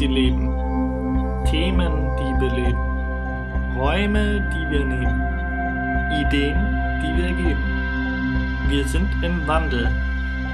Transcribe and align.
sie 0.00 0.06
leben. 0.06 0.48
Themen, 1.44 1.92
die 2.16 2.32
beleben. 2.38 2.80
Räume, 3.76 4.40
die 4.50 4.70
wir 4.70 4.84
nehmen. 4.86 5.20
Ideen, 6.22 6.56
die 7.02 7.12
wir 7.20 7.32
geben. 7.34 7.64
Wir 8.68 8.84
sind 8.86 9.10
im 9.22 9.46
Wandel. 9.46 9.90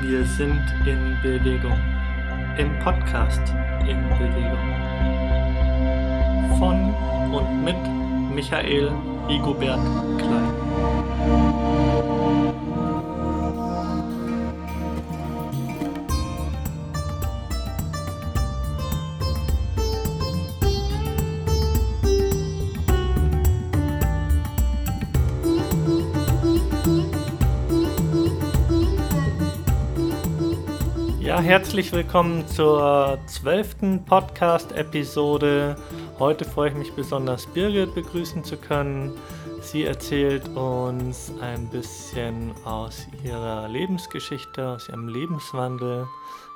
Wir 0.01 0.25
sind 0.25 0.65
in 0.85 1.17
Bewegung. 1.23 1.79
Im 2.59 2.77
Podcast 2.81 3.55
in 3.87 4.03
Bewegung. 4.19 4.67
Von 6.59 6.93
und 7.33 7.63
mit 7.63 7.77
Michael 8.35 8.91
Rigobert 9.29 9.79
Klein. 10.19 11.56
Herzlich 31.47 31.93
willkommen 31.93 32.45
zur 32.49 33.21
zwölften 33.27 34.05
Podcast-Episode. 34.05 35.77
Heute 36.19 36.45
freue 36.45 36.71
ich 36.71 36.77
mich 36.77 36.93
besonders, 36.93 37.47
Birgit 37.47 37.95
begrüßen 37.95 38.43
zu 38.43 38.57
können. 38.57 39.13
Sie 39.61 39.85
erzählt 39.85 40.49
uns 40.57 41.31
ein 41.41 41.69
bisschen 41.69 42.53
aus 42.65 43.07
ihrer 43.23 43.69
Lebensgeschichte, 43.69 44.71
aus 44.71 44.89
ihrem 44.89 45.07
Lebenswandel, 45.07 46.09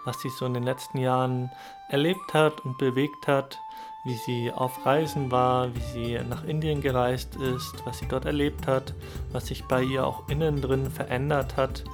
was 0.05 0.21
sie 0.23 0.31
so 0.41 0.47
in 0.47 0.55
den 0.55 0.65
letzten 0.65 0.99
Jahren 0.99 1.53
erlebt 1.89 2.35
hat 2.35 2.61
und 2.65 2.77
bewegt 2.77 3.29
hat, 3.29 3.61
wie 4.03 4.17
sie 4.27 4.51
auf 4.51 4.85
Reisen 4.85 5.31
war, 5.31 5.73
wie 5.73 5.93
sie 5.93 6.19
nach 6.29 6.43
Indien 6.43 6.81
gereist 6.81 7.37
ist, 7.37 7.87
was 7.87 8.01
sie 8.01 8.09
dort 8.09 8.25
erlebt 8.25 8.67
hat, 8.67 8.93
was 9.31 9.47
sich 9.47 9.63
bei 9.67 9.85
ihr 9.85 10.05
auch 10.05 10.29
innen 10.29 10.61
drin 10.61 10.91
verändert 10.91 11.57
hat 11.57 11.85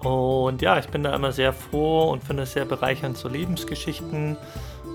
und 0.00 0.62
ja, 0.62 0.78
ich 0.78 0.88
bin 0.88 1.02
da 1.02 1.14
immer 1.14 1.32
sehr 1.32 1.52
froh 1.52 2.10
und 2.10 2.22
finde 2.22 2.44
es 2.44 2.52
sehr 2.52 2.64
bereichernd, 2.64 3.16
so 3.16 3.28
Lebensgeschichten 3.28 4.36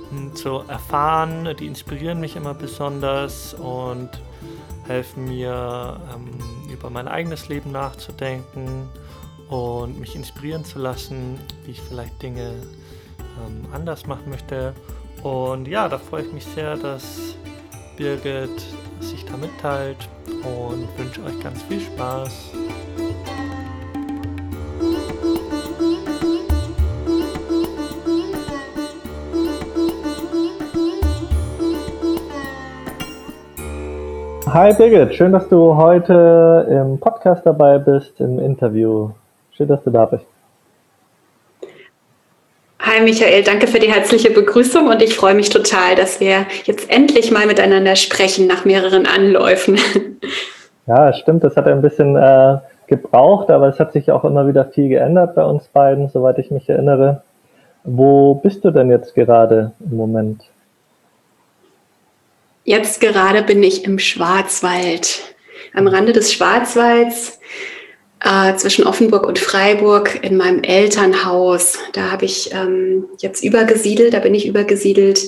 hm, 0.10 0.36
zu 0.36 0.64
erfahren. 0.68 1.56
Die 1.60 1.68
inspirieren 1.68 2.20
mich 2.20 2.36
immer 2.36 2.54
besonders 2.54 3.54
und 3.54 4.10
helfen 4.88 5.26
mir, 5.26 6.00
ähm, 6.14 6.72
über 6.72 6.90
mein 6.90 7.08
eigenes 7.08 7.50
Leben 7.50 7.72
nachzudenken 7.72 8.90
und 9.50 10.00
mich 10.00 10.16
inspirieren 10.16 10.66
zu 10.66 10.80
lassen, 10.80 11.40
wie 11.66 11.72
ich 11.72 11.82
vielleicht 11.82 12.22
Dinge 12.22 12.54
ähm, 13.46 13.66
anders 13.74 14.08
machen 14.08 14.30
möchte. 14.30 14.74
Und 15.22 15.68
ja, 15.68 15.88
da 15.88 15.98
freue 15.98 16.24
ich 16.24 16.34
mich 16.34 16.46
sehr, 16.46 16.76
dass 16.76 17.36
Birgit 17.98 18.64
sich 19.00 19.26
da 19.26 19.38
mitteilt 19.38 20.10
und 20.44 20.88
wünsche 20.98 21.24
euch 21.24 21.40
ganz 21.42 21.62
viel 21.64 21.82
Spaß. 21.82 22.52
Hi 34.54 34.72
Birgit, 34.72 35.16
schön, 35.16 35.32
dass 35.32 35.50
du 35.50 35.78
heute 35.78 36.68
im 36.70 37.00
Podcast 37.00 37.44
dabei 37.44 37.80
bist, 37.80 38.22
im 38.22 38.38
Interview. 38.38 39.10
Schön, 39.52 39.68
dass 39.68 39.84
du 39.84 39.90
da 39.90 40.06
bist. 40.06 40.28
Hi 42.80 43.02
Michael, 43.02 43.42
danke 43.42 43.66
für 43.66 43.80
die 43.80 43.92
herzliche 43.92 44.30
Begrüßung 44.30 44.90
und 44.90 45.02
ich 45.02 45.16
freue 45.16 45.34
mich 45.34 45.50
total, 45.50 45.96
dass 45.96 46.20
wir 46.20 46.46
jetzt 46.66 46.88
endlich 46.92 47.32
mal 47.32 47.48
miteinander 47.48 47.96
sprechen 47.96 48.46
nach 48.46 48.64
mehreren 48.64 49.08
Anläufen. 49.08 49.80
Ja, 50.86 51.14
stimmt, 51.14 51.46
das 51.46 51.56
hat 51.56 51.66
ein 51.66 51.82
bisschen 51.82 52.18
äh, 52.18 52.58
gebraucht, 52.88 53.50
aber 53.50 53.70
es 53.70 53.80
hat 53.80 53.94
sich 53.94 54.12
auch 54.12 54.26
immer 54.26 54.48
wieder 54.48 54.66
viel 54.66 54.90
geändert 54.90 55.34
bei 55.34 55.44
uns 55.46 55.66
beiden, 55.70 56.10
soweit 56.10 56.38
ich 56.38 56.52
mich 56.52 56.70
erinnere. 56.70 57.24
Wo 57.86 58.36
bist 58.36 58.66
du 58.66 58.70
denn 58.70 58.92
jetzt 58.92 59.16
gerade 59.16 59.72
im 59.80 59.96
Moment? 59.96 60.44
Jetzt 62.66 63.02
gerade 63.02 63.44
bin 63.44 63.62
ich 63.62 63.84
im 63.86 64.00
Schwarzwald, 64.00 65.36
am 65.74 65.88
Rande 65.88 66.14
des 66.14 66.34
Schwarzwalds 66.34 67.40
äh, 68.24 68.56
zwischen 68.56 68.88
Offenburg 68.88 69.28
und 69.28 69.38
Freiburg 69.38 70.24
in 70.24 70.38
meinem 70.38 70.64
Elternhaus. 70.64 71.78
Da 71.92 72.12
habe 72.12 72.24
ich 72.24 72.54
ähm, 72.54 73.06
jetzt 73.20 73.44
übergesiedelt, 73.44 74.14
da 74.14 74.20
bin 74.20 74.34
ich 74.34 74.48
übergesiedelt 74.48 75.20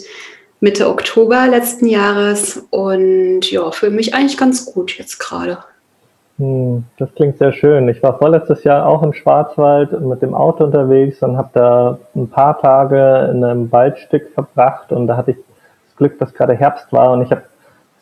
Mitte 0.62 0.88
Oktober 0.88 1.48
letzten 1.48 1.88
Jahres 1.88 2.66
und 2.70 3.52
ja, 3.52 3.70
fühle 3.72 3.92
mich 3.92 4.14
eigentlich 4.14 4.38
ganz 4.38 4.66
gut 4.66 4.98
jetzt 4.98 5.20
gerade. 5.20 5.58
Hm, 6.38 6.86
das 6.98 7.14
klingt 7.16 7.38
sehr 7.38 7.52
schön. 7.52 7.90
Ich 7.90 8.02
war 8.02 8.18
vorletztes 8.18 8.64
Jahr 8.64 8.86
auch 8.86 9.04
im 9.04 9.14
Schwarzwald 9.14 10.00
mit 10.02 10.22
dem 10.22 10.34
Auto 10.34 10.64
unterwegs 10.64 11.22
und 11.22 11.36
habe 11.36 11.50
da 11.54 12.00
ein 12.16 12.30
paar 12.30 12.62
Tage 12.62 13.30
in 13.34 13.44
einem 13.44 13.72
Waldstück 13.74 14.32
verbracht 14.34 14.94
und 14.94 15.08
da 15.08 15.18
hatte 15.18 15.32
ich 15.32 15.38
Glück, 15.98 16.20
dass 16.20 16.34
gerade 16.34 16.54
Herbst 16.54 16.92
war 16.92 17.12
und 17.12 17.22
ich 17.22 17.32
habe 17.32 17.44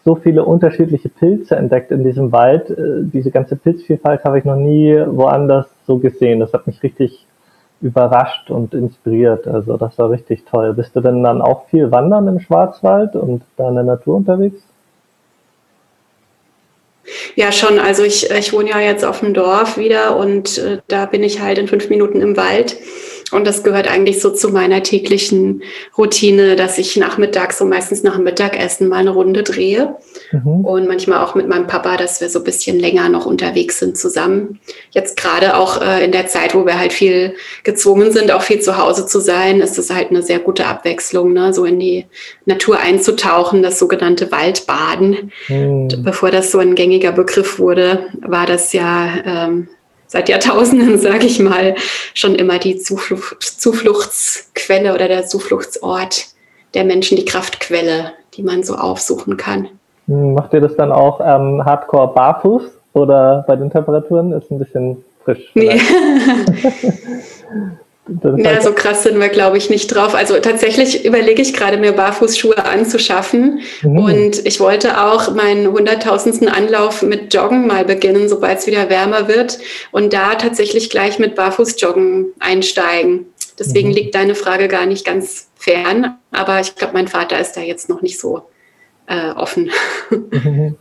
so 0.05 0.15
viele 0.15 0.43
unterschiedliche 0.43 1.09
Pilze 1.09 1.55
entdeckt 1.55 1.91
in 1.91 2.03
diesem 2.03 2.31
Wald. 2.31 2.69
Äh, 2.69 3.03
diese 3.03 3.31
ganze 3.31 3.55
Pilzvielfalt 3.55 4.23
habe 4.25 4.39
ich 4.39 4.45
noch 4.45 4.55
nie 4.55 5.01
woanders 5.07 5.67
so 5.87 5.97
gesehen. 5.97 6.39
Das 6.39 6.53
hat 6.53 6.67
mich 6.67 6.81
richtig 6.83 7.25
überrascht 7.81 8.49
und 8.49 8.73
inspiriert. 8.73 9.47
Also 9.47 9.77
das 9.77 9.97
war 9.97 10.09
richtig 10.09 10.43
toll. 10.45 10.73
Bist 10.73 10.95
du 10.95 11.01
denn 11.01 11.23
dann 11.23 11.41
auch 11.41 11.67
viel 11.67 11.91
wandern 11.91 12.27
im 12.27 12.39
Schwarzwald 12.39 13.15
und 13.15 13.43
da 13.57 13.69
in 13.69 13.75
der 13.75 13.83
Natur 13.83 14.15
unterwegs? 14.15 14.61
Ja, 17.35 17.51
schon. 17.51 17.79
Also 17.79 18.03
ich, 18.03 18.29
ich 18.31 18.53
wohne 18.53 18.69
ja 18.69 18.79
jetzt 18.79 19.03
auf 19.03 19.19
dem 19.19 19.33
Dorf 19.33 19.77
wieder 19.77 20.15
und 20.17 20.57
äh, 20.57 20.79
da 20.87 21.05
bin 21.05 21.23
ich 21.23 21.41
halt 21.41 21.57
in 21.57 21.67
fünf 21.67 21.89
Minuten 21.89 22.21
im 22.21 22.37
Wald. 22.37 22.77
Und 23.31 23.45
das 23.45 23.63
gehört 23.63 23.89
eigentlich 23.89 24.21
so 24.21 24.29
zu 24.29 24.49
meiner 24.49 24.83
täglichen 24.83 25.63
Routine, 25.97 26.55
dass 26.55 26.77
ich 26.77 26.97
nachmittags, 26.97 27.57
so 27.57 27.65
meistens 27.65 28.03
nach 28.03 28.15
dem 28.15 28.23
Mittagessen, 28.23 28.89
mal 28.89 28.97
eine 28.97 29.11
Runde 29.11 29.43
drehe. 29.43 29.95
Mhm. 30.31 30.65
Und 30.65 30.87
manchmal 30.87 31.23
auch 31.23 31.35
mit 31.35 31.47
meinem 31.47 31.67
Papa, 31.67 31.97
dass 31.97 32.21
wir 32.21 32.29
so 32.29 32.39
ein 32.39 32.45
bisschen 32.45 32.79
länger 32.79 33.09
noch 33.09 33.25
unterwegs 33.25 33.79
sind 33.79 33.97
zusammen. 33.97 34.59
Jetzt 34.91 35.17
gerade 35.17 35.55
auch 35.55 35.81
äh, 35.81 36.03
in 36.03 36.11
der 36.11 36.27
Zeit, 36.27 36.55
wo 36.55 36.65
wir 36.65 36.77
halt 36.77 36.93
viel 36.93 37.35
gezwungen 37.63 38.11
sind, 38.11 38.31
auch 38.31 38.41
viel 38.41 38.59
zu 38.59 38.77
Hause 38.77 39.05
zu 39.05 39.19
sein, 39.19 39.61
ist 39.61 39.77
das 39.77 39.89
halt 39.89 40.09
eine 40.09 40.21
sehr 40.21 40.39
gute 40.39 40.65
Abwechslung, 40.65 41.33
ne? 41.33 41.53
so 41.53 41.65
in 41.65 41.79
die 41.79 42.05
Natur 42.45 42.79
einzutauchen, 42.79 43.63
das 43.63 43.79
sogenannte 43.79 44.31
Waldbaden. 44.31 45.31
Mhm. 45.47 45.89
Bevor 46.03 46.31
das 46.31 46.51
so 46.51 46.59
ein 46.59 46.75
gängiger 46.75 47.11
Begriff 47.11 47.59
wurde, 47.59 48.07
war 48.21 48.45
das 48.45 48.73
ja 48.73 49.09
ähm, 49.25 49.67
seit 50.13 50.29
Jahrtausenden, 50.29 50.97
sage 50.99 51.25
ich 51.25 51.39
mal, 51.39 51.75
schon 52.13 52.35
immer 52.35 52.59
die 52.59 52.77
Zuflucht, 52.77 53.41
Zufluchtsquelle 53.41 54.93
oder 54.93 55.07
der 55.07 55.25
Zufluchtsort 55.25 56.27
der 56.75 56.85
Menschen, 56.85 57.17
die 57.17 57.25
Kraftquelle, 57.25 58.13
die 58.35 58.43
man 58.43 58.63
so 58.63 58.75
aufsuchen 58.75 59.37
kann. 59.37 59.67
Hm, 60.07 60.35
macht 60.35 60.53
ihr 60.53 60.61
das 60.61 60.75
dann 60.75 60.91
auch 60.91 61.19
ähm, 61.19 61.65
hardcore 61.65 62.13
barfuß 62.13 62.63
oder 62.93 63.43
bei 63.47 63.55
den 63.55 63.71
Temperaturen? 63.71 64.31
Ist 64.33 64.51
ein 64.51 64.59
bisschen 64.59 65.03
frisch. 65.23 65.51
Nee. 65.55 65.79
Ja, 68.37 68.61
so 68.61 68.73
krass 68.73 69.03
sind 69.03 69.17
wir, 69.19 69.29
glaube 69.29 69.57
ich, 69.57 69.69
nicht 69.69 69.87
drauf. 69.87 70.13
Also 70.13 70.37
tatsächlich 70.39 71.05
überlege 71.05 71.41
ich 71.41 71.53
gerade, 71.53 71.77
mir 71.77 71.93
Barfußschuhe 71.93 72.65
anzuschaffen. 72.65 73.61
Mhm. 73.81 73.97
Und 73.97 74.45
ich 74.45 74.59
wollte 74.59 75.01
auch 75.01 75.33
meinen 75.33 75.71
hunderttausendsten 75.71 76.49
Anlauf 76.49 77.01
mit 77.01 77.33
Joggen 77.33 77.65
mal 77.65 77.85
beginnen, 77.85 78.27
sobald 78.27 78.59
es 78.59 78.67
wieder 78.67 78.89
wärmer 78.89 79.29
wird. 79.29 79.59
Und 79.91 80.11
da 80.11 80.35
tatsächlich 80.35 80.89
gleich 80.89 81.17
mit 81.17 81.35
Barfußjoggen 81.35 82.33
einsteigen. 82.39 83.27
Deswegen 83.57 83.89
mhm. 83.89 83.95
liegt 83.95 84.15
deine 84.15 84.35
Frage 84.35 84.67
gar 84.67 84.85
nicht 84.85 85.05
ganz 85.05 85.47
fern. 85.55 86.17
Aber 86.31 86.59
ich 86.59 86.75
glaube, 86.75 86.93
mein 86.93 87.07
Vater 87.07 87.39
ist 87.39 87.55
da 87.55 87.61
jetzt 87.61 87.87
noch 87.87 88.01
nicht 88.01 88.19
so 88.19 88.43
äh, 89.07 89.31
offen. 89.31 89.71
Mhm. 90.09 90.75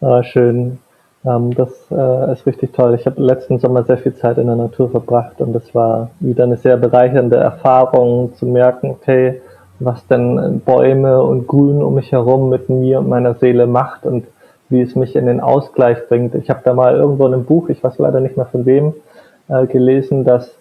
Ah, 0.00 0.22
schön. 0.22 0.78
Ähm, 1.24 1.54
das 1.54 1.70
äh, 1.90 2.32
ist 2.32 2.46
richtig 2.46 2.72
toll. 2.72 2.94
Ich 2.94 3.06
habe 3.06 3.22
letzten 3.22 3.58
Sommer 3.58 3.84
sehr 3.84 3.98
viel 3.98 4.14
Zeit 4.14 4.38
in 4.38 4.46
der 4.46 4.56
Natur 4.56 4.90
verbracht 4.90 5.40
und 5.40 5.54
es 5.56 5.74
war 5.74 6.10
wieder 6.20 6.44
eine 6.44 6.56
sehr 6.56 6.76
bereichernde 6.76 7.36
Erfahrung 7.36 8.34
zu 8.34 8.46
merken, 8.46 8.90
okay, 8.90 9.40
was 9.80 10.06
denn 10.06 10.60
Bäume 10.64 11.22
und 11.22 11.46
Grün 11.46 11.82
um 11.82 11.94
mich 11.94 12.12
herum 12.12 12.48
mit 12.48 12.68
mir 12.68 13.00
und 13.00 13.08
meiner 13.08 13.34
Seele 13.34 13.66
macht 13.66 14.06
und 14.06 14.26
wie 14.68 14.82
es 14.82 14.94
mich 14.94 15.16
in 15.16 15.26
den 15.26 15.40
Ausgleich 15.40 16.08
bringt. 16.08 16.34
Ich 16.34 16.50
habe 16.50 16.60
da 16.64 16.74
mal 16.74 16.94
irgendwo 16.94 17.26
in 17.26 17.34
einem 17.34 17.44
Buch, 17.44 17.68
ich 17.68 17.82
weiß 17.82 17.98
leider 17.98 18.20
nicht 18.20 18.36
mehr 18.36 18.46
von 18.46 18.66
wem, 18.66 18.94
äh, 19.48 19.66
gelesen, 19.66 20.24
dass 20.24 20.54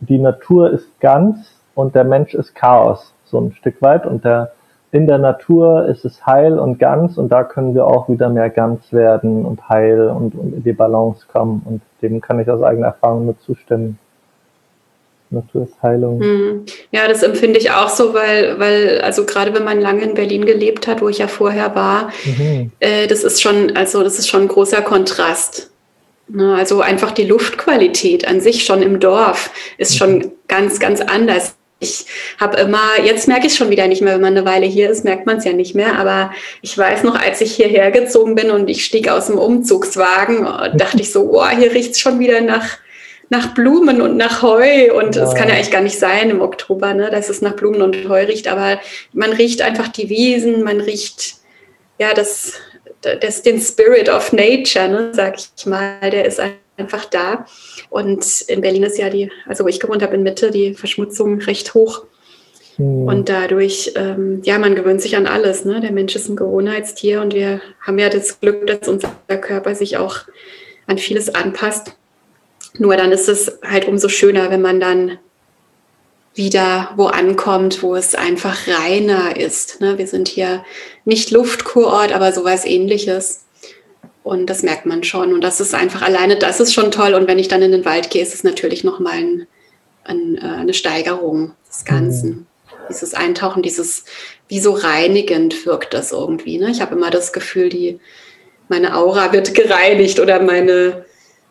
die 0.00 0.18
Natur 0.18 0.70
ist 0.70 0.88
ganz 1.00 1.36
und 1.74 1.94
der 1.94 2.04
Mensch 2.04 2.34
ist 2.34 2.54
Chaos, 2.54 3.12
so 3.24 3.40
ein 3.40 3.52
Stück 3.52 3.80
weit. 3.82 4.06
Und 4.06 4.24
der 4.24 4.52
in 4.94 5.08
der 5.08 5.18
Natur 5.18 5.86
ist 5.86 6.04
es 6.04 6.24
heil 6.24 6.56
und 6.56 6.78
ganz 6.78 7.18
und 7.18 7.28
da 7.30 7.42
können 7.42 7.74
wir 7.74 7.84
auch 7.84 8.08
wieder 8.08 8.28
mehr 8.28 8.48
ganz 8.48 8.92
werden 8.92 9.44
und 9.44 9.68
heil 9.68 10.08
und, 10.08 10.36
und 10.36 10.54
in 10.54 10.62
die 10.62 10.72
Balance 10.72 11.26
kommen 11.26 11.62
und 11.64 11.82
dem 12.00 12.20
kann 12.20 12.38
ich 12.38 12.48
aus 12.48 12.62
eigener 12.62 12.86
Erfahrung 12.86 13.24
nur 13.24 13.36
zustimmen. 13.40 13.98
Natur 15.30 15.64
ist 15.64 15.82
Heilung. 15.82 16.20
Hm. 16.22 16.64
Ja, 16.92 17.08
das 17.08 17.24
empfinde 17.24 17.58
ich 17.58 17.72
auch 17.72 17.88
so, 17.88 18.14
weil, 18.14 18.60
weil, 18.60 19.00
also 19.00 19.26
gerade 19.26 19.52
wenn 19.52 19.64
man 19.64 19.80
lange 19.80 20.02
in 20.02 20.14
Berlin 20.14 20.46
gelebt 20.46 20.86
hat, 20.86 21.02
wo 21.02 21.08
ich 21.08 21.18
ja 21.18 21.26
vorher 21.26 21.74
war, 21.74 22.10
mhm. 22.24 22.70
äh, 22.78 23.08
das 23.08 23.24
ist 23.24 23.42
schon, 23.42 23.74
also 23.74 24.04
das 24.04 24.20
ist 24.20 24.28
schon 24.28 24.42
ein 24.42 24.48
großer 24.48 24.82
Kontrast. 24.82 25.72
Ne? 26.28 26.54
Also 26.54 26.82
einfach 26.82 27.10
die 27.10 27.24
Luftqualität 27.24 28.28
an 28.28 28.40
sich 28.40 28.64
schon 28.64 28.80
im 28.80 29.00
Dorf 29.00 29.50
ist 29.76 29.96
schon 29.96 30.18
mhm. 30.18 30.32
ganz, 30.46 30.78
ganz 30.78 31.00
anders. 31.00 31.56
Ich 31.84 32.06
habe 32.40 32.56
immer, 32.56 33.00
jetzt 33.04 33.28
merke 33.28 33.46
ich 33.46 33.52
es 33.52 33.58
schon 33.58 33.70
wieder 33.70 33.86
nicht 33.86 34.00
mehr, 34.00 34.14
wenn 34.14 34.20
man 34.22 34.36
eine 34.36 34.46
Weile 34.46 34.66
hier 34.66 34.88
ist, 34.88 35.04
merkt 35.04 35.26
man 35.26 35.36
es 35.36 35.44
ja 35.44 35.52
nicht 35.52 35.74
mehr. 35.74 35.98
Aber 35.98 36.32
ich 36.62 36.76
weiß 36.76 37.02
noch, 37.02 37.14
als 37.14 37.40
ich 37.42 37.54
hierher 37.54 37.90
gezogen 37.90 38.34
bin 38.34 38.50
und 38.50 38.68
ich 38.70 38.84
stieg 38.84 39.08
aus 39.08 39.26
dem 39.26 39.38
Umzugswagen, 39.38 40.44
dachte 40.76 41.00
ich 41.00 41.12
so, 41.12 41.30
oh, 41.30 41.48
hier 41.48 41.72
riecht 41.72 41.92
es 41.92 42.00
schon 42.00 42.18
wieder 42.18 42.40
nach, 42.40 42.78
nach 43.28 43.54
Blumen 43.54 44.00
und 44.00 44.16
nach 44.16 44.42
Heu. 44.42 44.94
Und 44.94 45.16
es 45.16 45.32
ja. 45.32 45.38
kann 45.38 45.48
ja 45.48 45.54
eigentlich 45.54 45.70
gar 45.70 45.82
nicht 45.82 45.98
sein 45.98 46.30
im 46.30 46.40
Oktober, 46.40 46.94
ne, 46.94 47.10
dass 47.10 47.28
es 47.28 47.42
nach 47.42 47.54
Blumen 47.54 47.82
und 47.82 48.08
Heu 48.08 48.24
riecht. 48.24 48.48
Aber 48.48 48.80
man 49.12 49.32
riecht 49.32 49.60
einfach 49.60 49.88
die 49.88 50.08
Wiesen, 50.08 50.62
man 50.62 50.80
riecht 50.80 51.34
ja 51.98 52.14
das, 52.14 52.54
das 53.02 53.42
den 53.42 53.60
Spirit 53.60 54.08
of 54.08 54.32
Nature, 54.32 54.88
ne, 54.88 55.10
sag 55.12 55.36
ich 55.36 55.66
mal, 55.66 56.10
der 56.10 56.24
ist 56.24 56.40
einfach 56.76 57.04
da. 57.04 57.46
Und 57.90 58.42
in 58.42 58.60
Berlin 58.60 58.82
ist 58.82 58.98
ja 58.98 59.10
die, 59.10 59.30
also 59.46 59.64
wo 59.64 59.68
ich 59.68 59.80
gewohnt 59.80 60.02
habe, 60.02 60.14
in 60.14 60.22
Mitte, 60.22 60.50
die 60.50 60.74
Verschmutzung 60.74 61.40
recht 61.40 61.74
hoch. 61.74 62.04
Mhm. 62.78 63.06
Und 63.06 63.28
dadurch, 63.28 63.92
ähm, 63.96 64.40
ja, 64.44 64.58
man 64.58 64.74
gewöhnt 64.74 65.00
sich 65.00 65.16
an 65.16 65.26
alles. 65.26 65.64
Ne? 65.64 65.80
Der 65.80 65.92
Mensch 65.92 66.14
ist 66.16 66.28
ein 66.28 66.36
Gewohnheitstier 66.36 67.20
und 67.20 67.34
wir 67.34 67.60
haben 67.80 67.98
ja 67.98 68.08
das 68.08 68.40
Glück, 68.40 68.66
dass 68.66 68.88
unser 68.88 69.10
Körper 69.40 69.74
sich 69.74 69.96
auch 69.96 70.18
an 70.86 70.98
vieles 70.98 71.34
anpasst. 71.34 71.96
Nur 72.78 72.96
dann 72.96 73.12
ist 73.12 73.28
es 73.28 73.58
halt 73.62 73.86
umso 73.86 74.08
schöner, 74.08 74.50
wenn 74.50 74.62
man 74.62 74.80
dann 74.80 75.18
wieder 76.34 76.90
wo 76.96 77.06
ankommt, 77.06 77.82
wo 77.82 77.94
es 77.94 78.16
einfach 78.16 78.66
reiner 78.66 79.36
ist. 79.36 79.80
Ne? 79.80 79.98
Wir 79.98 80.08
sind 80.08 80.26
hier 80.26 80.64
nicht 81.04 81.30
Luftkurort, 81.30 82.12
aber 82.12 82.32
sowas 82.32 82.64
ähnliches. 82.64 83.43
Und 84.24 84.46
das 84.46 84.62
merkt 84.62 84.86
man 84.86 85.04
schon. 85.04 85.34
Und 85.34 85.42
das 85.42 85.60
ist 85.60 85.74
einfach 85.74 86.00
alleine, 86.00 86.36
das 86.36 86.58
ist 86.58 86.72
schon 86.72 86.90
toll. 86.90 87.12
Und 87.12 87.28
wenn 87.28 87.38
ich 87.38 87.48
dann 87.48 87.60
in 87.60 87.72
den 87.72 87.84
Wald 87.84 88.08
gehe, 88.08 88.22
ist 88.22 88.34
es 88.34 88.42
natürlich 88.42 88.82
nochmal 88.82 89.18
ein, 89.18 89.46
ein, 90.02 90.38
äh, 90.38 90.60
eine 90.60 90.72
Steigerung 90.72 91.52
des 91.68 91.84
Ganzen. 91.84 92.30
Mhm. 92.30 92.46
Dieses 92.88 93.12
Eintauchen, 93.12 93.62
dieses, 93.62 94.06
wie 94.48 94.60
so 94.60 94.72
reinigend 94.72 95.66
wirkt 95.66 95.92
das 95.92 96.10
irgendwie. 96.10 96.56
Ne? 96.56 96.70
Ich 96.70 96.80
habe 96.80 96.94
immer 96.94 97.10
das 97.10 97.34
Gefühl, 97.34 97.68
die, 97.68 98.00
meine 98.68 98.96
Aura 98.96 99.30
wird 99.34 99.52
gereinigt 99.54 100.18
oder 100.18 100.40
meine, 100.40 101.04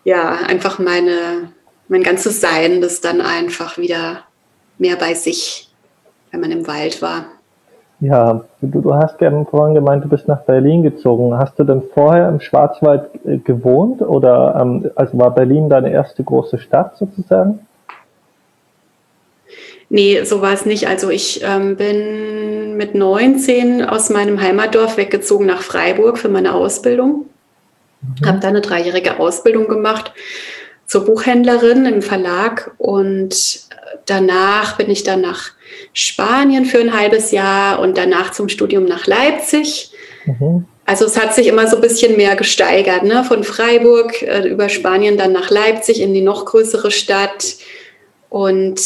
ja, 0.04 0.32
einfach 0.32 0.80
meine, 0.80 1.54
mein 1.88 2.02
ganzes 2.02 2.42
Sein, 2.42 2.82
das 2.82 3.02
dann 3.02 3.22
einfach 3.22 3.78
wieder 3.78 4.26
mehr 4.80 4.96
bei 4.96 5.14
sich, 5.14 5.70
wenn 6.32 6.42
man 6.42 6.52
im 6.52 6.66
Wald 6.66 7.04
war. 7.04 7.33
Ja, 8.04 8.44
du, 8.60 8.82
du 8.82 8.94
hast 8.94 9.18
gerne 9.18 9.46
vorhin 9.46 9.76
gemeint, 9.76 10.04
du 10.04 10.10
bist 10.10 10.28
nach 10.28 10.42
Berlin 10.42 10.84
gezogen. 10.84 11.38
Hast 11.38 11.58
du 11.58 11.64
denn 11.64 11.82
vorher 11.94 12.28
im 12.28 12.42
Schwarzwald 12.42 13.10
äh, 13.26 13.38
gewohnt 13.38 14.02
oder 14.02 14.60
ähm, 14.60 14.92
also 14.96 15.18
war 15.18 15.34
Berlin 15.34 15.70
deine 15.70 15.90
erste 15.90 16.22
große 16.22 16.58
Stadt 16.58 16.98
sozusagen? 16.98 17.60
Nee, 19.88 20.24
so 20.26 20.42
war 20.42 20.52
es 20.52 20.66
nicht. 20.66 20.90
Also 20.90 21.10
ich 21.10 21.44
ähm, 21.46 21.78
bin 21.78 22.76
mit 22.76 22.94
19 22.94 23.86
aus 23.86 24.10
meinem 24.10 24.42
Heimatdorf 24.42 24.98
weggezogen 24.98 25.46
nach 25.46 25.62
Freiburg 25.62 26.18
für 26.18 26.30
meine 26.30 26.56
Ausbildung. 26.56 27.28
Mhm. 28.02 28.28
Habe 28.28 28.40
da 28.40 28.50
eine 28.50 28.60
dreijährige 28.60 29.18
Ausbildung 29.18 29.70
gemacht 29.70 30.12
zur 30.86 31.06
Buchhändlerin 31.06 31.86
im 31.86 32.02
Verlag 32.02 32.72
und 32.78 33.62
danach 34.06 34.78
bin 34.78 34.90
ich 34.90 35.04
dann 35.04 35.22
nach 35.22 35.52
Spanien 35.94 36.66
für 36.66 36.80
ein 36.80 36.98
halbes 36.98 37.32
Jahr 37.32 37.80
und 37.80 37.98
danach 37.98 38.32
zum 38.32 38.50
Studium 38.50 38.86
nach 38.86 39.08
Leipzig. 39.08 39.92
Mhm. 40.26 40.66
Also 40.86 41.06
es 41.06 41.20
hat 41.20 41.34
sich 41.34 41.48
immer 41.48 41.68
so 41.68 41.78
ein 41.78 41.82
bisschen 41.82 42.18
mehr 42.18 42.36
gesteigert, 42.36 43.04
ne? 43.04 43.24
von 43.24 43.44
Freiburg 43.44 44.22
äh, 44.22 44.48
über 44.48 44.68
Spanien 44.68 45.18
dann 45.18 45.32
nach 45.32 45.50
Leipzig 45.50 46.02
in 46.02 46.14
die 46.14 46.22
noch 46.22 46.46
größere 46.46 46.92
Stadt 46.92 47.56
und 48.30 48.82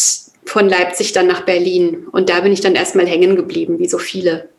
von 0.46 0.70
Leipzig 0.70 1.12
dann 1.14 1.28
nach 1.28 1.42
Berlin. 1.42 2.08
Und 2.12 2.30
da 2.30 2.42
bin 2.42 2.52
ich 2.52 2.62
dann 2.62 2.76
erstmal 2.76 3.08
hängen 3.08 3.36
geblieben, 3.36 3.80
wie 3.80 3.88
so 3.88 3.98
viele. 3.98 4.50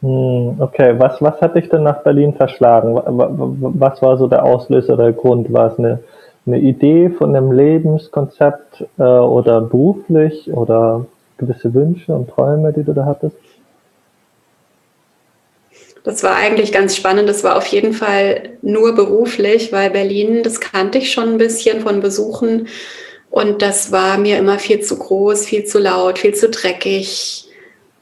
Hm, 0.00 0.60
okay, 0.60 0.94
was, 0.98 1.20
was 1.20 1.40
hat 1.40 1.56
dich 1.56 1.68
denn 1.68 1.82
nach 1.82 2.02
Berlin 2.02 2.34
verschlagen? 2.34 2.94
Was 2.96 4.00
war 4.00 4.16
so 4.16 4.28
der 4.28 4.44
Auslöser, 4.44 4.96
der 4.96 5.12
Grund? 5.12 5.52
War 5.52 5.72
es 5.72 5.78
eine 5.78 6.00
eine 6.48 6.58
Idee 6.58 7.10
von 7.10 7.36
einem 7.36 7.52
Lebenskonzept 7.52 8.84
äh, 8.98 9.02
oder 9.02 9.60
beruflich 9.60 10.50
oder 10.50 11.06
gewisse 11.36 11.72
Wünsche 11.74 12.12
und 12.12 12.30
Träume, 12.30 12.72
die 12.72 12.82
du 12.82 12.94
da 12.94 13.04
hattest? 13.04 13.36
Das 16.04 16.22
war 16.22 16.36
eigentlich 16.36 16.72
ganz 16.72 16.96
spannend. 16.96 17.28
Das 17.28 17.44
war 17.44 17.56
auf 17.56 17.66
jeden 17.66 17.92
Fall 17.92 18.50
nur 18.62 18.94
beruflich, 18.94 19.72
weil 19.72 19.90
Berlin, 19.90 20.42
das 20.42 20.60
kannte 20.60 20.98
ich 20.98 21.12
schon 21.12 21.28
ein 21.28 21.38
bisschen 21.38 21.82
von 21.82 22.00
Besuchen. 22.00 22.68
Und 23.30 23.60
das 23.60 23.92
war 23.92 24.16
mir 24.16 24.38
immer 24.38 24.58
viel 24.58 24.80
zu 24.80 24.98
groß, 24.98 25.44
viel 25.44 25.64
zu 25.64 25.78
laut, 25.78 26.18
viel 26.18 26.34
zu 26.34 26.48
dreckig. 26.48 27.47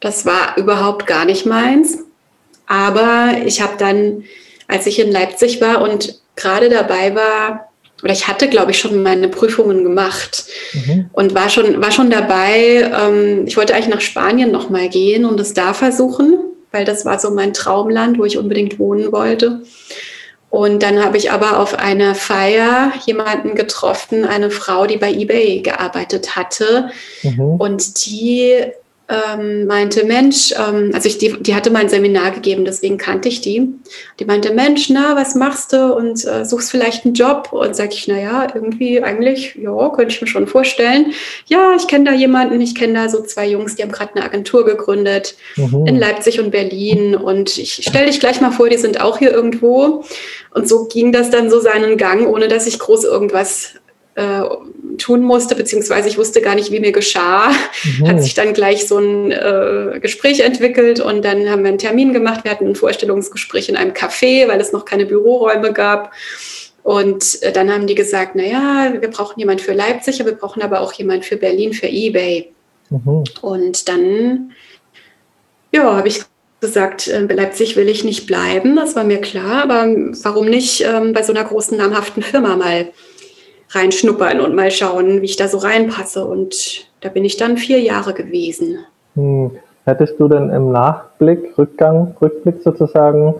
Das 0.00 0.26
war 0.26 0.56
überhaupt 0.56 1.06
gar 1.06 1.25
nicht 1.25 1.46
meins. 1.46 1.98
Aber 2.66 3.37
ich 3.44 3.60
habe 3.60 3.75
dann, 3.78 4.25
als 4.69 4.87
ich 4.87 4.98
in 4.98 5.12
Leipzig 5.12 5.60
war 5.60 5.82
und 5.82 6.20
gerade 6.34 6.69
dabei 6.69 7.14
war, 7.14 7.69
oder 8.02 8.12
ich 8.12 8.28
hatte, 8.28 8.48
glaube 8.48 8.72
ich, 8.72 8.78
schon 8.78 9.02
meine 9.02 9.28
Prüfungen 9.28 9.82
gemacht 9.82 10.44
mhm. 10.75 11.08
und 11.12 11.34
war 11.34 11.48
schon, 11.48 11.81
war 11.81 11.90
schon 11.90 12.10
dabei. 12.10 12.90
Ähm, 12.94 13.44
ich 13.46 13.56
wollte 13.56 13.75
eigentlich 13.75 13.94
nach 13.94 14.02
Spanien 14.02 14.52
nochmal 14.52 14.88
gehen 14.88 15.25
und 15.25 15.40
es 15.40 15.54
da 15.54 15.72
versuchen, 15.72 16.38
weil 16.72 16.84
das 16.84 17.06
war 17.06 17.19
so 17.19 17.31
mein 17.31 17.54
Traumland, 17.54 18.19
wo 18.19 18.25
ich 18.25 18.37
unbedingt 18.37 18.78
wohnen 18.78 19.12
wollte. 19.12 19.62
Und 20.50 20.82
dann 20.82 21.02
habe 21.02 21.16
ich 21.16 21.32
aber 21.32 21.58
auf 21.58 21.78
einer 21.78 22.14
Feier 22.14 22.93
jemanden 23.04 23.54
getroffen, 23.54 24.25
eine 24.25 24.50
Frau, 24.50 24.87
die 24.87 24.96
bei 24.96 25.12
eBay 25.12 25.60
gearbeitet 25.60 26.37
hatte. 26.37 26.90
Mhm. 27.22 27.56
Und 27.58 28.06
die 28.06 28.62
ähm, 29.08 29.67
meinte, 29.67 30.05
Mensch, 30.05 30.53
ähm, 30.53 30.91
also 30.93 31.08
ich, 31.08 31.19
die, 31.19 31.41
die 31.41 31.55
hatte 31.55 31.70
mein 31.70 31.88
Seminar 31.88 32.32
gegeben, 32.32 32.64
deswegen 32.64 32.99
kannte 32.99 33.29
ich 33.29 33.41
die. 33.41 33.69
Die 34.19 34.25
meinte, 34.25 34.53
Mensch, 34.53 34.91
na, 34.91 35.14
was 35.14 35.37
machst 35.37 35.73
du 35.73 35.94
und 35.94 36.25
äh, 36.25 36.44
suchst 36.44 36.73
vielleicht 36.73 37.05
einen 37.05 37.14
Job? 37.14 37.50
Und 37.53 37.76
sag 37.76 37.93
ich, 37.93 38.08
na 38.08 38.19
ja, 38.19 38.49
irgendwie 38.53 39.00
eigentlich, 39.00 39.55
ja, 39.55 39.88
könnte 39.91 40.13
ich 40.13 40.20
mir 40.20 40.27
schon 40.27 40.48
vorstellen. 40.48 41.13
Ja, 41.46 41.75
ich 41.77 41.86
kenne 41.86 42.05
da 42.05 42.13
jemanden, 42.13 42.60
ich 42.60 42.75
kenne 42.75 42.94
da 42.94 43.08
so 43.08 43.22
zwei 43.22 43.46
Jungs, 43.48 43.77
die 43.77 43.82
haben 43.82 43.93
gerade 43.93 44.17
eine 44.17 44.25
Agentur 44.25 44.65
gegründet 44.65 45.36
mhm. 45.55 45.86
in 45.86 45.96
Leipzig 45.96 46.41
und 46.41 46.51
Berlin 46.51 47.15
und 47.15 47.58
ich 47.58 47.86
stell 47.89 48.06
dich 48.06 48.19
gleich 48.19 48.41
mal 48.41 48.51
vor, 48.51 48.69
die 48.69 48.79
sind 48.79 49.01
auch 49.01 49.19
hier 49.19 49.31
irgendwo. 49.31 50.05
Und 50.53 50.69
so 50.69 50.86
ging 50.86 51.13
das 51.13 51.31
dann 51.31 51.48
so 51.48 51.60
seinen 51.60 51.96
Gang, 51.96 52.27
ohne 52.27 52.48
dass 52.48 52.67
ich 52.67 52.79
groß 52.79 53.05
irgendwas 53.05 53.75
äh, 54.17 54.43
tun 54.96 55.23
musste, 55.23 55.55
beziehungsweise 55.55 56.08
ich 56.08 56.17
wusste 56.17 56.41
gar 56.41 56.55
nicht, 56.55 56.73
wie 56.73 56.81
mir 56.81 56.93
geschah. 56.93 57.51
Mhm. 57.85 58.08
Hat 58.08 58.23
sich 58.23 58.32
dann 58.32 58.55
gleich 58.55 58.89
so 58.89 58.99
ein 58.99 59.31
äh, 59.31 60.01
Gespräch 60.01 60.41
entwickelt 60.41 61.01
und 61.01 61.23
dann 61.23 61.51
haben 61.51 61.63
wir 61.63 61.69
einen 61.69 61.79
Termin 61.79 62.15
gemacht. 62.15 62.43
Wir 62.43 62.51
hatten 62.51 62.67
ein 62.67 62.75
Vorstellungsgespräch 62.75 63.69
in 63.69 63.77
einem 63.77 63.93
Café, 63.93 64.49
weil 64.49 64.61
es 64.61 64.73
noch 64.73 64.87
keine 64.87 65.05
Büroräume 65.05 65.73
gab. 65.75 66.13
Und 66.82 67.43
äh, 67.43 67.53
dann 67.53 67.70
haben 67.70 67.87
die 67.87 67.94
gesagt, 67.94 68.32
na 68.37 68.44
ja, 68.44 69.01
wir 69.01 69.11
brauchen 69.11 69.39
jemand 69.39 69.61
für 69.61 69.75
Leipzig, 69.75 70.25
wir 70.25 70.32
brauchen 70.32 70.63
aber 70.63 70.81
auch 70.81 70.94
jemand 70.94 71.27
für 71.27 71.37
Berlin, 71.37 71.75
für 71.75 71.89
eBay. 71.89 72.53
Mhm. 72.89 73.25
Und 73.43 73.89
dann, 73.89 74.53
ja, 75.73 75.94
habe 75.94 76.08
ich 76.08 76.23
gesagt, 76.61 77.08
äh, 77.08 77.20
Leipzig 77.20 77.77
will 77.77 77.91
ich 77.91 78.03
nicht 78.03 78.27
bleiben, 78.27 78.77
das 78.77 78.96
war 78.96 79.05
mir 79.05 79.20
klar, 79.20 79.65
aber 79.65 79.89
warum 80.23 80.46
nicht 80.46 80.82
ähm, 80.82 81.13
bei 81.13 81.23
so 81.23 81.35
einer 81.35 81.44
großen 81.44 81.77
namhaften 81.77 82.23
Firma 82.23 82.56
mal 82.56 82.89
reinschnuppern 83.70 84.41
und 84.41 84.55
mal 84.55 84.70
schauen, 84.70 85.20
wie 85.23 85.27
ich 85.27 85.37
da 85.37 85.49
so 85.49 85.58
reinpasse. 85.58 86.25
Und 86.25 86.87
da 87.01 87.08
bin 87.08 87.25
ich 87.25 87.37
dann 87.37 87.56
vier 87.56 87.81
Jahre 87.81 88.15
gewesen. 88.15 88.79
Hm. 89.15 89.53
Hättest 89.85 90.19
du 90.19 90.27
denn 90.27 90.51
im 90.51 90.73
Nachblick, 90.73 91.56
Rückgang, 91.56 92.17
Rückblick 92.20 92.61
sozusagen, 92.63 93.37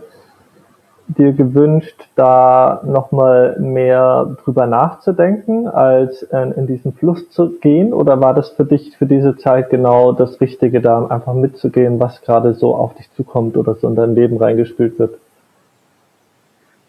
dir 1.09 1.33
gewünscht, 1.33 2.09
da 2.17 2.83
nochmal 2.85 3.57
mehr 3.61 4.37
drüber 4.45 4.67
nachzudenken, 4.67 5.69
als 5.69 6.23
in 6.23 6.67
diesen 6.67 6.93
Fluss 6.93 7.31
zu 7.31 7.51
gehen? 7.61 7.93
Oder 7.93 8.21
war 8.21 8.35
das 8.35 8.51
für 8.51 8.65
dich 8.65 8.97
für 8.97 9.07
diese 9.07 9.37
Zeit 9.37 9.71
genau 9.71 10.13
das 10.13 10.41
Richtige, 10.41 10.81
da 10.81 11.07
einfach 11.07 11.35
mitzugehen, 11.35 12.01
was 12.01 12.23
gerade 12.23 12.55
so 12.55 12.75
auf 12.75 12.95
dich 12.95 13.09
zukommt 13.17 13.57
oder 13.57 13.75
so 13.75 13.89
in 13.89 13.95
dein 13.95 14.15
Leben 14.15 14.37
reingespielt 14.37 14.99
wird? 14.99 15.19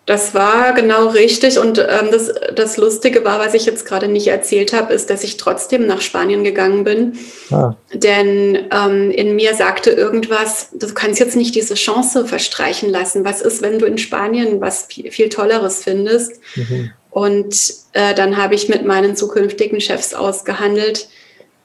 Das 0.08 0.34
war 0.34 0.74
genau 0.74 1.08
richtig. 1.08 1.60
Und 1.60 1.80
ähm, 1.80 2.08
das, 2.12 2.34
das 2.56 2.78
Lustige 2.78 3.26
war, 3.26 3.40
was 3.40 3.54
ich 3.54 3.66
jetzt 3.66 3.86
gerade 3.86 4.08
nicht 4.08 4.28
erzählt 4.28 4.72
habe, 4.72 4.94
ist, 4.94 5.10
dass 5.10 5.22
ich 5.26 5.36
trotzdem 5.36 5.86
nach 5.86 6.00
Spanien 6.00 6.46
gegangen 6.46 6.86
bin. 6.86 7.18
Ah. 7.52 7.76
Denn 7.94 8.68
ähm, 8.72 9.12
in 9.12 9.36
mir 9.36 9.54
sagte 9.54 9.92
irgendwas, 9.92 10.70
du 10.72 10.94
kannst 10.94 11.20
jetzt 11.20 11.36
nicht 11.36 11.56
diese 11.56 11.74
Chance 11.74 12.26
verstreichen 12.26 12.90
lassen. 12.90 13.26
Was 13.26 13.42
ist, 13.42 13.62
wenn 13.62 13.80
du 13.80 13.86
in 13.86 13.98
Spanien 13.98 14.62
was 14.62 14.86
viel, 14.86 15.12
viel 15.12 15.28
Tolleres 15.28 15.84
findest? 15.84 16.40
Mhm. 16.56 16.92
Und 17.10 17.74
äh, 17.92 18.14
dann 18.14 18.38
habe 18.38 18.56
ich 18.56 18.70
mit 18.70 18.86
meinen 18.86 19.18
zukünftigen 19.18 19.82
Chefs 19.82 20.14
ausgehandelt, 20.14 21.10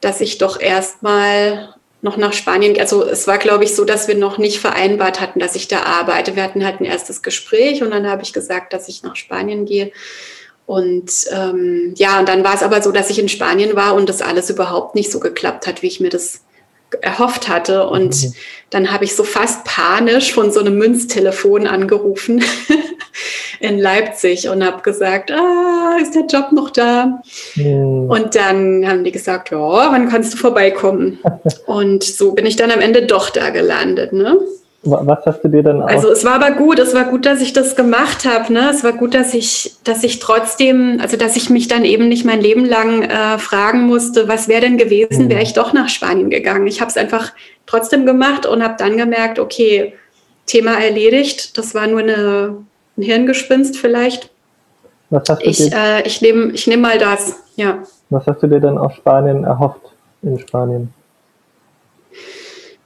dass 0.01 0.19
ich 0.19 0.37
doch 0.37 0.59
erstmal 0.59 1.75
noch 2.03 2.17
nach 2.17 2.33
Spanien, 2.33 2.77
also 2.79 3.05
es 3.05 3.27
war, 3.27 3.37
glaube 3.37 3.63
ich, 3.63 3.75
so, 3.75 3.85
dass 3.85 4.09
wir 4.09 4.15
noch 4.15 4.37
nicht 4.37 4.59
vereinbart 4.59 5.21
hatten, 5.21 5.39
dass 5.39 5.55
ich 5.55 5.69
da 5.69 5.83
arbeite. 5.83 6.35
Wir 6.35 6.43
hatten 6.43 6.65
halt 6.65 6.81
ein 6.81 6.85
erstes 6.85 7.21
Gespräch 7.21 7.81
und 7.81 7.91
dann 7.91 8.09
habe 8.09 8.23
ich 8.23 8.33
gesagt, 8.33 8.73
dass 8.73 8.89
ich 8.89 9.03
nach 9.03 9.15
Spanien 9.15 9.65
gehe. 9.65 9.91
Und 10.65 11.11
ähm, 11.31 11.93
ja, 11.95 12.19
und 12.19 12.27
dann 12.27 12.43
war 12.43 12.55
es 12.55 12.63
aber 12.63 12.81
so, 12.81 12.91
dass 12.91 13.09
ich 13.09 13.19
in 13.19 13.29
Spanien 13.29 13.75
war 13.75 13.95
und 13.95 14.09
das 14.09 14.21
alles 14.21 14.49
überhaupt 14.49 14.95
nicht 14.95 15.11
so 15.11 15.19
geklappt 15.21 15.65
hat, 15.65 15.81
wie 15.81 15.87
ich 15.87 16.01
mir 16.01 16.09
das 16.09 16.41
erhofft 17.01 17.49
hatte. 17.49 17.87
Und 17.87 18.23
mhm. 18.23 18.33
dann 18.69 18.91
habe 18.91 19.05
ich 19.05 19.15
so 19.15 19.23
fast 19.23 19.63
panisch 19.65 20.33
von 20.33 20.51
so 20.51 20.59
einem 20.59 20.77
Münztelefon 20.77 21.67
angerufen 21.67 22.43
in 23.59 23.79
Leipzig 23.79 24.49
und 24.49 24.63
habe 24.63 24.81
gesagt, 24.81 25.31
ah, 25.31 25.97
ist 26.01 26.15
der 26.15 26.25
Job 26.25 26.51
noch 26.51 26.69
da? 26.69 27.21
Mhm. 27.55 28.09
Und 28.09 28.35
dann 28.35 28.87
haben 28.87 29.03
die 29.03 29.11
gesagt, 29.11 29.51
ja, 29.51 29.57
wann 29.57 30.09
kannst 30.09 30.33
du 30.33 30.37
vorbeikommen? 30.37 31.19
und 31.65 32.03
so 32.03 32.33
bin 32.33 32.45
ich 32.45 32.55
dann 32.55 32.71
am 32.71 32.81
Ende 32.81 33.05
doch 33.05 33.29
da 33.29 33.49
gelandet. 33.49 34.13
Ne? 34.13 34.37
Was 34.85 35.25
hast 35.25 35.41
du 35.43 35.47
dir 35.47 35.63
dann 35.63 35.81
auch? 35.81 35.87
Also 35.87 36.11
es 36.11 36.25
war 36.25 36.35
aber 36.35 36.51
gut, 36.51 36.77
es 36.77 36.93
war 36.93 37.05
gut, 37.05 37.25
dass 37.25 37.39
ich 37.41 37.53
das 37.53 37.77
gemacht 37.77 38.25
habe. 38.25 38.51
Ne? 38.51 38.69
Es 38.69 38.83
war 38.83 38.91
gut, 38.91 39.13
dass 39.13 39.33
ich, 39.33 39.75
dass 39.85 40.03
ich 40.03 40.19
trotzdem, 40.19 40.99
also 41.01 41.15
dass 41.15 41.37
ich 41.37 41.49
mich 41.49 41.69
dann 41.69 41.85
eben 41.85 42.09
nicht 42.09 42.25
mein 42.25 42.41
Leben 42.41 42.65
lang 42.65 43.03
äh, 43.03 43.37
fragen 43.37 43.83
musste, 43.83 44.27
was 44.27 44.49
wäre 44.49 44.61
denn 44.61 44.77
gewesen, 44.77 45.29
wäre 45.29 45.39
hm. 45.39 45.45
ich 45.45 45.53
doch 45.53 45.71
nach 45.71 45.87
Spanien 45.87 46.29
gegangen. 46.29 46.67
Ich 46.67 46.81
habe 46.81 46.89
es 46.89 46.97
einfach 46.97 47.31
trotzdem 47.65 48.05
gemacht 48.05 48.45
und 48.45 48.61
habe 48.61 48.75
dann 48.77 48.97
gemerkt, 48.97 49.39
okay, 49.39 49.93
Thema 50.45 50.73
erledigt. 50.73 51.57
Das 51.57 51.73
war 51.73 51.87
nur 51.87 52.01
eine, 52.01 52.57
ein 52.97 53.01
Hirngespinst 53.01 53.77
vielleicht. 53.77 54.29
Was 55.09 55.23
hast 55.29 55.43
du 55.43 55.49
ich 55.49 55.71
äh, 55.71 56.01
ich 56.05 56.21
nehme 56.21 56.51
ich 56.51 56.67
nehm 56.67 56.81
mal 56.81 56.97
das, 56.97 57.35
ja. 57.55 57.79
Was 58.09 58.25
hast 58.27 58.43
du 58.43 58.47
dir 58.47 58.59
dann 58.59 58.77
aus 58.77 58.95
Spanien 58.95 59.45
erhofft 59.45 59.81
in 60.23 60.37
Spanien? 60.39 60.93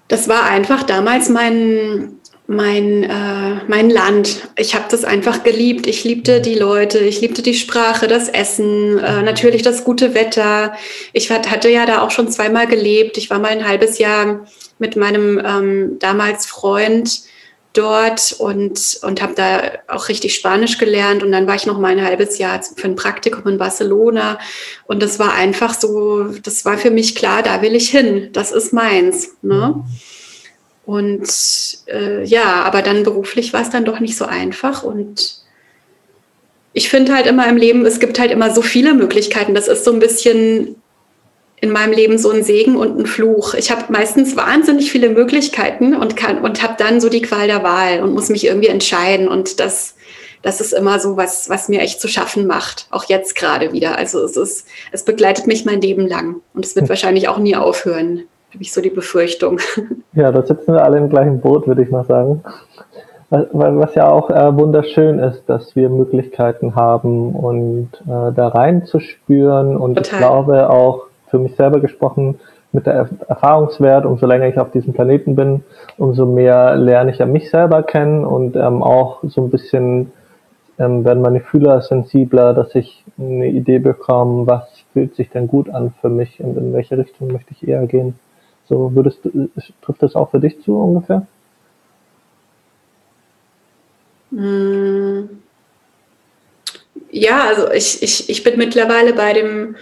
Das 0.07 0.27
war 0.27 0.43
einfach 0.43 0.83
damals 0.83 1.29
mein, 1.29 2.19
mein, 2.47 3.03
äh, 3.03 3.63
mein 3.67 3.89
Land. 3.89 4.49
Ich 4.57 4.73
habe 4.73 4.85
das 4.89 5.03
einfach 5.03 5.43
geliebt. 5.43 5.85
Ich 5.85 6.03
liebte 6.03 6.39
die 6.41 6.55
Leute, 6.55 6.99
ich 6.99 7.19
liebte 7.21 7.41
die 7.41 7.53
Sprache, 7.53 8.07
das 8.07 8.29
Essen, 8.29 8.99
äh, 8.99 9.21
natürlich 9.21 9.61
das 9.61 9.83
gute 9.83 10.13
Wetter. 10.13 10.73
Ich 11.13 11.29
hatte 11.29 11.69
ja 11.69 11.85
da 11.85 12.01
auch 12.01 12.11
schon 12.11 12.29
zweimal 12.29 12.67
gelebt. 12.67 13.17
Ich 13.17 13.29
war 13.29 13.39
mal 13.39 13.51
ein 13.51 13.67
halbes 13.67 13.99
Jahr 13.99 14.47
mit 14.79 14.95
meinem 14.95 15.39
ähm, 15.43 15.99
damals 15.99 16.45
Freund 16.45 17.21
dort 17.77 18.35
und, 18.39 18.99
und 19.03 19.21
habe 19.21 19.33
da 19.35 19.61
auch 19.87 20.09
richtig 20.09 20.35
Spanisch 20.35 20.77
gelernt. 20.77 21.23
Und 21.23 21.31
dann 21.31 21.47
war 21.47 21.55
ich 21.55 21.65
noch 21.65 21.77
mal 21.77 21.91
ein 21.91 22.03
halbes 22.03 22.37
Jahr 22.37 22.61
für 22.63 22.87
ein 22.87 22.95
Praktikum 22.95 23.47
in 23.47 23.57
Barcelona. 23.57 24.39
Und 24.85 25.01
das 25.03 25.19
war 25.19 25.33
einfach 25.33 25.73
so, 25.73 26.23
das 26.43 26.65
war 26.65 26.77
für 26.77 26.91
mich 26.91 27.15
klar, 27.15 27.43
da 27.43 27.61
will 27.61 27.75
ich 27.75 27.89
hin. 27.89 28.29
Das 28.33 28.51
ist 28.51 28.73
meins. 28.73 29.35
Ne? 29.41 29.83
Und 30.85 31.27
äh, 31.87 32.23
ja, 32.23 32.63
aber 32.63 32.81
dann 32.81 33.03
beruflich 33.03 33.53
war 33.53 33.61
es 33.61 33.69
dann 33.69 33.85
doch 33.85 33.99
nicht 33.99 34.17
so 34.17 34.25
einfach. 34.25 34.83
Und 34.83 35.41
ich 36.73 36.89
finde 36.89 37.13
halt 37.13 37.27
immer 37.27 37.47
im 37.47 37.57
Leben, 37.57 37.85
es 37.85 37.99
gibt 37.99 38.19
halt 38.19 38.31
immer 38.31 38.53
so 38.53 38.61
viele 38.61 38.93
Möglichkeiten. 38.93 39.53
Das 39.53 39.67
ist 39.67 39.83
so 39.83 39.91
ein 39.91 39.99
bisschen 39.99 40.75
in 41.59 41.71
meinem 41.71 41.91
Leben 41.91 42.17
so 42.17 42.29
ein 42.29 42.43
Segen 42.43 42.75
und 42.75 42.99
ein 42.99 43.05
Fluch. 43.07 43.55
Ich 43.55 43.71
habe 43.71 43.91
meistens 43.91 44.37
wahnsinnig 44.37 44.91
viele 44.91 45.09
Möglichkeiten 45.09 45.95
und 45.95 46.15
kann 46.15 46.39
und 46.39 46.61
habe 46.61 46.75
dann 46.77 47.01
so 47.01 47.09
die 47.09 47.21
Qual 47.21 47.47
der 47.47 47.63
Wahl 47.63 48.01
und 48.01 48.13
muss 48.13 48.29
mich 48.29 48.45
irgendwie 48.45 48.67
entscheiden 48.67 49.27
und 49.27 49.59
das 49.59 49.95
das 50.43 50.61
ist 50.61 50.71
immer 50.71 50.99
so 50.99 51.17
was 51.17 51.49
was 51.49 51.67
mir 51.67 51.81
echt 51.81 51.99
zu 51.99 52.07
schaffen 52.07 52.45
macht, 52.45 52.87
auch 52.91 53.05
jetzt 53.05 53.35
gerade 53.35 53.73
wieder. 53.73 53.97
Also 53.97 54.23
es 54.23 54.37
ist 54.37 54.67
es 54.91 55.03
begleitet 55.03 55.47
mich 55.47 55.65
mein 55.65 55.81
Leben 55.81 56.07
lang 56.07 56.41
und 56.53 56.63
es 56.63 56.75
wird 56.75 56.89
wahrscheinlich 56.89 57.27
auch 57.27 57.39
nie 57.39 57.55
aufhören. 57.55 58.23
Habe 58.53 58.63
ich 58.63 58.71
so 58.71 58.81
die 58.81 58.89
Befürchtung. 58.89 59.59
Ja, 60.13 60.31
da 60.31 60.41
sitzen 60.41 60.73
wir 60.73 60.83
alle 60.83 60.97
im 60.97 61.09
gleichen 61.09 61.41
Boot, 61.41 61.67
würde 61.67 61.83
ich 61.83 61.91
mal 61.91 62.03
sagen. 62.05 62.43
Was 63.29 63.93
ja 63.93 64.09
auch 64.09 64.31
äh, 64.31 64.57
wunderschön 64.57 65.19
ist, 65.19 65.43
dass 65.45 65.75
wir 65.75 65.89
Möglichkeiten 65.89 66.73
haben 66.75 67.35
und 67.35 67.89
äh, 68.07 68.33
da 68.33 68.47
reinzuspüren 68.47 69.77
und 69.77 69.95
Total. 69.95 70.11
ich 70.11 70.17
glaube 70.17 70.69
auch 70.71 71.07
für 71.29 71.39
mich 71.39 71.55
selber 71.55 71.79
gesprochen, 71.79 72.39
mit 72.71 72.85
der 72.85 73.09
Erfahrungswert, 73.27 74.05
umso 74.05 74.25
länger 74.25 74.47
ich 74.47 74.59
auf 74.59 74.71
diesem 74.71 74.93
Planeten 74.93 75.35
bin, 75.35 75.63
umso 75.97 76.25
mehr 76.25 76.75
lerne 76.75 77.11
ich 77.11 77.17
ja 77.17 77.25
mich 77.25 77.49
selber 77.49 77.83
kennen 77.83 78.25
und 78.25 78.55
ähm, 78.55 78.83
auch 78.83 79.19
so 79.23 79.45
ein 79.45 79.49
bisschen 79.49 80.11
ähm, 80.77 81.05
werden 81.05 81.21
meine 81.21 81.39
Fühler 81.39 81.81
sensibler, 81.81 82.53
dass 82.53 82.75
ich 82.75 83.03
eine 83.17 83.47
Idee 83.47 83.79
bekomme, 83.79 84.45
was 84.47 84.63
fühlt 84.93 85.15
sich 85.15 85.29
denn 85.29 85.47
gut 85.47 85.69
an 85.69 85.93
für 86.01 86.09
mich 86.09 86.39
und 86.39 86.57
in 86.57 86.73
welche 86.73 86.97
Richtung 86.97 87.31
möchte 87.31 87.51
ich 87.51 87.67
eher 87.67 87.85
gehen. 87.87 88.19
So 88.67 88.93
würdest 88.93 89.23
du, 89.23 89.49
trifft 89.81 90.03
das 90.03 90.15
auch 90.15 90.31
für 90.31 90.39
dich 90.39 90.61
zu 90.61 90.77
ungefähr? 90.77 91.25
Hm. 94.31 95.29
Ja, 97.09 97.45
also 97.47 97.71
ich, 97.71 98.03
ich, 98.03 98.29
ich 98.29 98.43
bin 98.43 98.57
mittlerweile 98.57 99.13
bei 99.13 99.33
dem 99.33 99.75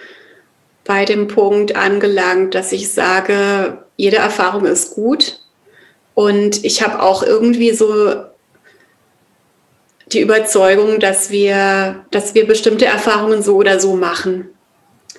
bei 0.86 1.04
dem 1.04 1.28
Punkt 1.28 1.76
angelangt, 1.76 2.56
dass 2.56 2.72
ich 2.72 2.94
sage, 2.94 3.80
jede 3.98 4.18
Erfahrung 4.18 4.66
ist 4.66 4.94
gut. 4.94 5.40
Und 6.14 6.64
ich 6.64 6.82
habe 6.82 7.02
auch 7.02 7.24
irgendwie 7.24 7.74
so 7.74 8.14
die 10.12 10.22
Überzeugung, 10.22 11.00
dass 11.00 11.32
wir, 11.32 12.06
dass 12.12 12.36
wir 12.36 12.48
bestimmte 12.48 12.86
Erfahrungen 12.86 13.42
so 13.42 13.56
oder 13.56 13.80
so 13.80 13.96
machen. 13.96 14.48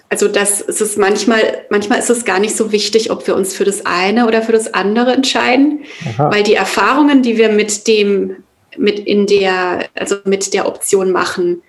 Also 0.09 0.29
das 0.29 0.61
ist 0.61 0.81
es 0.81 0.97
manchmal, 0.97 1.65
manchmal 1.69 1.99
ist 1.99 2.11
es 2.11 2.25
gar 2.25 2.39
nicht 2.39 2.57
so 2.57 2.71
wichtig, 2.71 3.11
ob 3.11 3.27
wir 3.27 3.35
uns 3.35 3.55
für 3.55 3.65
das 3.65 3.85
eine 3.85 4.29
oder 4.29 4.43
für 4.43 4.53
das 4.53 4.73
andere 4.73 5.13
entscheiden, 5.13 5.81
Aha. 6.17 6.31
weil 6.31 6.45
die 6.45 6.55
Erfahrungen, 6.55 7.23
die 7.23 7.37
wir 7.37 7.49
mit 7.49 7.89
dem, 7.89 8.45
mit 8.77 9.01
in 9.01 9.27
der, 9.27 9.89
also 9.97 10.17
mit 10.25 10.55
der 10.55 10.69
Option 10.69 11.11
machen, 11.11 11.63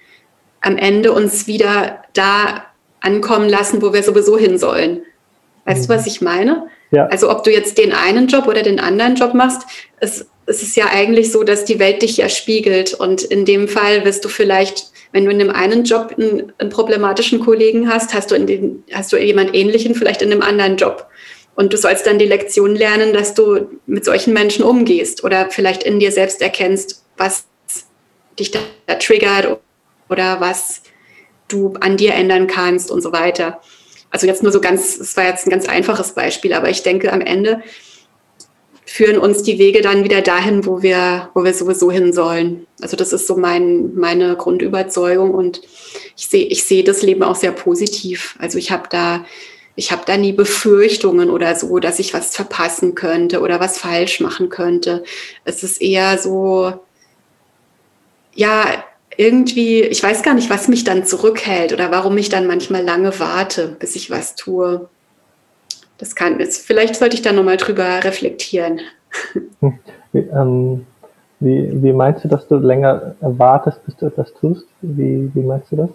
am 0.61 0.77
Ende 0.77 1.13
uns 1.13 1.47
wieder 1.47 2.03
da 2.13 2.67
ankommen 3.07 3.49
lassen, 3.49 3.81
wo 3.81 3.93
wir 3.93 4.03
sowieso 4.03 4.37
hin 4.37 4.57
sollen. 4.57 5.01
Weißt 5.65 5.83
mhm. 5.83 5.87
du, 5.87 5.97
was 5.97 6.07
ich 6.07 6.21
meine? 6.21 6.67
Ja. 6.91 7.07
Also 7.07 7.29
ob 7.29 7.43
du 7.43 7.51
jetzt 7.51 7.77
den 7.77 7.93
einen 7.93 8.27
Job 8.27 8.47
oder 8.47 8.63
den 8.63 8.79
anderen 8.79 9.15
Job 9.15 9.33
machst, 9.33 9.61
es, 9.99 10.25
es 10.45 10.61
ist 10.61 10.75
ja 10.75 10.85
eigentlich 10.91 11.31
so, 11.31 11.43
dass 11.43 11.65
die 11.65 11.79
Welt 11.79 12.01
dich 12.01 12.17
ja 12.17 12.29
spiegelt. 12.29 12.93
Und 12.93 13.23
in 13.23 13.45
dem 13.45 13.67
Fall 13.67 14.05
wirst 14.05 14.23
du 14.25 14.29
vielleicht, 14.29 14.91
wenn 15.11 15.25
du 15.25 15.31
in 15.31 15.39
dem 15.39 15.49
einen 15.49 15.83
Job 15.83 16.15
einen, 16.17 16.53
einen 16.57 16.69
problematischen 16.69 17.39
Kollegen 17.39 17.89
hast, 17.89 18.13
hast 18.13 18.31
du, 18.31 18.35
in 18.35 18.47
den, 18.47 18.83
hast 18.93 19.11
du 19.11 19.17
jemand 19.17 19.55
ähnlichen 19.55 19.95
vielleicht 19.95 20.21
in 20.21 20.31
einem 20.31 20.41
anderen 20.41 20.77
Job. 20.77 21.07
Und 21.55 21.73
du 21.73 21.77
sollst 21.77 22.05
dann 22.05 22.19
die 22.19 22.25
Lektion 22.25 22.75
lernen, 22.75 23.13
dass 23.13 23.33
du 23.33 23.67
mit 23.87 24.05
solchen 24.05 24.31
Menschen 24.31 24.63
umgehst 24.63 25.23
oder 25.23 25.49
vielleicht 25.49 25.83
in 25.83 25.99
dir 25.99 26.11
selbst 26.11 26.41
erkennst, 26.41 27.03
was 27.17 27.45
dich 28.39 28.51
da 28.51 28.59
triggert 28.99 29.59
oder 30.07 30.39
was 30.39 30.83
du 31.47 31.73
an 31.79 31.97
dir 31.97 32.13
ändern 32.13 32.47
kannst 32.47 32.91
und 32.91 33.01
so 33.01 33.11
weiter. 33.11 33.61
Also 34.09 34.25
jetzt 34.25 34.43
nur 34.43 34.51
so 34.51 34.61
ganz, 34.61 34.97
es 34.97 35.15
war 35.17 35.25
jetzt 35.25 35.45
ein 35.45 35.49
ganz 35.49 35.67
einfaches 35.67 36.13
Beispiel, 36.13 36.53
aber 36.53 36.69
ich 36.69 36.83
denke, 36.83 37.11
am 37.11 37.21
Ende 37.21 37.61
führen 38.85 39.17
uns 39.17 39.43
die 39.43 39.59
Wege 39.59 39.81
dann 39.81 40.05
wieder 40.05 40.21
dahin, 40.21 40.65
wo 40.65 40.81
wir, 40.81 41.29
wo 41.33 41.43
wir 41.43 41.53
sowieso 41.53 41.91
hin 41.91 42.13
sollen. 42.13 42.65
Also 42.81 42.95
das 42.95 43.11
ist 43.11 43.27
so 43.27 43.35
mein, 43.35 43.93
meine 43.95 44.37
Grundüberzeugung 44.37 45.31
und 45.31 45.61
ich 46.15 46.27
sehe, 46.27 46.45
ich 46.45 46.63
sehe 46.63 46.85
das 46.85 47.01
Leben 47.01 47.21
auch 47.23 47.35
sehr 47.35 47.51
positiv. 47.51 48.35
Also 48.39 48.57
ich 48.57 48.71
habe 48.71 48.87
da, 48.89 49.25
ich 49.75 49.91
habe 49.91 50.03
da 50.05 50.15
nie 50.15 50.31
Befürchtungen 50.31 51.29
oder 51.29 51.53
so, 51.55 51.79
dass 51.79 51.99
ich 51.99 52.13
was 52.13 52.33
verpassen 52.33 52.95
könnte 52.95 53.41
oder 53.41 53.59
was 53.59 53.77
falsch 53.77 54.21
machen 54.21 54.49
könnte. 54.49 55.03
Es 55.43 55.63
ist 55.63 55.81
eher 55.81 56.17
so, 56.17 56.73
ja, 58.33 58.83
irgendwie, 59.17 59.81
ich 59.81 60.01
weiß 60.01 60.21
gar 60.21 60.35
nicht, 60.35 60.49
was 60.49 60.67
mich 60.67 60.83
dann 60.83 61.03
zurückhält 61.03 61.73
oder 61.73 61.91
warum 61.91 62.17
ich 62.17 62.29
dann 62.29 62.47
manchmal 62.47 62.83
lange 62.83 63.19
warte, 63.19 63.75
bis 63.79 63.95
ich 63.95 64.11
was 64.11 64.35
tue. 64.35 64.87
Das 65.97 66.15
kann 66.15 66.39
jetzt, 66.39 66.65
vielleicht 66.65 66.95
sollte 66.95 67.15
ich 67.15 67.23
da 67.23 67.33
nochmal 67.33 67.57
drüber 67.57 68.03
reflektieren. 68.03 68.79
Wie, 70.13 70.19
ähm, 70.19 70.85
wie, 71.39 71.69
wie, 71.83 71.93
meinst 71.93 72.23
du, 72.23 72.27
dass 72.27 72.47
du 72.47 72.57
länger 72.57 73.15
wartest, 73.21 73.83
bis 73.85 73.95
du 73.97 74.05
etwas 74.05 74.33
tust? 74.33 74.65
Wie, 74.81 75.29
wie 75.33 75.41
meinst 75.41 75.71
du 75.71 75.75
das? 75.75 75.89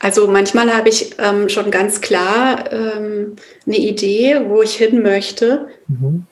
Also 0.00 0.26
manchmal 0.26 0.74
habe 0.74 0.88
ich 0.88 1.14
ähm, 1.18 1.48
schon 1.48 1.70
ganz 1.70 2.00
klar 2.00 2.72
ähm, 2.72 3.36
eine 3.66 3.76
Idee, 3.76 4.42
wo 4.48 4.62
ich 4.62 4.74
hin 4.74 5.02
möchte. 5.02 5.68
Mhm. 5.88 6.26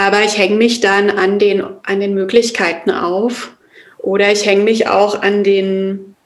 Aber 0.00 0.24
ich 0.24 0.38
hänge 0.38 0.56
mich 0.56 0.80
dann 0.80 1.10
an 1.10 1.38
den, 1.38 1.62
an 1.82 2.00
den 2.00 2.14
Möglichkeiten 2.14 2.90
auf 2.90 3.50
oder 3.98 4.32
ich 4.32 4.46
hänge 4.46 4.64
mich 4.64 4.88
auch 4.88 5.20
an 5.20 5.44
den, 5.44 6.16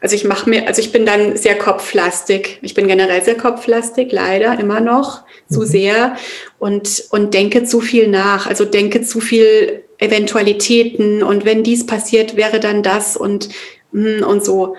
also 0.00 0.16
ich 0.16 0.24
mache 0.24 0.50
mir, 0.50 0.66
also 0.66 0.80
ich 0.80 0.90
bin 0.90 1.06
dann 1.06 1.36
sehr 1.36 1.56
kopflastig. 1.56 2.58
Ich 2.60 2.74
bin 2.74 2.88
generell 2.88 3.22
sehr 3.22 3.36
kopflastig, 3.36 4.10
leider 4.10 4.58
immer 4.58 4.80
noch 4.80 5.20
mhm. 5.20 5.54
zu 5.54 5.62
sehr 5.62 6.16
und, 6.58 7.04
und 7.10 7.34
denke 7.34 7.62
zu 7.62 7.80
viel 7.80 8.08
nach. 8.08 8.48
Also 8.48 8.64
denke 8.64 9.02
zu 9.02 9.20
viel 9.20 9.84
Eventualitäten 9.98 11.22
und 11.22 11.44
wenn 11.44 11.62
dies 11.62 11.86
passiert, 11.86 12.34
wäre 12.34 12.58
dann 12.58 12.82
das 12.82 13.16
und, 13.16 13.48
hm, 13.92 14.24
und 14.24 14.44
so, 14.44 14.74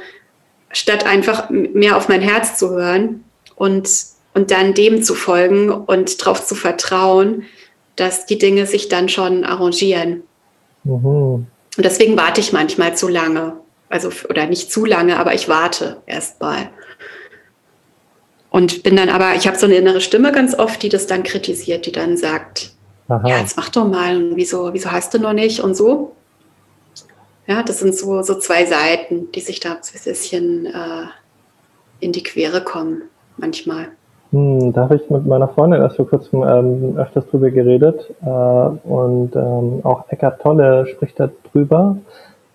statt 0.73 1.05
einfach 1.05 1.49
mehr 1.49 1.95
auf 1.95 2.09
mein 2.09 2.21
Herz 2.21 2.59
zu 2.59 2.71
hören 2.71 3.23
und, 3.55 3.87
und 4.33 4.51
dann 4.51 4.73
dem 4.73 5.03
zu 5.03 5.15
folgen 5.15 5.71
und 5.71 6.21
darauf 6.21 6.45
zu 6.45 6.53
vertrauen, 6.53 7.45
dass 7.95 8.25
die 8.25 8.37
Dinge 8.37 8.65
sich 8.65 8.89
dann 8.89 9.09
schon 9.09 9.43
arrangieren. 9.43 10.23
Mhm. 10.83 11.47
Und 11.75 11.85
deswegen 11.85 12.17
warte 12.17 12.41
ich 12.41 12.53
manchmal 12.53 12.95
zu 12.95 13.07
lange. 13.07 13.57
Also, 13.89 14.09
oder 14.29 14.47
nicht 14.47 14.71
zu 14.71 14.85
lange, 14.85 15.19
aber 15.19 15.33
ich 15.33 15.47
warte 15.47 16.01
erst 16.05 16.41
mal. 16.41 16.69
Und 18.49 18.83
bin 18.83 18.95
dann 18.95 19.09
aber, 19.09 19.35
ich 19.35 19.47
habe 19.47 19.57
so 19.57 19.65
eine 19.65 19.75
innere 19.75 20.01
Stimme 20.01 20.31
ganz 20.31 20.57
oft, 20.57 20.81
die 20.83 20.89
das 20.89 21.07
dann 21.07 21.23
kritisiert, 21.23 21.85
die 21.85 21.91
dann 21.91 22.17
sagt, 22.17 22.71
Aha. 23.07 23.27
ja, 23.27 23.39
jetzt 23.39 23.57
mach 23.57 23.69
doch 23.69 23.87
mal 23.87 24.15
und 24.15 24.35
wieso, 24.35 24.73
wieso 24.73 24.91
hast 24.91 25.13
du 25.13 25.19
noch 25.19 25.33
nicht 25.33 25.59
und 25.59 25.75
so. 25.75 26.15
Ja, 27.47 27.63
das 27.63 27.79
sind 27.79 27.95
so, 27.95 28.21
so 28.21 28.39
zwei 28.39 28.65
Seiten, 28.65 29.31
die 29.31 29.41
sich 29.41 29.59
da 29.59 29.73
ein 29.73 29.79
bisschen 30.03 30.67
äh, 30.67 31.05
in 31.99 32.11
die 32.11 32.23
Quere 32.23 32.63
kommen, 32.63 33.03
manchmal. 33.37 33.91
Hm, 34.33 34.73
da 34.73 34.81
habe 34.81 34.95
ich 34.95 35.07
mit 35.11 35.27
meiner 35.27 35.47
Freundin 35.47 35.79
erst 35.79 35.97
vor 35.97 36.07
kurzem 36.07 36.41
ähm, 36.41 36.97
öfters 36.97 37.27
drüber 37.27 37.51
geredet 37.51 38.09
äh, 38.25 38.27
und 38.27 39.35
ähm, 39.35 39.81
auch 39.83 40.05
Eckart 40.09 40.41
Tolle 40.41 40.87
spricht 40.87 41.19
da 41.19 41.29
drüber. 41.51 41.97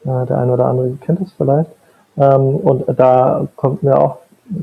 Äh, 0.05 0.27
der 0.27 0.39
eine 0.39 0.53
oder 0.53 0.67
andere 0.67 0.91
kennt 1.01 1.21
es 1.21 1.33
vielleicht. 1.35 1.71
Ähm, 2.17 2.57
und 2.57 2.85
da 2.99 3.47
kommt 3.55 3.85
mir 3.85 3.97
auch 3.97 4.17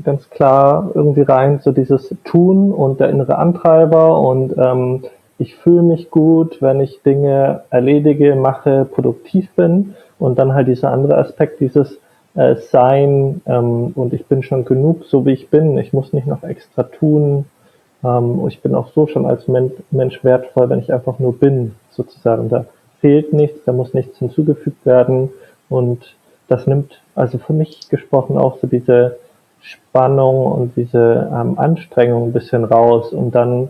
ganz 0.04 0.28
klar 0.28 0.90
irgendwie 0.92 1.22
rein 1.22 1.60
so 1.62 1.72
dieses 1.72 2.14
Tun 2.24 2.70
und 2.70 3.00
der 3.00 3.08
innere 3.08 3.38
Antreiber 3.38 4.20
und 4.20 4.54
ähm, 4.58 5.04
ich 5.38 5.54
fühle 5.56 5.82
mich 5.82 6.10
gut, 6.10 6.60
wenn 6.60 6.80
ich 6.80 7.02
Dinge 7.02 7.62
erledige, 7.70 8.34
mache, 8.34 8.84
produktiv 8.84 9.48
bin 9.54 9.94
und 10.18 10.38
dann 10.38 10.52
halt 10.52 10.68
dieser 10.68 10.92
andere 10.92 11.16
Aspekt, 11.16 11.60
dieses 11.60 11.98
äh, 12.36 12.56
Sein 12.56 13.40
ähm, 13.46 13.92
und 13.94 14.12
ich 14.12 14.26
bin 14.26 14.42
schon 14.42 14.64
genug, 14.64 15.04
so 15.06 15.26
wie 15.26 15.32
ich 15.32 15.48
bin. 15.48 15.76
Ich 15.78 15.92
muss 15.92 16.12
nicht 16.12 16.26
noch 16.26 16.42
extra 16.42 16.84
tun. 16.84 17.46
Ähm, 18.04 18.46
ich 18.48 18.60
bin 18.60 18.74
auch 18.74 18.92
so 18.92 19.06
schon 19.06 19.26
als 19.26 19.48
Men 19.48 19.72
Mensch 19.90 20.22
wertvoll, 20.22 20.68
wenn 20.68 20.78
ich 20.78 20.92
einfach 20.92 21.18
nur 21.18 21.38
bin, 21.38 21.74
sozusagen. 21.90 22.48
Da 22.48 22.66
fehlt 23.00 23.32
nichts, 23.32 23.64
da 23.64 23.72
muss 23.72 23.94
nichts 23.94 24.18
hinzugefügt 24.18 24.84
werden 24.86 25.30
und 25.68 26.14
das 26.48 26.66
nimmt 26.66 27.00
also 27.14 27.38
für 27.38 27.52
mich 27.52 27.88
gesprochen 27.88 28.38
auch 28.38 28.58
so 28.58 28.66
diese 28.66 29.16
Spannung 29.60 30.46
und 30.46 30.76
diese 30.76 31.30
ähm, 31.32 31.58
Anstrengung 31.58 32.28
ein 32.28 32.32
bisschen 32.32 32.64
raus 32.64 33.12
und 33.12 33.34
dann 33.34 33.68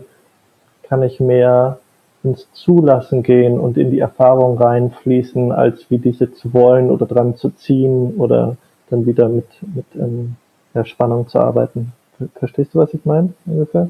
kann 0.83 1.01
ich 1.03 1.19
mehr 1.19 1.79
ins 2.27 2.47
Zulassen 2.53 3.23
gehen 3.23 3.59
und 3.59 3.77
in 3.77 3.91
die 3.91 3.99
Erfahrung 3.99 4.57
reinfließen, 4.57 5.51
als 5.51 5.89
wie 5.89 5.97
diese 5.97 6.33
zu 6.33 6.53
wollen 6.53 6.89
oder 6.89 7.05
dran 7.05 7.35
zu 7.35 7.49
ziehen 7.51 8.15
oder 8.17 8.57
dann 8.89 9.05
wieder 9.05 9.29
mit, 9.29 9.47
mit 9.75 9.85
ähm, 9.95 10.35
der 10.73 10.85
Spannung 10.85 11.27
zu 11.27 11.39
arbeiten. 11.39 11.93
Verstehst 12.35 12.73
du, 12.73 12.79
was 12.79 12.93
ich 12.93 13.05
meine 13.05 13.33
ungefähr? 13.45 13.89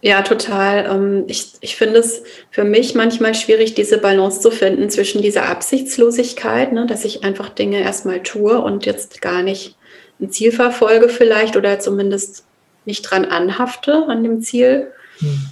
Ja, 0.00 0.20
total. 0.20 0.86
Ähm, 0.90 1.24
ich, 1.28 1.54
ich 1.60 1.76
finde 1.76 2.00
es 2.00 2.22
für 2.50 2.64
mich 2.64 2.94
manchmal 2.94 3.34
schwierig, 3.34 3.74
diese 3.74 3.96
Balance 3.96 4.40
zu 4.40 4.50
finden 4.50 4.90
zwischen 4.90 5.22
dieser 5.22 5.48
Absichtslosigkeit, 5.48 6.72
ne, 6.74 6.86
dass 6.86 7.06
ich 7.06 7.24
einfach 7.24 7.48
Dinge 7.48 7.80
erstmal 7.80 8.22
tue 8.22 8.60
und 8.60 8.84
jetzt 8.84 9.22
gar 9.22 9.42
nicht 9.42 9.76
ein 10.20 10.30
Ziel 10.30 10.52
verfolge 10.52 11.08
vielleicht 11.08 11.56
oder 11.56 11.78
zumindest 11.78 12.44
nicht 12.84 13.02
dran 13.02 13.24
anhafte 13.24 14.04
an 14.06 14.22
dem 14.22 14.42
Ziel. 14.42 14.92
Hm. 15.20 15.46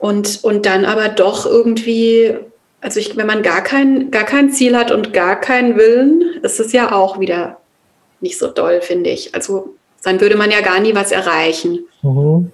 Und, 0.00 0.42
und 0.42 0.64
dann 0.64 0.86
aber 0.86 1.08
doch 1.08 1.44
irgendwie, 1.44 2.34
also 2.80 2.98
ich, 2.98 3.16
wenn 3.18 3.26
man 3.26 3.42
gar 3.42 3.62
kein, 3.62 4.10
gar 4.10 4.24
kein 4.24 4.50
Ziel 4.50 4.76
hat 4.76 4.90
und 4.90 5.12
gar 5.12 5.38
keinen 5.38 5.76
Willen, 5.76 6.40
ist 6.42 6.58
es 6.58 6.72
ja 6.72 6.92
auch 6.92 7.20
wieder 7.20 7.60
nicht 8.20 8.38
so 8.38 8.48
doll, 8.48 8.80
finde 8.80 9.10
ich. 9.10 9.34
Also 9.34 9.74
dann 10.02 10.22
würde 10.22 10.36
man 10.36 10.50
ja 10.50 10.62
gar 10.62 10.80
nie 10.80 10.94
was 10.94 11.12
erreichen. 11.12 11.80
Mhm. 12.00 12.50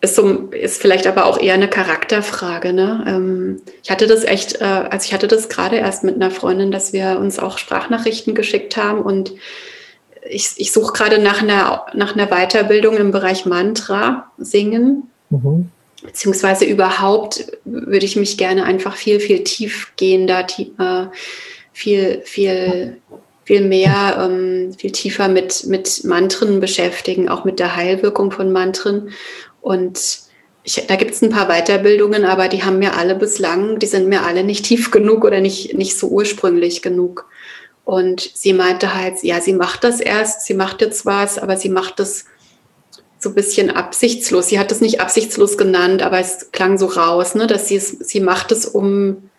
Ist, 0.00 0.14
so, 0.14 0.28
ist 0.52 0.80
vielleicht 0.80 1.08
aber 1.08 1.26
auch 1.26 1.40
eher 1.40 1.54
eine 1.54 1.68
Charakterfrage. 1.68 2.72
Ne? 2.72 3.04
Ähm, 3.08 3.62
ich 3.82 3.90
hatte 3.90 4.06
das 4.06 4.22
echt, 4.22 4.60
äh, 4.60 4.64
also 4.64 5.04
ich 5.04 5.12
hatte 5.12 5.26
das 5.26 5.48
gerade 5.48 5.76
erst 5.76 6.04
mit 6.04 6.14
einer 6.14 6.30
Freundin, 6.30 6.70
dass 6.70 6.92
wir 6.92 7.18
uns 7.18 7.40
auch 7.40 7.58
Sprachnachrichten 7.58 8.36
geschickt 8.36 8.76
haben 8.76 9.02
und 9.02 9.32
ich, 10.28 10.52
ich 10.56 10.72
suche 10.72 10.92
gerade 10.92 11.18
nach 11.18 11.42
einer, 11.42 11.86
nach 11.94 12.14
einer 12.14 12.28
Weiterbildung 12.28 12.96
im 12.96 13.10
Bereich 13.10 13.44
Mantra 13.44 14.30
singen. 14.38 15.10
Mhm. 15.30 15.70
Beziehungsweise 16.02 16.64
überhaupt 16.64 17.46
würde 17.64 18.04
ich 18.04 18.16
mich 18.16 18.36
gerne 18.36 18.64
einfach 18.64 18.96
viel, 18.96 19.20
viel 19.20 19.44
tiefgehender, 19.44 20.46
äh, 20.78 21.06
viel, 21.72 22.22
viel, 22.24 23.00
viel 23.44 23.60
mehr, 23.62 24.18
ähm, 24.18 24.72
viel 24.76 24.92
tiefer 24.92 25.28
mit, 25.28 25.66
mit 25.66 26.04
Mantren 26.04 26.60
beschäftigen, 26.60 27.28
auch 27.28 27.44
mit 27.44 27.58
der 27.58 27.76
Heilwirkung 27.76 28.32
von 28.32 28.52
Mantren. 28.52 29.10
Und 29.60 30.22
ich, 30.64 30.86
da 30.86 30.96
gibt 30.96 31.12
es 31.12 31.22
ein 31.22 31.30
paar 31.30 31.48
Weiterbildungen, 31.48 32.24
aber 32.24 32.48
die 32.48 32.62
haben 32.62 32.78
mir 32.78 32.96
alle 32.96 33.14
bislang, 33.14 33.78
die 33.78 33.86
sind 33.86 34.08
mir 34.08 34.22
alle 34.22 34.44
nicht 34.44 34.64
tief 34.64 34.90
genug 34.90 35.24
oder 35.24 35.40
nicht, 35.40 35.74
nicht 35.76 35.98
so 35.98 36.08
ursprünglich 36.08 36.82
genug. 36.82 37.28
Und 37.84 38.20
sie 38.20 38.52
meinte 38.52 38.94
halt, 38.94 39.22
ja, 39.22 39.40
sie 39.40 39.54
macht 39.54 39.82
das 39.82 40.00
erst, 40.00 40.46
sie 40.46 40.54
macht 40.54 40.80
jetzt 40.80 41.04
was, 41.04 41.38
aber 41.38 41.56
sie 41.56 41.68
macht 41.68 41.98
das 41.98 42.26
so 43.22 43.28
ein 43.28 43.34
bisschen 43.36 43.70
absichtslos. 43.70 44.48
Sie 44.48 44.58
hat 44.58 44.72
das 44.72 44.80
nicht 44.80 45.00
absichtslos 45.00 45.56
genannt, 45.56 46.02
aber 46.02 46.18
es 46.18 46.50
klang 46.50 46.76
so 46.76 46.86
raus, 46.86 47.36
ne, 47.36 47.46
dass 47.46 47.68
sie 47.68 47.76
es, 47.76 47.90
sie 47.90 48.18
macht 48.18 48.50
es 48.50 48.66
um, 48.66 49.30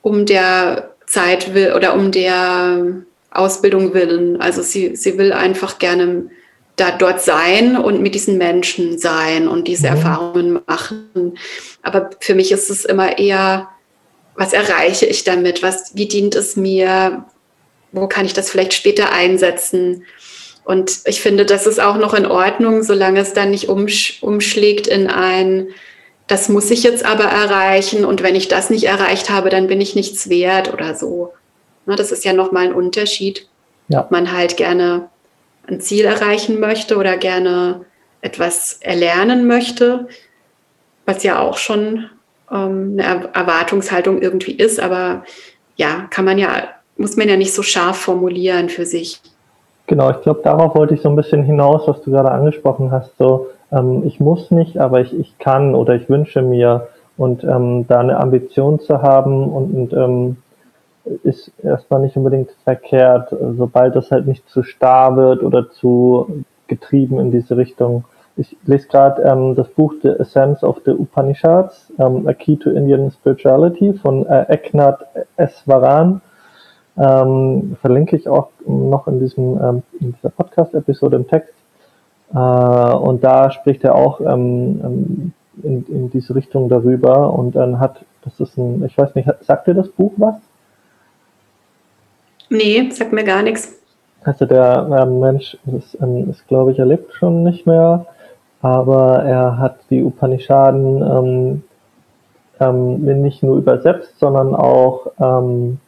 um 0.00 0.24
der 0.24 0.94
Zeit 1.06 1.52
will 1.52 1.74
oder 1.74 1.94
um 1.94 2.10
der 2.10 3.02
Ausbildung 3.30 3.92
willen. 3.92 4.40
Also 4.40 4.62
sie, 4.62 4.96
sie 4.96 5.18
will 5.18 5.34
einfach 5.34 5.78
gerne 5.78 6.30
da 6.76 6.90
dort 6.90 7.20
sein 7.20 7.76
und 7.76 8.00
mit 8.00 8.14
diesen 8.14 8.38
Menschen 8.38 8.98
sein 8.98 9.46
und 9.46 9.68
diese 9.68 9.90
mhm. 9.90 9.96
Erfahrungen 9.96 10.60
machen. 10.66 11.38
Aber 11.82 12.10
für 12.20 12.34
mich 12.34 12.50
ist 12.50 12.70
es 12.70 12.86
immer 12.86 13.18
eher 13.18 13.68
was 14.36 14.52
erreiche 14.52 15.06
ich 15.06 15.22
damit? 15.22 15.62
Was, 15.62 15.94
wie 15.94 16.08
dient 16.08 16.34
es 16.34 16.56
mir? 16.56 17.24
Wo 17.92 18.08
kann 18.08 18.26
ich 18.26 18.32
das 18.32 18.50
vielleicht 18.50 18.74
später 18.74 19.12
einsetzen? 19.12 20.04
Und 20.64 21.00
ich 21.04 21.20
finde, 21.20 21.44
das 21.44 21.66
ist 21.66 21.80
auch 21.80 21.96
noch 21.96 22.14
in 22.14 22.26
Ordnung, 22.26 22.82
solange 22.82 23.20
es 23.20 23.34
dann 23.34 23.50
nicht 23.50 23.68
umsch 23.68 24.18
umschlägt 24.22 24.86
in 24.86 25.08
ein, 25.08 25.68
das 26.26 26.48
muss 26.48 26.70
ich 26.70 26.82
jetzt 26.82 27.04
aber 27.04 27.24
erreichen 27.24 28.04
und 28.04 28.22
wenn 28.22 28.34
ich 28.34 28.48
das 28.48 28.70
nicht 28.70 28.84
erreicht 28.84 29.28
habe, 29.28 29.50
dann 29.50 29.66
bin 29.66 29.80
ich 29.80 29.94
nichts 29.94 30.30
wert 30.30 30.72
oder 30.72 30.94
so. 30.94 31.34
Das 31.86 32.12
ist 32.12 32.24
ja 32.24 32.32
nochmal 32.32 32.64
ein 32.64 32.72
Unterschied, 32.72 33.46
ja. 33.88 34.00
ob 34.00 34.10
man 34.10 34.32
halt 34.32 34.56
gerne 34.56 35.10
ein 35.66 35.82
Ziel 35.82 36.06
erreichen 36.06 36.60
möchte 36.60 36.96
oder 36.96 37.18
gerne 37.18 37.84
etwas 38.22 38.78
erlernen 38.80 39.46
möchte, 39.46 40.08
was 41.04 41.22
ja 41.24 41.40
auch 41.40 41.58
schon 41.58 42.08
ähm, 42.50 42.96
eine 42.98 43.28
Erwartungshaltung 43.34 44.22
irgendwie 44.22 44.52
ist, 44.52 44.80
aber 44.80 45.24
ja, 45.76 46.06
kann 46.08 46.24
man 46.24 46.38
ja, 46.38 46.70
muss 46.96 47.16
man 47.16 47.28
ja 47.28 47.36
nicht 47.36 47.52
so 47.52 47.62
scharf 47.62 47.98
formulieren 47.98 48.70
für 48.70 48.86
sich. 48.86 49.20
Genau, 49.86 50.10
ich 50.10 50.20
glaube, 50.22 50.40
darauf 50.42 50.74
wollte 50.74 50.94
ich 50.94 51.02
so 51.02 51.08
ein 51.10 51.16
bisschen 51.16 51.42
hinaus, 51.42 51.86
was 51.86 52.00
du 52.02 52.10
gerade 52.10 52.30
angesprochen 52.30 52.90
hast. 52.90 53.16
So, 53.18 53.48
ähm, 53.70 54.02
ich 54.04 54.18
muss 54.18 54.50
nicht, 54.50 54.78
aber 54.78 55.00
ich, 55.00 55.18
ich 55.18 55.38
kann 55.38 55.74
oder 55.74 55.94
ich 55.94 56.08
wünsche 56.08 56.42
mir 56.42 56.88
und 57.16 57.44
ähm, 57.44 57.86
da 57.86 58.00
eine 58.00 58.18
Ambition 58.18 58.80
zu 58.80 59.02
haben 59.02 59.48
und, 59.48 59.74
und 59.74 59.92
ähm, 59.92 60.36
ist 61.22 61.52
erstmal 61.62 62.00
nicht 62.00 62.16
unbedingt 62.16 62.50
verkehrt, 62.64 63.34
sobald 63.56 63.94
das 63.94 64.10
halt 64.10 64.26
nicht 64.26 64.48
zu 64.48 64.62
starr 64.62 65.16
wird 65.16 65.42
oder 65.42 65.70
zu 65.70 66.44
getrieben 66.66 67.20
in 67.20 67.30
diese 67.30 67.58
Richtung 67.58 68.04
ich 68.36 68.56
lese 68.64 68.88
gerade 68.88 69.22
ähm, 69.22 69.54
das 69.54 69.68
Buch 69.68 69.94
The 70.02 70.08
Essence 70.08 70.64
of 70.64 70.80
the 70.84 70.92
Upanishads, 70.92 71.92
ähm, 71.98 72.26
A 72.26 72.32
Key 72.32 72.56
to 72.56 72.70
Indian 72.70 73.10
Spirituality 73.10 73.94
von 73.94 74.26
äh, 74.26 74.46
Eknath 74.48 75.04
Eswaran. 75.36 76.20
Ähm, 76.96 77.76
verlinke 77.80 78.16
ich 78.16 78.28
auch 78.28 78.50
noch 78.66 79.08
in 79.08 79.18
diesem 79.18 79.60
ähm, 79.60 79.82
in 80.00 80.12
dieser 80.12 80.30
Podcast-Episode 80.30 81.16
im 81.16 81.26
Text. 81.26 81.54
Äh, 82.32 82.38
und 82.38 83.24
da 83.24 83.50
spricht 83.50 83.82
er 83.84 83.94
auch 83.94 84.20
ähm, 84.20 84.80
ähm, 84.84 85.32
in, 85.62 85.86
in 85.86 86.10
diese 86.10 86.34
Richtung 86.34 86.68
darüber 86.68 87.32
und 87.32 87.56
dann 87.56 87.80
hat, 87.80 88.04
das 88.22 88.38
ist 88.40 88.56
ein, 88.56 88.84
ich 88.84 88.96
weiß 88.96 89.14
nicht, 89.14 89.28
sagt 89.40 89.66
dir 89.66 89.74
das 89.74 89.88
Buch 89.88 90.12
was? 90.16 90.36
Nee, 92.48 92.90
sagt 92.90 93.12
mir 93.12 93.24
gar 93.24 93.42
nichts. 93.42 93.80
Also 94.22 94.46
der 94.46 94.88
ähm, 95.02 95.20
Mensch 95.20 95.58
ist, 95.76 95.98
ähm, 96.00 96.30
ist 96.30 96.46
glaube 96.46 96.72
ich, 96.72 96.78
er 96.78 96.86
lebt 96.86 97.12
schon 97.12 97.42
nicht 97.42 97.66
mehr 97.66 98.06
aber 98.64 99.22
er 99.24 99.58
hat 99.58 99.80
die 99.90 100.02
Upanishaden 100.02 101.62
ähm, 102.58 103.22
nicht 103.22 103.42
nur 103.42 103.58
übersetzt, 103.58 104.18
sondern 104.18 104.54
auch, 104.54 105.08
ähm, 105.20 105.80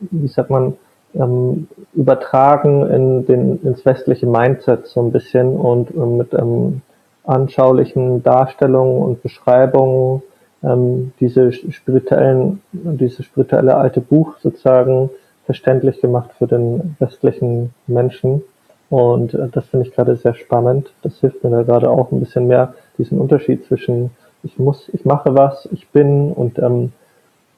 wie 0.00 0.28
sagt 0.28 0.50
man, 0.50 0.74
ähm, 1.14 1.68
übertragen 1.94 2.86
in 2.90 3.26
den, 3.26 3.62
ins 3.62 3.84
westliche 3.86 4.26
Mindset 4.26 4.86
so 4.86 5.02
ein 5.02 5.12
bisschen 5.12 5.56
und 5.56 5.90
ähm, 5.90 6.18
mit 6.18 6.34
ähm, 6.34 6.82
anschaulichen 7.24 8.22
Darstellungen 8.22 9.02
und 9.02 9.22
Beschreibungen 9.22 10.22
ähm, 10.62 11.12
diese 11.20 11.52
spirituellen, 11.52 12.60
dieses 12.72 13.24
spirituelle 13.24 13.76
alte 13.76 14.00
Buch 14.00 14.36
sozusagen 14.40 15.10
verständlich 15.46 16.00
gemacht 16.00 16.30
für 16.36 16.46
den 16.46 16.96
westlichen 16.98 17.72
Menschen. 17.86 18.42
Und 18.90 19.34
äh, 19.34 19.48
das 19.50 19.66
finde 19.66 19.86
ich 19.86 19.94
gerade 19.94 20.16
sehr 20.16 20.34
spannend. 20.34 20.92
Das 21.02 21.20
hilft 21.20 21.42
mir 21.42 21.50
da 21.50 21.62
gerade 21.62 21.90
auch 21.90 22.12
ein 22.12 22.20
bisschen 22.20 22.46
mehr, 22.46 22.74
diesen 22.98 23.18
Unterschied 23.18 23.64
zwischen 23.64 24.10
ich 24.42 24.58
muss, 24.58 24.88
ich 24.92 25.04
mache 25.04 25.34
was, 25.34 25.68
ich 25.72 25.88
bin 25.88 26.32
und 26.32 26.58
ähm, 26.58 26.92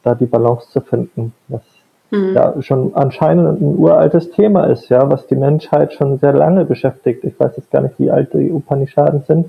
da 0.02 0.14
die 0.14 0.26
Balance 0.26 0.70
zu 0.70 0.80
finden, 0.80 1.34
was 1.48 1.62
mhm. 2.10 2.34
ja 2.34 2.54
schon 2.60 2.94
anscheinend 2.94 3.60
ein 3.60 3.78
uraltes 3.78 4.30
Thema 4.30 4.64
ist, 4.64 4.88
ja, 4.88 5.10
was 5.10 5.26
die 5.26 5.36
Menschheit 5.36 5.92
schon 5.92 6.18
sehr 6.18 6.32
lange 6.32 6.64
beschäftigt. 6.64 7.24
Ich 7.24 7.38
weiß 7.38 7.52
jetzt 7.56 7.70
gar 7.70 7.82
nicht, 7.82 7.94
wie 7.98 8.10
alt 8.10 8.32
die 8.34 8.50
Upanishaden 8.50 9.22
sind, 9.26 9.46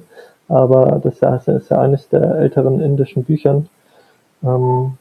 aber 0.47 1.02
das 1.04 1.47
ist 1.47 1.69
ja 1.69 1.82
eines 1.82 2.10
der 2.10 2.36
älteren 2.36 2.82
indischen 2.82 3.24
Büchern. 3.24 3.67
Ähm, 4.43 4.93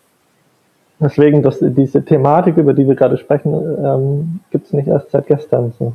deswegen, 1.01 1.43
dass 1.43 1.59
diese 1.61 2.05
Thematik, 2.05 2.57
über 2.57 2.75
die 2.75 2.87
wir 2.87 2.95
gerade 2.95 3.19
sprechen, 3.19 3.55
ähm, 3.55 4.41
gibt 4.51 4.67
es 4.67 4.73
nicht 4.73 4.89
erst 4.89 5.11
seit 5.11 5.27
gestern. 5.27 5.73
So. 5.79 5.95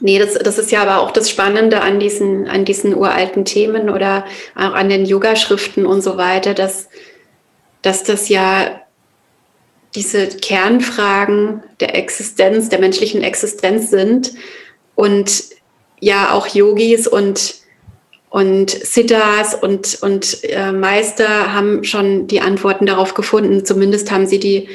Nee, 0.00 0.18
das, 0.18 0.34
das 0.34 0.58
ist 0.58 0.70
ja 0.72 0.82
aber 0.82 1.00
auch 1.00 1.12
das 1.12 1.30
Spannende 1.30 1.80
an 1.80 2.00
diesen, 2.00 2.48
an 2.48 2.64
diesen 2.64 2.94
uralten 2.94 3.44
Themen 3.44 3.88
oder 3.88 4.24
auch 4.54 4.74
an 4.74 4.88
den 4.88 5.06
Yoga-Schriften 5.06 5.86
und 5.86 6.02
so 6.02 6.18
weiter, 6.18 6.52
dass, 6.52 6.88
dass 7.80 8.02
das 8.02 8.28
ja 8.28 8.66
diese 9.94 10.26
Kernfragen 10.28 11.62
der 11.80 11.96
Existenz, 11.96 12.68
der 12.68 12.80
menschlichen 12.80 13.22
Existenz 13.22 13.90
sind 13.90 14.32
und 14.94 15.44
ja 16.00 16.32
auch 16.32 16.48
Yogis 16.48 17.06
und, 17.06 17.54
und 18.28 18.70
Siddhas 18.70 19.54
und, 19.54 19.98
und 20.02 20.44
äh, 20.44 20.72
Meister 20.72 21.54
haben 21.54 21.84
schon 21.84 22.26
die 22.26 22.40
Antworten 22.40 22.86
darauf 22.86 23.14
gefunden. 23.14 23.64
Zumindest 23.64 24.10
haben 24.10 24.26
sie 24.26 24.40
die, 24.40 24.68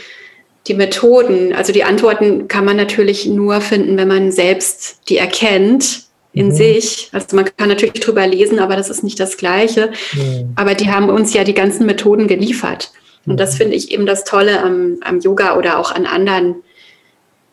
die 0.68 0.74
Methoden, 0.74 1.54
also 1.54 1.74
die 1.74 1.84
Antworten 1.84 2.48
kann 2.48 2.66
man 2.66 2.78
natürlich 2.78 3.26
nur 3.26 3.60
finden, 3.60 3.98
wenn 3.98 4.08
man 4.08 4.32
selbst 4.32 5.02
die 5.10 5.18
erkennt 5.18 6.04
in 6.32 6.48
mhm. 6.48 6.52
sich. 6.52 7.10
Also 7.12 7.36
man 7.36 7.50
kann 7.58 7.68
natürlich 7.70 8.00
drüber 8.00 8.26
lesen, 8.26 8.60
aber 8.60 8.76
das 8.76 8.90
ist 8.90 9.04
nicht 9.04 9.20
das 9.20 9.36
Gleiche. 9.36 9.92
Mhm. 10.14 10.54
Aber 10.56 10.76
die 10.76 10.90
haben 10.90 11.10
uns 11.10 11.34
ja 11.34 11.44
die 11.44 11.54
ganzen 11.54 11.86
Methoden 11.86 12.28
geliefert. 12.28 12.92
Und 13.26 13.40
das 13.40 13.56
finde 13.56 13.76
ich 13.76 13.92
eben 13.92 14.06
das 14.06 14.24
Tolle 14.24 14.62
am, 14.62 14.98
am 15.02 15.20
Yoga 15.20 15.58
oder 15.58 15.78
auch 15.78 15.92
an 15.92 16.06
anderen 16.06 16.64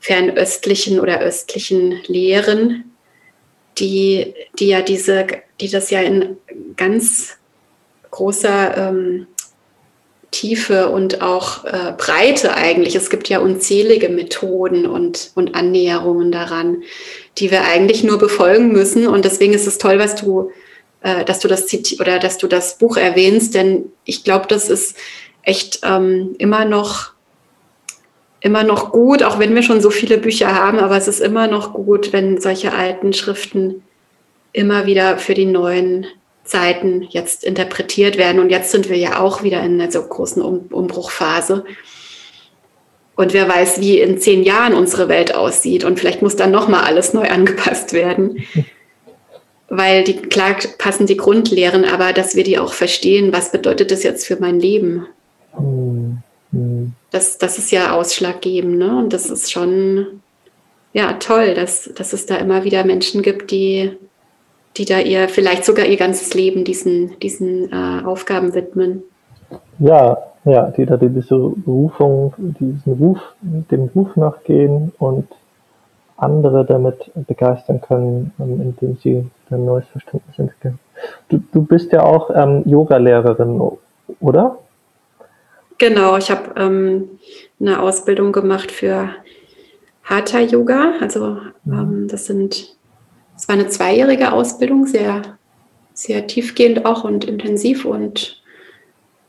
fernöstlichen 0.01 1.01
oder 1.01 1.21
östlichen 1.21 2.01
Lehren, 2.07 2.93
die, 3.79 4.35
die 4.59 4.69
ja 4.69 4.81
diese, 4.81 5.27
die 5.61 5.69
das 5.69 5.91
ja 5.91 6.01
in 6.01 6.37
ganz 6.77 7.37
großer 8.11 8.77
ähm, 8.77 9.27
Tiefe 10.31 10.91
und 10.91 11.23
auch 11.23 11.65
äh, 11.65 11.93
Breite 11.97 12.55
eigentlich. 12.55 12.95
Es 12.95 13.11
gibt 13.11 13.29
ja 13.29 13.39
unzählige 13.39 14.09
Methoden 14.09 14.87
und, 14.87 15.31
und 15.35 15.55
Annäherungen 15.55 16.31
daran, 16.31 16.83
die 17.39 17.51
wir 17.51 17.65
eigentlich 17.65 18.05
nur 18.05 18.19
befolgen 18.19 18.73
müssen. 18.73 19.07
Und 19.07 19.25
deswegen 19.25 19.55
ist 19.55 19.67
es 19.67 19.79
toll, 19.79 19.99
was 19.99 20.15
du, 20.15 20.51
äh, 21.03 21.25
dass 21.25 21.39
du 21.39 21.49
das 21.49 21.67
oder 22.01 22.19
dass 22.19 22.39
du 22.39 22.49
das 22.49 22.79
Buch 22.79 22.97
erwähnst, 22.97 23.55
denn 23.55 23.93
ich 24.05 24.25
glaube, 24.25 24.47
das 24.49 24.69
ist 24.69 24.97
echt 25.47 25.81
ähm, 25.85 26.35
immer 26.39 26.67
noch 26.67 27.13
immer 28.41 28.63
noch 28.63 28.93
gut, 28.93 29.23
auch 29.23 29.39
wenn 29.39 29.55
wir 29.55 29.63
schon 29.63 29.81
so 29.81 29.91
viele 29.91 30.19
Bücher 30.19 30.55
haben, 30.55 30.79
aber 30.79 30.97
es 30.97 31.09
ist 31.09 31.21
immer 31.21 31.49
noch 31.49 31.73
gut, 31.73 32.13
wenn 32.13 32.41
solche 32.41 32.73
alten 32.73 33.13
Schriften 33.13 33.83
immer 34.53 34.87
wieder 34.87 35.19
für 35.19 35.35
die 35.35 35.47
neuen 35.47 36.07
Zeiten 36.45 37.03
jetzt 37.11 37.43
interpretiert 37.45 38.19
werden. 38.19 38.41
Und 38.41 38.51
jetzt 38.51 38.71
sind 38.71 38.89
wir 38.89 38.97
ja 38.97 39.21
auch 39.21 39.43
wieder 39.43 39.63
in 39.63 39.81
einer 39.81 39.91
so 39.91 40.01
großen 40.03 40.43
um 40.43 40.67
Umbruchphase. 40.71 41.65
Und 43.17 43.33
wer 43.33 43.49
weiß, 43.49 43.81
wie 43.81 43.99
in 43.99 44.19
zehn 44.19 44.45
Jahren 44.45 44.75
unsere 44.75 45.09
Welt 45.09 45.35
aussieht. 45.35 45.85
Und 45.85 45.99
vielleicht 45.99 46.23
muss 46.23 46.37
dann 46.37 46.51
nochmal 46.51 46.85
alles 46.85 47.15
neu 47.15 47.25
angepasst 47.29 47.93
werden. 47.93 48.45
Weil 49.69 50.05
die, 50.05 50.17
klar 50.17 50.57
passen 50.79 51.07
die 51.07 51.17
Grundlehren, 51.17 51.85
aber 51.85 52.13
dass 52.13 52.37
wir 52.37 52.45
die 52.45 52.59
auch 52.59 52.73
verstehen, 52.73 53.33
was 53.33 53.51
bedeutet 53.51 53.91
das 53.91 54.05
jetzt 54.05 54.25
für 54.25 54.37
mein 54.37 54.61
Leben? 54.61 55.07
Mhm. 55.59 56.93
Das, 57.11 57.39
das 57.39 57.59
ist 57.59 57.71
ja 57.71 57.95
ausschlaggebend. 57.95 58.79
Ne? 58.79 58.97
Und 58.97 59.13
das 59.13 59.29
ist 59.31 59.51
schon 59.51 60.21
ja, 60.93 61.13
toll, 61.15 61.55
dass, 61.55 61.91
dass 61.95 62.13
es 62.13 62.27
da 62.27 62.37
immer 62.37 62.65
wieder 62.65 62.85
Menschen 62.85 63.23
gibt, 63.23 63.51
die, 63.51 63.97
die 64.77 64.85
da 64.85 64.99
ihr 64.99 65.29
vielleicht 65.29 65.65
sogar 65.65 65.87
ihr 65.87 65.97
ganzes 65.97 66.35
Leben 66.35 66.65
diesen, 66.65 67.19
diesen 67.21 67.71
äh, 67.73 68.05
Aufgaben 68.05 68.55
widmen. 68.55 69.03
Ja, 69.79 70.17
ja, 70.45 70.71
die 70.71 70.87
da 70.87 70.97
diese 70.97 71.37
Berufung, 71.37 72.33
diesen 72.39 72.93
Ruf, 72.95 73.19
dem 73.43 73.91
Ruf 73.95 74.17
nachgehen 74.17 74.93
und 74.99 75.27
andere 76.17 76.65
damit 76.65 77.11
begeistern 77.15 77.81
können, 77.81 78.33
ähm, 78.39 78.61
indem 78.63 78.97
sie 78.97 79.27
ein 79.51 79.65
neues 79.65 79.87
Verständnis 79.89 80.39
entwickeln. 80.39 80.79
Du, 81.29 81.43
du 81.53 81.63
bist 81.63 81.93
ja 81.93 82.03
auch 82.05 82.31
ähm, 82.35 82.63
Yoga-Lehrerin, 82.65 83.61
oder? 84.21 84.59
Genau, 85.79 86.17
ich 86.17 86.31
habe 86.31 86.59
ähm, 86.59 87.19
eine 87.61 87.81
Ausbildung 87.81 88.33
gemacht 88.33 88.71
für 88.71 89.11
Hatha 90.05 90.41
Yoga. 90.41 90.95
Also 91.01 91.39
mhm. 91.65 91.73
ähm, 91.73 92.09
das 92.09 92.27
sind, 92.27 92.77
es 93.37 93.49
war 93.49 93.55
eine 93.55 93.69
zweijährige 93.69 94.33
Ausbildung, 94.33 94.87
sehr, 94.87 95.23
sehr 95.93 96.27
tiefgehend 96.27 96.87
auch 96.87 97.05
und 97.05 97.25
intensiv 97.25 97.85
und 97.85 98.43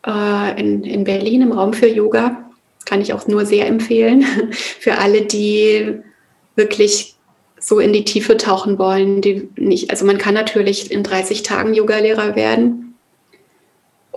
äh, 0.05 0.59
in, 0.59 0.83
in 0.83 1.03
Berlin 1.03 1.41
im 1.41 1.51
Raum 1.51 1.73
für 1.73 1.87
Yoga. 1.87 2.49
Kann 2.85 3.01
ich 3.01 3.11
auch 3.11 3.27
nur 3.27 3.45
sehr 3.45 3.67
empfehlen 3.67 4.23
für 4.51 4.97
alle, 4.97 5.23
die 5.23 5.99
wirklich 6.55 7.15
so 7.59 7.79
in 7.79 7.91
die 7.91 8.05
Tiefe 8.05 8.37
tauchen 8.37 8.79
wollen, 8.79 9.21
die 9.21 9.49
nicht, 9.57 9.89
also 9.89 10.05
man 10.05 10.17
kann 10.17 10.35
natürlich 10.35 10.91
in 10.91 11.03
30 11.03 11.43
Tagen 11.43 11.73
Yogalehrer 11.73 12.35
werden 12.35 12.86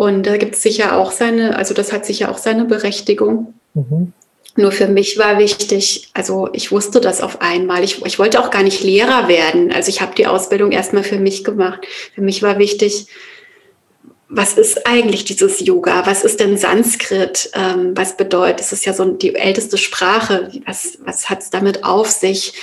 und 0.00 0.22
da 0.22 0.38
gibt 0.38 0.54
es 0.54 0.62
sicher 0.62 0.96
auch 0.96 1.12
seine, 1.12 1.56
also 1.56 1.74
das 1.74 1.92
hat 1.92 2.06
sicher 2.06 2.30
auch 2.30 2.38
seine 2.38 2.64
Berechtigung. 2.64 3.52
Mhm. 3.74 4.14
Nur 4.56 4.72
für 4.72 4.88
mich 4.88 5.18
war 5.18 5.38
wichtig, 5.38 6.08
also 6.14 6.48
ich 6.54 6.72
wusste 6.72 7.02
das 7.02 7.20
auf 7.20 7.42
einmal. 7.42 7.84
Ich, 7.84 8.02
ich 8.06 8.18
wollte 8.18 8.40
auch 8.40 8.50
gar 8.50 8.62
nicht 8.62 8.82
Lehrer 8.82 9.28
werden. 9.28 9.70
Also 9.70 9.90
ich 9.90 10.00
habe 10.00 10.14
die 10.14 10.26
Ausbildung 10.26 10.72
erstmal 10.72 11.02
für 11.02 11.18
mich 11.18 11.44
gemacht. 11.44 11.80
Für 12.14 12.22
mich 12.22 12.42
war 12.42 12.58
wichtig, 12.58 13.08
was 14.30 14.54
ist 14.54 14.86
eigentlich 14.86 15.26
dieses 15.26 15.60
Yoga? 15.60 16.06
Was 16.06 16.24
ist 16.24 16.40
denn 16.40 16.56
Sanskrit? 16.56 17.50
Ähm, 17.52 17.94
was 17.94 18.16
bedeutet, 18.16 18.60
es 18.60 18.72
ist 18.72 18.86
ja 18.86 18.94
so 18.94 19.04
die 19.04 19.34
älteste 19.34 19.76
Sprache. 19.76 20.50
Was, 20.64 20.96
was 21.04 21.28
hat 21.28 21.42
es 21.42 21.50
damit 21.50 21.84
auf 21.84 22.08
sich? 22.08 22.54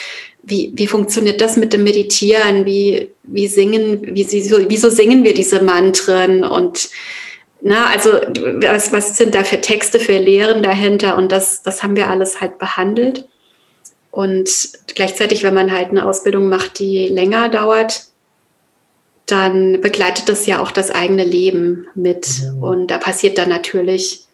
Wie, 0.42 0.72
wie 0.74 0.88
funktioniert 0.88 1.40
das 1.40 1.56
mit 1.56 1.72
dem 1.72 1.84
Meditieren? 1.84 2.66
Wie, 2.66 3.12
wie 3.22 3.48
singen, 3.48 4.02
wie, 4.16 4.26
wieso 4.28 4.90
singen 4.90 5.24
wir 5.24 5.36
diese 5.36 5.62
Mantren? 5.62 6.44
Und 6.44 6.90
na, 7.62 7.88
also 7.88 8.12
was, 8.12 8.92
was 8.92 9.18
sind 9.18 9.36
da 9.36 9.44
für 9.44 9.62
Texte, 9.62 10.00
für 10.00 10.18
Lehren 10.18 10.64
dahinter? 10.64 11.18
Und 11.18 11.32
das, 11.32 11.64
das 11.64 11.84
haben 11.84 11.96
wir 11.96 12.10
alles 12.10 12.40
halt 12.42 12.60
behandelt. 12.60 13.28
Und 14.12 14.50
gleichzeitig, 14.96 15.44
wenn 15.44 15.54
man 15.54 15.72
halt 15.72 15.90
eine 15.90 16.06
Ausbildung 16.06 16.50
macht, 16.50 16.80
die 16.80 17.08
länger 17.08 17.50
dauert, 17.50 18.06
dann 19.26 19.82
begleitet 19.82 20.30
das 20.30 20.46
ja 20.46 20.62
auch 20.62 20.72
das 20.72 20.90
eigene 20.90 21.26
Leben 21.26 21.88
mit. 21.96 22.28
Mhm. 22.42 22.64
Und 22.64 22.88
da 22.88 22.98
passiert 22.98 23.38
dann 23.38 23.50
natürlich, 23.50 24.27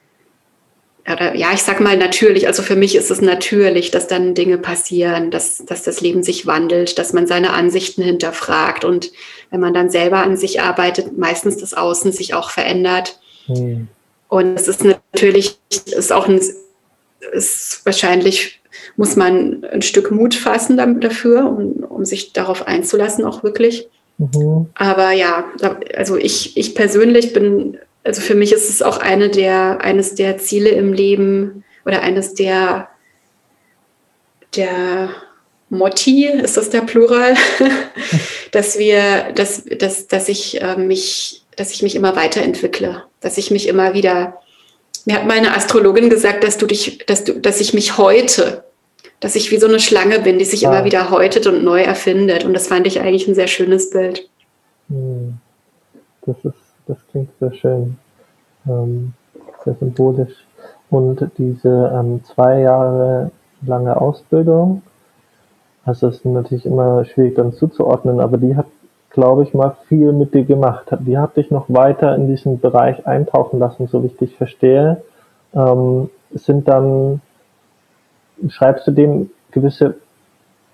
oder 1.12 1.36
ja, 1.36 1.52
ich 1.54 1.62
sag 1.64 1.82
mal 1.82 1.98
natürlich, 1.98 2.48
also 2.48 2.64
für 2.64 2.78
mich 2.78 2.96
ist 2.96 3.12
es 3.12 3.22
natürlich, 3.22 3.92
dass 3.92 4.08
dann 4.08 4.36
Dinge 4.36 4.58
passieren, 4.58 5.32
dass, 5.32 5.66
dass 5.66 5.84
das 5.84 6.00
Leben 6.00 6.24
sich 6.24 6.46
wandelt, 6.46 6.98
dass 6.98 7.12
man 7.12 7.28
seine 7.28 7.52
Ansichten 7.52 8.02
hinterfragt 8.02 8.86
und 8.86 9.12
wenn 9.50 9.60
man 9.60 9.74
dann 9.74 9.90
selber 9.90 10.20
an 10.20 10.38
sich 10.38 10.62
arbeitet, 10.62 11.18
meistens 11.18 11.58
das 11.58 11.74
Außen 11.74 12.14
sich 12.14 12.34
auch 12.34 12.50
verändert. 12.50 13.20
Mhm. 13.48 13.90
Und 14.30 14.56
es 14.56 14.68
ist 14.68 14.86
natürlich, 14.86 15.58
ist 15.86 16.14
auch 16.14 16.28
ein, 16.28 16.40
ist 17.34 17.82
wahrscheinlich 17.84 18.62
muss 18.96 19.16
man 19.16 19.66
ein 19.66 19.82
Stück 19.82 20.12
Mut 20.12 20.36
fassen 20.36 20.78
dafür, 21.00 21.46
um, 21.46 21.84
um 21.84 22.06
sich 22.06 22.34
darauf 22.34 22.68
einzulassen, 22.68 23.26
auch 23.26 23.44
wirklich. 23.44 23.88
Mhm. 24.18 24.68
Aber 24.76 25.12
ja, 25.12 25.46
also 25.96 26.18
ich, 26.18 26.58
ich 26.58 26.76
persönlich 26.76 27.34
bin, 27.34 27.78
also 28.04 28.22
für 28.22 28.36
mich 28.36 28.52
ist 28.52 28.70
es 28.70 28.82
auch 28.82 28.98
eine 28.98 29.30
der, 29.30 29.82
eines 29.82 30.16
der 30.16 30.38
Ziele 30.38 30.70
im 30.70 30.94
Leben 30.94 31.64
oder 31.86 32.02
eines 32.02 32.34
der, 32.34 32.90
der 34.56 35.10
Motti, 35.70 36.28
ist 36.28 36.58
das 36.58 36.70
der 36.70 36.82
Plural, 36.82 37.36
dass 38.52 38.78
wir, 38.78 39.32
dass, 39.36 39.64
dass, 39.66 40.08
dass 40.08 40.30
ich 40.30 40.62
äh, 40.62 40.76
mich, 40.76 41.44
dass 41.56 41.72
ich 41.72 41.82
mich 41.82 41.96
immer 41.96 42.16
weiterentwickle, 42.16 43.04
dass 43.22 43.38
ich 43.38 43.52
mich 43.52 43.68
immer 43.68 43.94
wieder, 43.94 44.40
mir 45.06 45.16
hat 45.16 45.26
meine 45.26 45.56
Astrologin 45.56 46.10
gesagt, 46.10 46.44
dass 46.44 46.58
du 46.58 46.66
dich, 46.66 47.06
dass 47.06 47.24
du, 47.24 47.34
dass 47.34 47.62
ich 47.62 47.74
mich 47.74 47.98
heute 47.98 48.64
dass 49.20 49.38
ich 49.38 49.52
wie 49.52 49.58
so 49.58 49.68
eine 49.68 49.80
Schlange 49.80 50.20
bin, 50.20 50.38
die 50.38 50.44
sich 50.44 50.62
ja. 50.62 50.70
immer 50.70 50.84
wieder 50.84 51.10
häutet 51.10 51.48
und 51.48 51.64
neu 51.64 51.82
erfindet. 51.82 52.44
Und 52.44 52.54
das 52.54 52.68
fand 52.68 52.86
ich 52.86 53.00
eigentlich 53.00 53.26
ein 53.26 53.36
sehr 53.36 53.48
schönes 53.48 53.90
Bild. 53.90 54.28
Hm. 54.90 55.36
Das 56.26 56.36
ist 56.44 56.63
das 56.88 56.98
klingt 57.10 57.30
sehr 57.40 57.54
schön. 57.54 57.98
Ähm, 58.68 59.14
sehr 59.64 59.76
symbolisch. 59.76 60.46
Und 60.90 61.32
diese 61.38 61.92
ähm, 61.94 62.24
zwei 62.24 62.62
Jahre 62.62 63.32
lange 63.62 64.00
Ausbildung, 64.00 64.82
also 65.86 66.08
es 66.08 66.18
ist 66.18 66.26
natürlich 66.26 66.66
immer 66.66 67.04
schwierig 67.06 67.36
dann 67.36 67.54
zuzuordnen, 67.54 68.20
aber 68.20 68.38
die 68.38 68.56
hat, 68.56 68.68
glaube 69.10 69.44
ich, 69.44 69.54
mal 69.54 69.76
viel 69.88 70.14
mit 70.14 70.34
dir 70.34 70.46
gemacht. 70.46 70.88
Die 71.00 71.18
hat 71.18 71.36
dich 71.36 71.52
noch 71.52 71.66
weiter 71.68 72.16
in 72.16 72.28
diesen 72.28 72.60
Bereich 72.60 73.06
eintauchen 73.06 73.60
lassen, 73.60 73.88
so 73.88 74.02
wie 74.04 74.08
ich 74.08 74.18
dich 74.18 74.36
verstehe. 74.36 75.02
Ähm, 75.54 76.10
sind 76.32 76.68
dann, 76.68 77.22
schreibst 78.48 78.88
du 78.88 78.92
dem 78.92 79.30
gewisse 79.52 79.96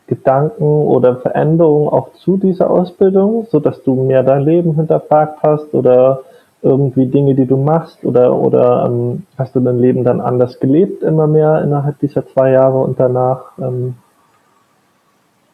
Gedanken 0.10 0.64
oder 0.64 1.18
Veränderungen 1.18 1.88
auch 1.88 2.14
zu 2.14 2.38
dieser 2.38 2.70
Ausbildung, 2.70 3.48
so 3.52 3.60
dass 3.60 3.84
du 3.84 3.94
mehr 3.94 4.24
dein 4.24 4.42
Leben 4.42 4.76
hinterfragt 4.76 5.38
hast 5.44 5.74
oder 5.74 6.24
irgendwie 6.62 7.06
Dinge, 7.06 7.36
die 7.36 7.46
du 7.46 7.56
machst 7.56 8.04
oder 8.04 8.36
oder 8.36 8.86
ähm, 8.88 9.24
hast 9.38 9.56
du 9.56 9.60
dein 9.62 9.80
Leben 9.80 10.04
dann 10.04 10.20
anders 10.20 10.60
gelebt 10.60 11.04
immer 11.04 11.28
mehr 11.28 11.62
innerhalb 11.64 12.00
dieser 12.00 12.28
zwei 12.28 12.52
Jahre 12.52 12.80
und 12.80 13.00
danach? 13.00 13.52
Ähm, 13.60 13.96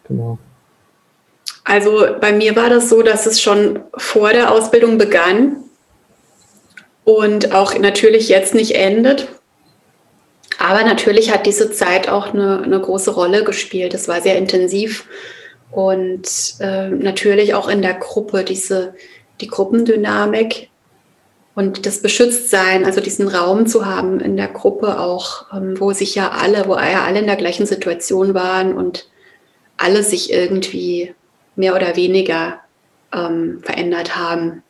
genau. 0.07 0.37
Also 1.65 2.05
bei 2.21 2.31
mir 2.31 2.55
war 2.55 2.69
das 2.69 2.89
so, 2.89 3.01
dass 3.01 3.25
es 3.25 3.41
schon 3.41 3.79
vor 3.97 4.29
der 4.29 4.51
Ausbildung 4.51 4.97
begann 4.97 5.57
und 7.03 7.53
auch 7.53 7.77
natürlich 7.77 8.29
jetzt 8.29 8.55
nicht 8.55 8.75
endet. 8.75 9.27
Aber 10.65 10.83
natürlich 10.83 11.31
hat 11.31 11.45
diese 11.45 11.69
Zeit 11.71 12.09
auch 12.09 12.33
eine, 12.33 12.63
eine 12.63 12.81
große 12.81 13.11
Rolle 13.11 13.43
gespielt. 13.43 13.93
Es 13.93 14.07
war 14.07 14.21
sehr 14.21 14.35
intensiv 14.35 15.05
und 15.69 16.27
äh, 16.59 16.89
natürlich 16.89 17.53
auch 17.53 17.67
in 17.67 17.83
der 17.83 17.93
Gruppe 17.93 18.43
diese 18.43 18.95
die 19.41 19.47
Gruppendynamik 19.47 20.69
und 21.53 21.85
das 21.85 22.01
Beschütztsein, 22.01 22.83
also 22.83 22.99
diesen 22.99 23.27
Raum 23.27 23.67
zu 23.67 23.85
haben 23.85 24.19
in 24.19 24.37
der 24.37 24.47
Gruppe 24.47 24.99
auch, 24.99 25.53
ähm, 25.53 25.79
wo 25.79 25.91
sich 25.91 26.15
ja 26.15 26.31
alle, 26.31 26.67
wo 26.67 26.73
ja 26.73 27.03
alle 27.05 27.19
in 27.19 27.27
der 27.27 27.35
gleichen 27.35 27.67
Situation 27.67 28.33
waren 28.33 28.75
und 28.75 29.07
alle 29.77 30.01
sich 30.01 30.33
irgendwie 30.33 31.13
mehr 31.55 31.75
oder 31.75 31.95
weniger 31.95 32.61
ähm, 33.13 33.61
verändert 33.61 34.17
haben 34.17 34.63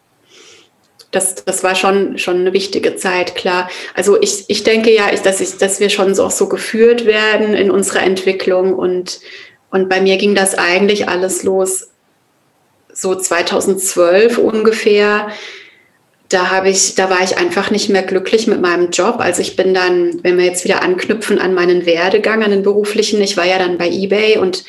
das, 1.16 1.36
das 1.36 1.64
war 1.64 1.76
schon, 1.76 2.18
schon 2.18 2.42
eine 2.42 2.54
wichtige 2.54 2.96
Zeit, 2.96 3.36
klar. 3.36 3.70
Also 3.94 4.22
ich, 4.22 4.46
ich 4.48 4.64
denke 4.64 4.94
ja, 4.94 5.10
dass, 5.24 5.42
ich, 5.42 5.58
dass 5.58 5.80
wir 5.80 5.90
schon 5.90 6.14
so, 6.14 6.26
auch 6.26 6.32
so 6.32 6.48
geführt 6.50 7.06
werden 7.06 7.54
in 7.54 7.72
unserer 7.72 8.04
Entwicklung 8.04 8.74
und, 8.74 9.20
und 9.72 9.90
bei 9.90 10.02
mir 10.02 10.18
ging 10.18 10.36
das 10.36 10.56
eigentlich 10.56 11.08
alles 11.08 11.44
los 11.44 11.88
so 12.96 13.14
2012 13.14 14.38
ungefähr. 14.38 15.28
Da 16.30 16.50
habe 16.50 16.70
ich, 16.70 16.96
da 16.96 17.10
war 17.10 17.24
ich 17.24 17.38
einfach 17.38 17.70
nicht 17.70 17.90
mehr 17.90 18.02
glücklich 18.02 18.48
mit 18.48 18.62
meinem 18.62 18.90
Job. 18.90 19.18
Also 19.20 19.42
ich 19.42 19.56
bin 19.56 19.74
dann, 19.74 20.24
wenn 20.24 20.38
wir 20.38 20.46
jetzt 20.46 20.64
wieder 20.64 20.82
anknüpfen 20.82 21.40
an 21.40 21.54
meinen 21.54 21.86
Werdegang, 21.86 22.44
an 22.44 22.52
den 22.52 22.64
beruflichen, 22.64 23.22
ich 23.22 23.38
war 23.38 23.46
ja 23.46 23.60
dann 23.60 23.78
bei 23.78 23.90
eBay 23.90 24.38
und 24.38 24.64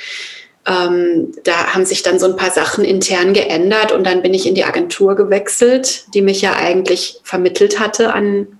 ähm, 0.66 1.32
da 1.44 1.74
haben 1.74 1.84
sich 1.84 2.02
dann 2.02 2.18
so 2.18 2.26
ein 2.26 2.36
paar 2.36 2.50
Sachen 2.50 2.84
intern 2.84 3.32
geändert 3.32 3.92
und 3.92 4.04
dann 4.04 4.22
bin 4.22 4.34
ich 4.34 4.46
in 4.46 4.54
die 4.54 4.64
Agentur 4.64 5.14
gewechselt, 5.14 6.12
die 6.12 6.22
mich 6.22 6.42
ja 6.42 6.54
eigentlich 6.54 7.20
vermittelt 7.22 7.78
hatte 7.78 8.12
an, 8.12 8.58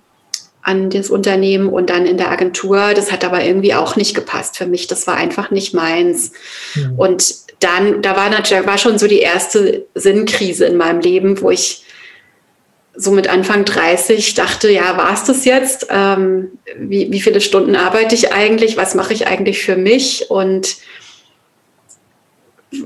an 0.61 0.89
das 0.89 1.09
Unternehmen 1.09 1.67
und 1.67 1.89
dann 1.89 2.05
in 2.05 2.17
der 2.17 2.31
Agentur. 2.31 2.93
Das 2.93 3.11
hat 3.11 3.25
aber 3.25 3.43
irgendwie 3.43 3.73
auch 3.73 3.97
nicht 3.97 4.15
gepasst 4.15 4.57
für 4.57 4.67
mich. 4.67 4.87
Das 4.87 5.05
war 5.05 5.15
einfach 5.15 5.51
nicht 5.51 5.73
meins. 5.73 6.31
Mhm. 6.75 6.97
Und 6.97 7.35
dann, 7.59 8.01
da 8.01 8.15
war 8.15 8.29
natürlich, 8.29 8.65
war 8.65 8.77
schon 8.77 8.97
so 8.97 9.07
die 9.07 9.19
erste 9.19 9.85
Sinnkrise 9.93 10.65
in 10.65 10.77
meinem 10.77 11.01
Leben, 11.01 11.41
wo 11.41 11.49
ich 11.49 11.83
so 12.95 13.11
mit 13.11 13.27
Anfang 13.27 13.65
30 13.65 14.33
dachte, 14.33 14.71
ja, 14.71 14.97
war 14.97 15.13
es 15.13 15.25
das 15.25 15.45
jetzt? 15.45 15.87
Ähm, 15.89 16.57
wie, 16.77 17.11
wie 17.11 17.21
viele 17.21 17.41
Stunden 17.41 17.75
arbeite 17.75 18.15
ich 18.15 18.31
eigentlich? 18.33 18.77
Was 18.77 18.95
mache 18.95 19.13
ich 19.13 19.27
eigentlich 19.27 19.61
für 19.61 19.75
mich? 19.75 20.31
Und 20.31 20.77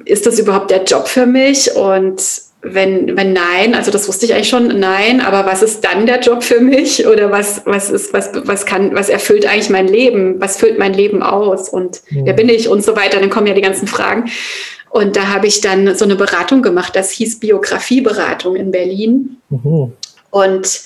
ist 0.06 0.26
das 0.26 0.40
überhaupt 0.40 0.72
der 0.72 0.84
Job 0.84 1.08
für 1.08 1.26
mich? 1.26 1.76
Und 1.76 2.22
wenn, 2.62 3.18
wenn 3.18 3.34
nein, 3.34 3.74
also 3.74 3.90
das 3.90 4.08
wusste 4.08 4.26
ich 4.26 4.34
eigentlich 4.34 4.50
schon, 4.50 4.80
nein, 4.80 5.20
aber 5.20 5.46
was 5.46 5.64
ist 5.64 5.84
dann 5.84 6.06
der 6.06 6.20
Job 6.20 6.44
für 6.44 6.60
mich? 6.60 7.08
Oder 7.08 7.32
was, 7.32 7.64
was 7.66 7.90
ist, 7.90 8.14
was, 8.14 8.30
was 8.34 8.66
kann, 8.66 8.94
was 8.94 9.10
erfüllt 9.10 9.46
eigentlich 9.46 9.70
mein 9.70 9.88
Leben? 9.88 10.40
Was 10.40 10.58
füllt 10.58 10.78
mein 10.78 10.94
Leben 10.94 11.24
aus? 11.24 11.70
Und 11.70 12.02
mhm. 12.10 12.26
wer 12.26 12.34
bin 12.34 12.50
ich? 12.50 12.70
Und 12.70 12.84
so 12.84 12.96
weiter. 12.96 13.20
Dann 13.20 13.30
kommen 13.32 13.48
ja 13.48 13.54
die 13.54 13.62
ganzen 13.62 13.88
Fragen. 13.88 14.30
Und 14.90 15.16
da 15.16 15.30
habe 15.30 15.48
ich 15.48 15.62
dann 15.62 15.96
so 15.96 16.06
eine 16.06 16.16
Beratung 16.16 16.62
gemacht, 16.62 16.96
das 16.96 17.12
hieß 17.12 17.40
Biografieberatung 17.40 18.58
in 18.58 18.72
Berlin. 18.72 19.38
Mhm. 19.50 19.94
Und 20.30 20.82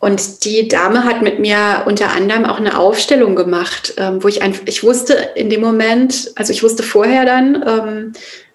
und 0.00 0.44
die 0.44 0.68
Dame 0.68 1.04
hat 1.04 1.22
mit 1.22 1.40
mir 1.40 1.82
unter 1.86 2.10
anderem 2.12 2.44
auch 2.44 2.58
eine 2.58 2.78
Aufstellung 2.78 3.34
gemacht, 3.34 3.94
ähm, 3.96 4.22
wo 4.22 4.28
ich 4.28 4.42
einfach, 4.42 4.62
ich 4.66 4.84
wusste 4.84 5.14
in 5.34 5.50
dem 5.50 5.60
Moment, 5.60 6.30
also 6.36 6.52
ich 6.52 6.62
wusste 6.62 6.82
vorher 6.82 7.24
dann, 7.24 7.64
ähm, 7.66 8.12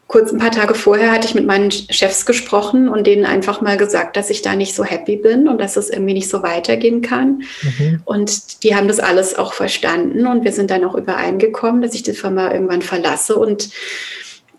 kurz 0.07 0.31
ein 0.31 0.37
paar 0.37 0.51
Tage 0.51 0.75
vorher 0.75 1.11
hatte 1.11 1.27
ich 1.27 1.33
mit 1.33 1.45
meinen 1.45 1.71
Chefs 1.71 2.25
gesprochen 2.25 2.87
und 2.87 3.07
denen 3.07 3.25
einfach 3.25 3.61
mal 3.61 3.77
gesagt, 3.77 4.15
dass 4.15 4.29
ich 4.29 4.41
da 4.41 4.55
nicht 4.55 4.75
so 4.75 4.83
happy 4.83 5.17
bin 5.17 5.47
und 5.47 5.59
dass 5.59 5.75
es 5.75 5.89
irgendwie 5.89 6.13
nicht 6.13 6.29
so 6.29 6.43
weitergehen 6.43 7.01
kann. 7.01 7.43
Mhm. 7.63 8.01
Und 8.05 8.63
die 8.63 8.75
haben 8.75 8.87
das 8.87 8.99
alles 8.99 9.35
auch 9.35 9.53
verstanden 9.53 10.27
und 10.27 10.43
wir 10.43 10.51
sind 10.51 10.69
dann 10.69 10.83
auch 10.83 10.95
übereingekommen, 10.95 11.81
dass 11.81 11.95
ich 11.95 12.03
die 12.03 12.13
Firma 12.13 12.53
irgendwann 12.53 12.81
verlasse 12.81 13.35
und 13.35 13.69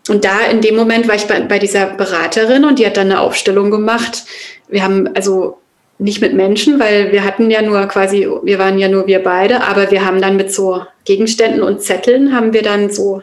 und 0.07 0.23
da 0.23 0.41
in 0.51 0.61
dem 0.61 0.75
Moment 0.75 1.07
war 1.07 1.15
ich 1.15 1.25
bei, 1.25 1.39
bei 1.41 1.57
dieser 1.57 1.87
Beraterin 1.87 2.63
und 2.63 2.77
die 2.77 2.85
hat 2.85 2.95
dann 2.95 3.09
eine 3.09 3.21
Aufstellung 3.21 3.71
gemacht. 3.71 4.25
Wir 4.67 4.83
haben 4.83 5.09
also 5.15 5.57
nicht 5.97 6.21
mit 6.21 6.33
Menschen, 6.33 6.79
weil 6.79 7.11
wir 7.11 7.23
hatten 7.23 7.49
ja 7.49 7.61
nur 7.61 7.85
quasi, 7.87 8.27
wir 8.43 8.59
waren 8.59 8.77
ja 8.77 8.89
nur 8.89 9.07
wir 9.07 9.23
beide, 9.23 9.63
aber 9.63 9.91
wir 9.91 10.05
haben 10.05 10.21
dann 10.21 10.35
mit 10.35 10.51
so 10.51 10.83
Gegenständen 11.05 11.63
und 11.63 11.81
Zetteln 11.81 12.35
haben 12.35 12.53
wir 12.53 12.63
dann 12.63 12.91
so 12.91 13.21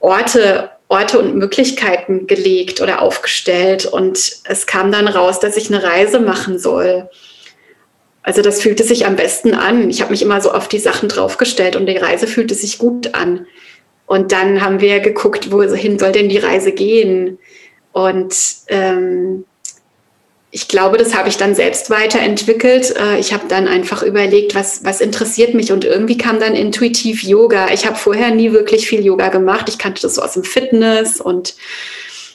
Orte, 0.00 0.70
Orte 0.88 1.18
und 1.18 1.36
Möglichkeiten 1.36 2.26
gelegt 2.26 2.80
oder 2.80 3.00
aufgestellt 3.00 3.86
und 3.86 4.18
es 4.44 4.66
kam 4.66 4.90
dann 4.90 5.08
raus, 5.08 5.40
dass 5.40 5.56
ich 5.56 5.72
eine 5.72 5.82
Reise 5.82 6.20
machen 6.20 6.58
soll. 6.58 7.08
Also 8.22 8.42
das 8.42 8.62
fühlte 8.62 8.84
sich 8.84 9.06
am 9.06 9.16
besten 9.16 9.54
an. 9.54 9.88
Ich 9.90 10.00
habe 10.00 10.10
mich 10.10 10.22
immer 10.22 10.40
so 10.40 10.50
auf 10.50 10.66
die 10.66 10.78
Sachen 10.78 11.08
draufgestellt 11.08 11.76
und 11.76 11.86
die 11.86 11.96
Reise 11.96 12.26
fühlte 12.26 12.54
sich 12.54 12.78
gut 12.78 13.14
an. 13.14 13.46
Und 14.06 14.32
dann 14.32 14.62
haben 14.62 14.80
wir 14.80 15.00
geguckt, 15.00 15.52
wohin 15.52 15.98
soll 15.98 16.12
denn 16.12 16.28
die 16.28 16.38
Reise 16.38 16.72
gehen? 16.72 17.38
Und 17.92 18.34
ähm, 18.68 19.44
ich 20.54 20.68
glaube, 20.68 20.98
das 20.98 21.16
habe 21.16 21.28
ich 21.28 21.36
dann 21.36 21.56
selbst 21.56 21.90
weiterentwickelt. 21.90 22.94
Äh, 22.96 23.18
ich 23.18 23.32
habe 23.32 23.48
dann 23.48 23.66
einfach 23.66 24.04
überlegt, 24.04 24.54
was, 24.54 24.84
was 24.84 25.00
interessiert 25.00 25.52
mich 25.52 25.72
und 25.72 25.84
irgendwie 25.84 26.16
kam 26.16 26.38
dann 26.38 26.54
intuitiv 26.54 27.24
Yoga. 27.24 27.72
Ich 27.72 27.86
habe 27.86 27.96
vorher 27.96 28.30
nie 28.30 28.52
wirklich 28.52 28.86
viel 28.86 29.04
Yoga 29.04 29.30
gemacht. 29.30 29.68
Ich 29.68 29.78
kannte 29.78 30.02
das 30.02 30.14
so 30.14 30.22
aus 30.22 30.34
dem 30.34 30.44
Fitness 30.44 31.20
und 31.20 31.56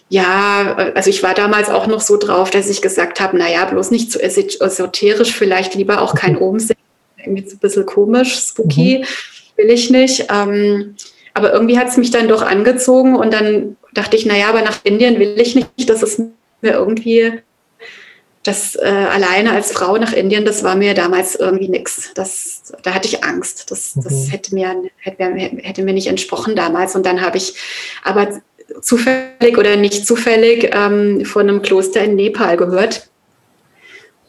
ja, 0.10 0.91
also 0.95 1.10
ich 1.10 1.23
war 1.23 1.34
damals 1.34 1.69
auch 1.69 1.88
noch 1.88 2.01
so 2.01 2.17
drauf, 2.17 2.49
dass 2.49 2.69
ich 2.69 2.82
gesagt 2.82 3.21
habe, 3.21 3.38
naja, 3.38 3.63
bloß 3.63 3.89
nicht 3.89 4.12
zu 4.12 4.21
esoterisch, 4.21 5.34
vielleicht 5.34 5.75
lieber 5.75 6.01
auch 6.01 6.13
kein 6.13 6.38
Omsinn. 6.41 6.75
Irgendwie 7.15 7.47
so 7.47 7.55
ein 7.55 7.60
bisschen 7.60 7.86
komisch, 7.86 8.38
spooky, 8.38 8.99
mhm. 8.99 9.05
will 9.55 9.69
ich 9.69 9.89
nicht. 9.91 10.25
Ähm, 10.29 10.95
aber 11.34 11.53
irgendwie 11.53 11.79
hat 11.79 11.88
es 11.88 11.95
mich 11.95 12.12
dann 12.12 12.27
doch 12.27 12.41
angezogen 12.41 13.15
und 13.15 13.32
dann 13.32 13.77
dachte 13.93 14.17
ich, 14.17 14.25
naja, 14.25 14.49
aber 14.49 14.62
nach 14.62 14.79
Indien 14.84 15.19
will 15.19 15.39
ich 15.39 15.55
nicht, 15.55 15.89
das 15.89 16.03
ist 16.03 16.19
mir 16.19 16.73
irgendwie 16.73 17.39
das 18.43 18.75
äh, 18.75 18.86
alleine 18.86 19.52
als 19.52 19.71
Frau 19.71 19.97
nach 19.97 20.13
Indien, 20.13 20.45
das 20.45 20.63
war 20.63 20.75
mir 20.75 20.93
damals 20.93 21.36
irgendwie 21.36 21.67
nichts. 21.67 22.12
Das, 22.15 22.73
da 22.84 22.93
hatte 22.93 23.08
ich 23.08 23.23
Angst. 23.23 23.69
Das, 23.69 23.93
das 23.95 24.28
mhm. 24.28 24.30
hätte, 24.30 24.56
mir, 24.56 24.75
hätte, 24.97 25.23
hätte 25.23 25.84
mir 25.84 25.93
nicht 25.93 26.08
entsprochen 26.08 26.56
damals. 26.56 26.95
Und 26.95 27.06
dann 27.06 27.21
habe 27.21 27.38
ich 27.38 27.56
aber 28.04 28.41
zufällig 28.82 29.58
oder 29.58 29.75
nicht 29.75 30.06
zufällig 30.06 30.71
ähm, 30.73 31.25
von 31.25 31.49
einem 31.49 31.62
Kloster 31.62 32.04
in 32.04 32.15
Nepal 32.15 32.56
gehört, 32.56 33.10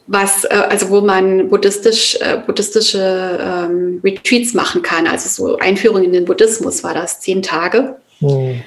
was, 0.07 0.43
äh, 0.43 0.49
also 0.49 0.89
wo 0.89 0.99
man 0.99 1.49
buddhistisch, 1.49 2.15
äh, 2.19 2.41
buddhistische 2.45 3.39
ähm, 3.41 4.01
Retreats 4.03 4.53
machen 4.53 4.81
kann. 4.81 5.07
Also 5.07 5.29
so 5.29 5.57
Einführung 5.57 6.03
in 6.03 6.11
den 6.11 6.25
Buddhismus 6.25 6.83
war 6.83 6.93
das, 6.93 7.21
zehn 7.21 7.41
Tage. 7.41 7.95
Mhm. 8.19 8.61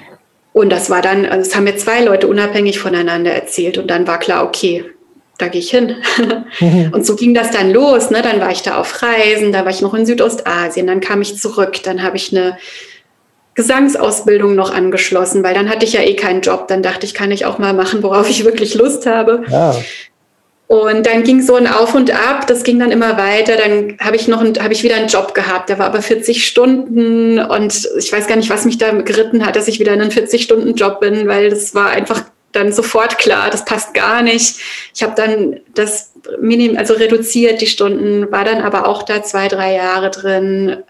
Und 0.53 0.69
das 0.69 0.89
war 0.89 1.01
dann, 1.01 1.25
also 1.25 1.47
das 1.47 1.55
haben 1.55 1.65
mir 1.65 1.75
zwei 1.75 2.01
Leute 2.03 2.27
unabhängig 2.27 2.79
voneinander 2.79 3.31
erzählt. 3.31 3.77
Und 3.77 3.87
dann 3.87 4.07
war 4.07 4.19
klar, 4.19 4.45
okay, 4.45 4.85
da 5.37 5.47
gehe 5.47 5.61
ich 5.61 5.71
hin. 5.71 5.95
Mhm. 6.59 6.91
und 6.93 7.05
so 7.05 7.15
ging 7.15 7.33
das 7.33 7.51
dann 7.51 7.71
los. 7.71 8.09
Ne? 8.09 8.21
Dann 8.21 8.39
war 8.39 8.51
ich 8.51 8.61
da 8.61 8.79
auf 8.79 9.01
Reisen, 9.01 9.51
da 9.51 9.65
war 9.65 9.71
ich 9.71 9.81
noch 9.81 9.93
in 9.93 10.05
Südostasien, 10.05 10.87
dann 10.87 11.01
kam 11.01 11.21
ich 11.21 11.37
zurück, 11.37 11.83
dann 11.83 12.01
habe 12.03 12.17
ich 12.17 12.31
eine 12.31 12.57
Gesangsausbildung 13.55 14.53
noch 14.53 14.73
angeschlossen, 14.73 15.43
weil 15.43 15.53
dann 15.53 15.69
hatte 15.69 15.85
ich 15.85 15.93
ja 15.93 16.01
eh 16.01 16.15
keinen 16.15 16.41
Job. 16.41 16.67
Dann 16.67 16.83
dachte 16.83 17.05
ich, 17.05 17.13
kann 17.13 17.31
ich 17.31 17.45
auch 17.45 17.57
mal 17.57 17.73
machen, 17.73 18.03
worauf 18.03 18.29
ich 18.29 18.43
wirklich 18.43 18.75
Lust 18.75 19.05
habe. 19.05 19.43
Ja. 19.49 19.75
Und 20.67 21.05
dann 21.05 21.23
ging 21.23 21.41
so 21.41 21.55
ein 21.55 21.67
Auf 21.67 21.93
und 21.93 22.11
Ab, 22.11 22.47
das 22.47 22.63
ging 22.63 22.79
dann 22.79 22.91
immer 22.91 23.17
weiter. 23.17 23.55
Dann 23.55 23.97
habe 23.99 24.15
ich 24.15 24.27
noch 24.27 24.43
habe 24.43 24.73
ich 24.73 24.83
wieder 24.83 24.95
einen 24.95 25.07
Job 25.07 25.33
gehabt, 25.33 25.69
der 25.69 25.79
war 25.79 25.85
aber 25.85 26.01
40 26.01 26.45
Stunden 26.45 27.39
und 27.39 27.87
ich 27.97 28.11
weiß 28.11 28.27
gar 28.27 28.35
nicht, 28.35 28.49
was 28.49 28.65
mich 28.65 28.77
da 28.77 28.91
geritten 28.91 29.45
hat, 29.45 29.55
dass 29.55 29.67
ich 29.67 29.79
wieder 29.79 29.93
in 29.93 30.01
einen 30.01 30.11
40-Stunden-Job 30.11 30.99
bin, 30.99 31.27
weil 31.27 31.49
das 31.49 31.75
war 31.75 31.91
einfach 31.91 32.23
dann 32.55 32.71
sofort 32.71 33.17
klar, 33.17 33.49
das 33.49 33.65
passt 33.65 33.93
gar 33.93 34.21
nicht. 34.21 34.59
Ich 34.93 35.03
habe 35.03 35.13
dann 35.15 35.59
das 35.73 36.13
minim, 36.39 36.77
also 36.77 36.93
reduziert 36.93 37.61
die 37.61 37.67
Stunden, 37.67 38.31
war 38.31 38.43
dann 38.43 38.61
aber 38.61 38.87
auch 38.87 39.03
da 39.03 39.23
zwei, 39.23 39.47
drei 39.47 39.75
Jahre 39.75 40.09
drin. 40.09 40.83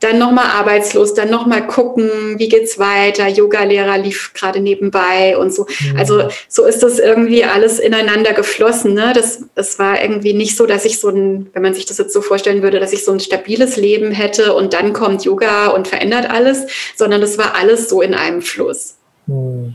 Dann 0.00 0.18
nochmal 0.18 0.46
arbeitslos, 0.46 1.14
dann 1.14 1.30
nochmal 1.30 1.66
gucken, 1.66 2.38
wie 2.38 2.48
geht's 2.48 2.78
weiter. 2.78 3.26
Yoga-Lehrer 3.28 3.96
lief 3.96 4.32
gerade 4.34 4.60
nebenbei 4.60 5.38
und 5.38 5.54
so. 5.54 5.66
Mhm. 5.80 5.98
Also 5.98 6.28
so 6.48 6.66
ist 6.66 6.82
das 6.82 6.98
irgendwie 6.98 7.44
alles 7.44 7.78
ineinander 7.78 8.34
geflossen. 8.34 8.92
Ne? 8.92 9.12
Das, 9.14 9.44
das 9.54 9.78
war 9.78 10.02
irgendwie 10.02 10.34
nicht 10.34 10.56
so, 10.56 10.66
dass 10.66 10.84
ich 10.84 11.00
so 11.00 11.08
ein, 11.08 11.48
wenn 11.54 11.62
man 11.62 11.74
sich 11.74 11.86
das 11.86 11.96
jetzt 11.98 12.12
so 12.12 12.20
vorstellen 12.20 12.62
würde, 12.62 12.80
dass 12.80 12.92
ich 12.92 13.04
so 13.04 13.12
ein 13.12 13.20
stabiles 13.20 13.76
Leben 13.76 14.10
hätte 14.10 14.54
und 14.54 14.74
dann 14.74 14.92
kommt 14.92 15.24
Yoga 15.24 15.68
und 15.68 15.88
verändert 15.88 16.28
alles, 16.28 16.66
sondern 16.96 17.22
das 17.22 17.38
war 17.38 17.54
alles 17.54 17.88
so 17.88 18.02
in 18.02 18.14
einem 18.14 18.42
Fluss. 18.42 18.96
Mhm. 19.26 19.74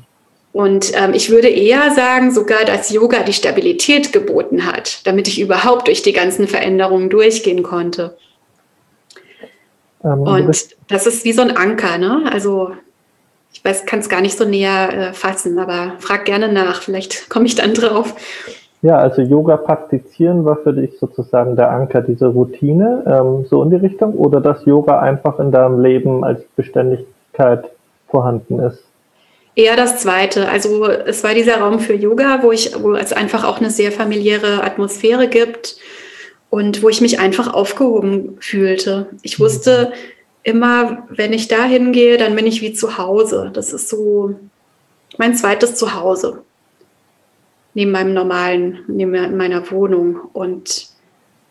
Und 0.60 0.92
ähm, 0.94 1.14
ich 1.14 1.30
würde 1.30 1.48
eher 1.48 1.90
sagen, 1.92 2.32
sogar, 2.32 2.66
dass 2.66 2.92
Yoga 2.92 3.24
die 3.24 3.32
Stabilität 3.32 4.12
geboten 4.12 4.66
hat, 4.66 5.08
damit 5.08 5.30
ich 5.30 5.40
überhaupt 5.40 5.88
durch 5.88 6.02
die 6.02 6.12
ganzen 6.12 6.48
Veränderungen 6.48 7.10
durchgehen 7.10 7.64
konnte. 7.64 8.18
Ähm, 10.04 10.20
und 10.20 10.76
das 10.90 11.08
ist 11.08 11.24
wie 11.24 11.32
so 11.32 11.44
ein 11.44 11.56
Anker, 11.56 11.98
ne? 11.98 12.24
Also 12.30 12.72
ich 13.54 13.64
weiß, 13.64 13.86
kann 13.86 14.00
es 14.00 14.10
gar 14.10 14.20
nicht 14.20 14.38
so 14.38 14.44
näher 14.44 14.90
äh, 14.92 15.14
fassen, 15.14 15.60
aber 15.60 15.94
frag 16.00 16.26
gerne 16.26 16.52
nach, 16.52 16.82
vielleicht 16.82 17.30
komme 17.30 17.46
ich 17.46 17.56
dann 17.56 17.74
drauf. 17.74 18.14
Ja, 18.82 18.98
also 18.98 19.22
Yoga 19.22 19.56
praktizieren 19.56 20.44
war 20.44 20.58
für 20.58 20.74
dich 20.74 21.00
sozusagen 21.00 21.56
der 21.56 21.72
Anker, 21.72 22.02
diese 22.02 22.28
Routine, 22.28 23.06
ähm, 23.08 23.46
so 23.50 23.64
in 23.64 23.70
die 23.70 23.78
Richtung, 23.78 24.14
oder 24.16 24.42
dass 24.42 24.66
Yoga 24.66 25.00
einfach 25.00 25.40
in 25.40 25.54
deinem 25.54 25.82
Leben 25.82 26.26
als 26.26 26.44
Beständigkeit 26.58 27.64
vorhanden 28.10 28.60
ist? 28.60 28.89
Eher 29.56 29.76
das 29.76 30.00
Zweite. 30.00 30.48
Also 30.50 30.86
es 30.86 31.24
war 31.24 31.34
dieser 31.34 31.58
Raum 31.58 31.80
für 31.80 31.94
Yoga, 31.94 32.44
wo 32.44 32.52
ich, 32.52 32.72
wo 32.82 32.94
es 32.94 33.12
einfach 33.12 33.44
auch 33.44 33.58
eine 33.58 33.72
sehr 33.72 33.92
familiäre 33.92 34.64
Atmosphäre 34.64 35.28
gibt 35.28 35.78
und 36.50 36.82
wo 36.82 36.90
ich 36.90 37.02
mich 37.02 37.20
einfach 37.20 37.54
aufgehoben 37.54 38.38
fühlte. 38.40 39.08
Ich 39.22 39.40
mhm. 39.40 39.44
wusste 39.44 39.94
immer, 40.44 41.08
wenn 41.10 41.34
ich 41.34 41.48
da 41.48 41.66
hingehe, 41.66 42.18
dann 42.18 42.36
bin 42.36 42.48
ich 42.48 42.62
wie 42.62 42.74
zu 42.74 42.98
Hause. 42.98 43.52
Das 43.54 43.74
ist 43.74 43.90
so 43.90 44.36
mein 45.18 45.36
zweites 45.36 45.76
Zuhause. 45.76 46.44
Neben 47.74 47.92
meinem 47.92 48.14
normalen, 48.14 48.80
neben 48.88 49.38
meiner 49.38 49.70
Wohnung. 49.72 50.20
Und, 50.34 50.90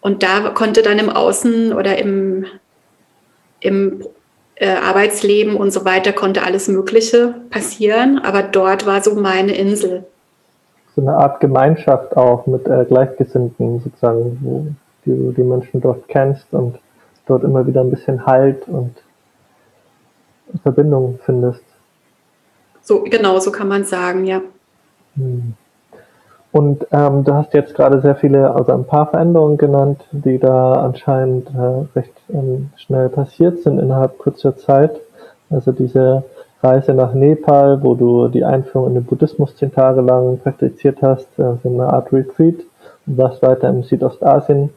und 0.00 0.22
da 0.22 0.50
konnte 0.50 0.82
dann 0.82 0.98
im 0.98 1.10
Außen 1.10 1.72
oder 1.72 1.98
im, 1.98 2.46
im 3.60 4.04
äh, 4.60 4.70
Arbeitsleben 4.70 5.56
und 5.56 5.72
so 5.72 5.84
weiter 5.84 6.12
konnte 6.12 6.42
alles 6.42 6.68
Mögliche 6.68 7.34
passieren, 7.50 8.18
aber 8.18 8.42
dort 8.42 8.86
war 8.86 9.00
so 9.02 9.14
meine 9.14 9.56
Insel. 9.56 10.04
So 10.94 11.02
eine 11.02 11.14
Art 11.14 11.40
Gemeinschaft 11.40 12.16
auch 12.16 12.46
mit 12.46 12.66
äh, 12.66 12.84
Gleichgesinnten 12.84 13.80
sozusagen, 13.80 14.38
wo 14.42 14.66
du 15.04 15.32
die 15.32 15.42
Menschen 15.42 15.80
dort 15.80 16.08
kennst 16.08 16.52
und 16.52 16.78
dort 17.26 17.44
immer 17.44 17.66
wieder 17.66 17.82
ein 17.82 17.90
bisschen 17.90 18.26
Halt 18.26 18.66
und 18.66 18.94
Verbindung 20.62 21.20
findest. 21.24 21.62
So, 22.82 23.02
genau, 23.02 23.38
so 23.38 23.52
kann 23.52 23.68
man 23.68 23.84
sagen, 23.84 24.24
ja. 24.24 24.40
Hm. 25.14 25.54
Und 26.50 26.86
ähm, 26.92 27.24
du 27.24 27.34
hast 27.34 27.52
jetzt 27.52 27.74
gerade 27.74 28.00
sehr 28.00 28.16
viele, 28.16 28.54
also 28.54 28.72
ein 28.72 28.84
paar 28.84 29.06
Veränderungen 29.06 29.58
genannt, 29.58 30.02
die 30.12 30.38
da 30.38 30.72
anscheinend 30.74 31.48
äh, 31.50 31.98
recht 31.98 32.12
ähm, 32.30 32.70
schnell 32.76 33.10
passiert 33.10 33.60
sind 33.60 33.78
innerhalb 33.78 34.18
kurzer 34.18 34.56
Zeit. 34.56 34.98
Also 35.50 35.72
diese 35.72 36.24
Reise 36.62 36.94
nach 36.94 37.12
Nepal, 37.12 37.82
wo 37.82 37.94
du 37.94 38.28
die 38.28 38.44
Einführung 38.44 38.88
in 38.88 38.94
den 38.94 39.04
Buddhismus 39.04 39.56
zehn 39.56 39.72
Tage 39.72 40.00
lang 40.00 40.38
praktiziert 40.38 40.98
hast, 41.02 41.28
äh, 41.38 41.54
so 41.62 41.68
eine 41.68 41.92
Art 41.92 42.12
Retreat 42.12 42.56
und 43.06 43.18
warst 43.18 43.42
weiter 43.42 43.68
im 43.68 43.82
Südostasien 43.82 44.70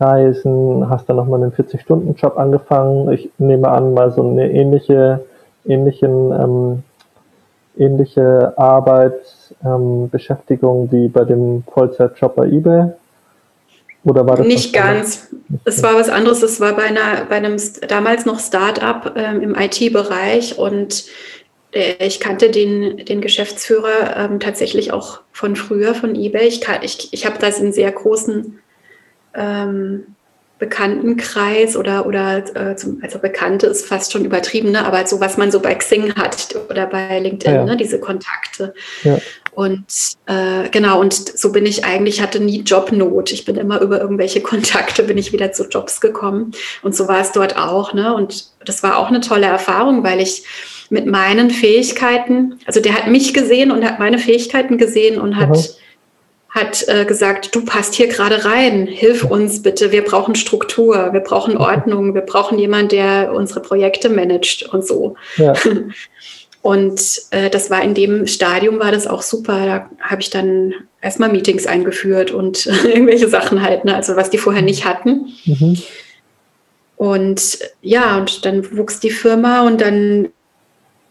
reisen, 0.00 0.88
hast 0.90 1.08
dann 1.08 1.16
nochmal 1.16 1.42
einen 1.42 1.52
40-Stunden-Job 1.52 2.36
angefangen. 2.36 3.10
Ich 3.12 3.30
nehme 3.38 3.68
an, 3.68 3.94
mal 3.94 4.10
so 4.10 4.28
eine 4.28 4.50
ähnliche, 4.50 5.24
ähnlichen, 5.64 6.32
ähm, 6.32 6.82
ähnliche 7.76 8.52
Arbeit 8.56 9.20
ähm, 9.64 10.08
Beschäftigung 10.10 10.90
wie 10.90 11.08
bei 11.08 11.24
dem 11.24 11.64
Vollzeitjob 11.72 12.36
bei 12.36 12.46
eBay? 12.46 12.92
Oder 14.04 14.26
war 14.26 14.36
das 14.36 14.46
nicht 14.46 14.74
ganz? 14.74 15.34
Es 15.64 15.82
war 15.82 15.94
was 15.94 16.10
anderes. 16.10 16.42
Es 16.42 16.60
war 16.60 16.74
bei, 16.74 16.84
einer, 16.84 17.24
bei 17.28 17.36
einem 17.36 17.56
damals 17.88 18.26
noch 18.26 18.38
Start-up 18.38 19.14
ähm, 19.16 19.40
im 19.40 19.54
IT-Bereich 19.54 20.58
und 20.58 21.06
äh, 21.72 22.06
ich 22.06 22.20
kannte 22.20 22.50
den, 22.50 22.98
den 22.98 23.20
Geschäftsführer 23.20 24.16
ähm, 24.16 24.40
tatsächlich 24.40 24.92
auch 24.92 25.20
von 25.32 25.56
früher, 25.56 25.94
von 25.94 26.14
eBay. 26.14 26.46
Ich, 26.46 26.66
ich, 26.82 27.12
ich 27.12 27.26
habe 27.26 27.38
da 27.38 27.46
einen 27.46 27.72
sehr 27.72 27.90
großen 27.92 28.58
ähm, 29.34 30.13
Bekanntenkreis 30.58 31.76
oder, 31.76 32.06
oder 32.06 32.44
äh, 32.54 32.76
zum, 32.76 33.00
also 33.02 33.18
Bekannte 33.18 33.66
ist 33.66 33.86
fast 33.86 34.12
schon 34.12 34.24
übertrieben, 34.24 34.70
ne? 34.70 34.86
aber 34.86 35.06
so 35.06 35.20
was 35.20 35.36
man 35.36 35.50
so 35.50 35.60
bei 35.60 35.74
Xing 35.74 36.14
hat 36.14 36.54
oder 36.70 36.86
bei 36.86 37.18
LinkedIn, 37.18 37.54
ja. 37.54 37.64
ne? 37.64 37.76
diese 37.76 37.98
Kontakte. 37.98 38.72
Ja. 39.02 39.18
Und 39.52 39.84
äh, 40.26 40.68
genau, 40.70 41.00
und 41.00 41.12
so 41.14 41.52
bin 41.52 41.64
ich 41.64 41.84
eigentlich, 41.84 42.20
hatte 42.20 42.40
nie 42.40 42.62
Jobnot. 42.62 43.30
Ich 43.30 43.44
bin 43.44 43.56
immer 43.56 43.80
über 43.80 44.00
irgendwelche 44.00 44.40
Kontakte, 44.40 45.04
bin 45.04 45.18
ich 45.18 45.32
wieder 45.32 45.52
zu 45.52 45.68
Jobs 45.68 46.00
gekommen. 46.00 46.52
Und 46.82 46.94
so 46.94 47.06
war 47.06 47.20
es 47.20 47.32
dort 47.32 47.56
auch. 47.56 47.92
Ne? 47.94 48.14
Und 48.14 48.46
das 48.64 48.82
war 48.82 48.98
auch 48.98 49.08
eine 49.08 49.20
tolle 49.20 49.46
Erfahrung, 49.46 50.02
weil 50.02 50.20
ich 50.20 50.44
mit 50.90 51.06
meinen 51.06 51.50
Fähigkeiten, 51.50 52.58
also 52.66 52.80
der 52.80 52.94
hat 52.94 53.06
mich 53.06 53.32
gesehen 53.32 53.70
und 53.70 53.84
hat 53.84 53.98
meine 53.98 54.18
Fähigkeiten 54.18 54.76
gesehen 54.76 55.20
und 55.20 55.36
hat, 55.36 55.50
mhm. 55.50 55.64
Hat 56.54 56.86
äh, 56.86 57.04
gesagt, 57.04 57.54
du 57.54 57.64
passt 57.64 57.94
hier 57.94 58.06
gerade 58.06 58.44
rein, 58.44 58.86
hilf 58.86 59.24
uns 59.24 59.60
bitte, 59.62 59.90
wir 59.90 60.04
brauchen 60.04 60.36
Struktur, 60.36 61.12
wir 61.12 61.20
brauchen 61.20 61.56
Ordnung, 61.56 62.14
wir 62.14 62.22
brauchen 62.22 62.58
jemanden, 62.60 62.90
der 62.90 63.32
unsere 63.34 63.60
Projekte 63.60 64.08
managt 64.08 64.62
und 64.62 64.86
so. 64.86 65.16
Ja. 65.36 65.54
Und 66.62 67.20
äh, 67.30 67.50
das 67.50 67.68
war 67.68 67.82
in 67.82 67.92
dem 67.92 68.26
Stadium 68.26 68.78
war 68.78 68.90
das 68.90 69.06
auch 69.06 69.20
super. 69.20 69.66
Da 69.66 69.90
habe 70.00 70.22
ich 70.22 70.30
dann 70.30 70.72
erstmal 71.02 71.30
Meetings 71.30 71.66
eingeführt 71.66 72.30
und 72.30 72.64
irgendwelche 72.86 73.28
Sachen 73.28 73.60
halt, 73.60 73.84
ne? 73.84 73.94
also 73.94 74.16
was 74.16 74.30
die 74.30 74.38
vorher 74.38 74.62
nicht 74.62 74.86
hatten. 74.86 75.34
Mhm. 75.44 75.76
Und 76.96 77.58
ja, 77.82 78.16
und 78.16 78.46
dann 78.46 78.78
wuchs 78.78 78.98
die 78.98 79.10
Firma 79.10 79.66
und 79.66 79.82
dann 79.82 80.30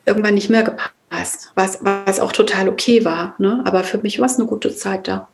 irgendwann 0.07 0.33
nicht 0.33 0.49
mehr 0.49 0.63
gepasst, 0.63 1.51
was, 1.53 1.77
was 1.81 2.19
auch 2.19 2.31
total 2.31 2.67
okay 2.67 3.05
war. 3.05 3.35
Ne? 3.37 3.61
Aber 3.63 3.83
für 3.83 3.99
mich 3.99 4.17
war 4.17 4.25
es 4.25 4.39
eine 4.39 4.47
gute 4.47 4.75
Zeit 4.75 5.07
da. 5.07 5.29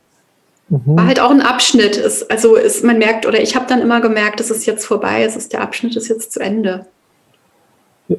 Mhm. 0.70 0.96
War 0.96 1.06
halt 1.08 1.20
auch 1.20 1.30
ein 1.30 1.42
Abschnitt. 1.42 1.98
Es, 1.98 2.28
also 2.30 2.56
es, 2.56 2.82
man 2.82 2.98
merkt, 2.98 3.26
oder 3.26 3.40
ich 3.40 3.56
habe 3.56 3.66
dann 3.68 3.82
immer 3.82 4.00
gemerkt, 4.00 4.40
es 4.40 4.50
ist 4.50 4.66
jetzt 4.66 4.86
vorbei, 4.86 5.24
es 5.24 5.36
ist 5.36 5.52
der 5.52 5.62
Abschnitt 5.62 5.96
ist 5.96 6.08
jetzt 6.08 6.32
zu 6.32 6.40
Ende. 6.40 6.86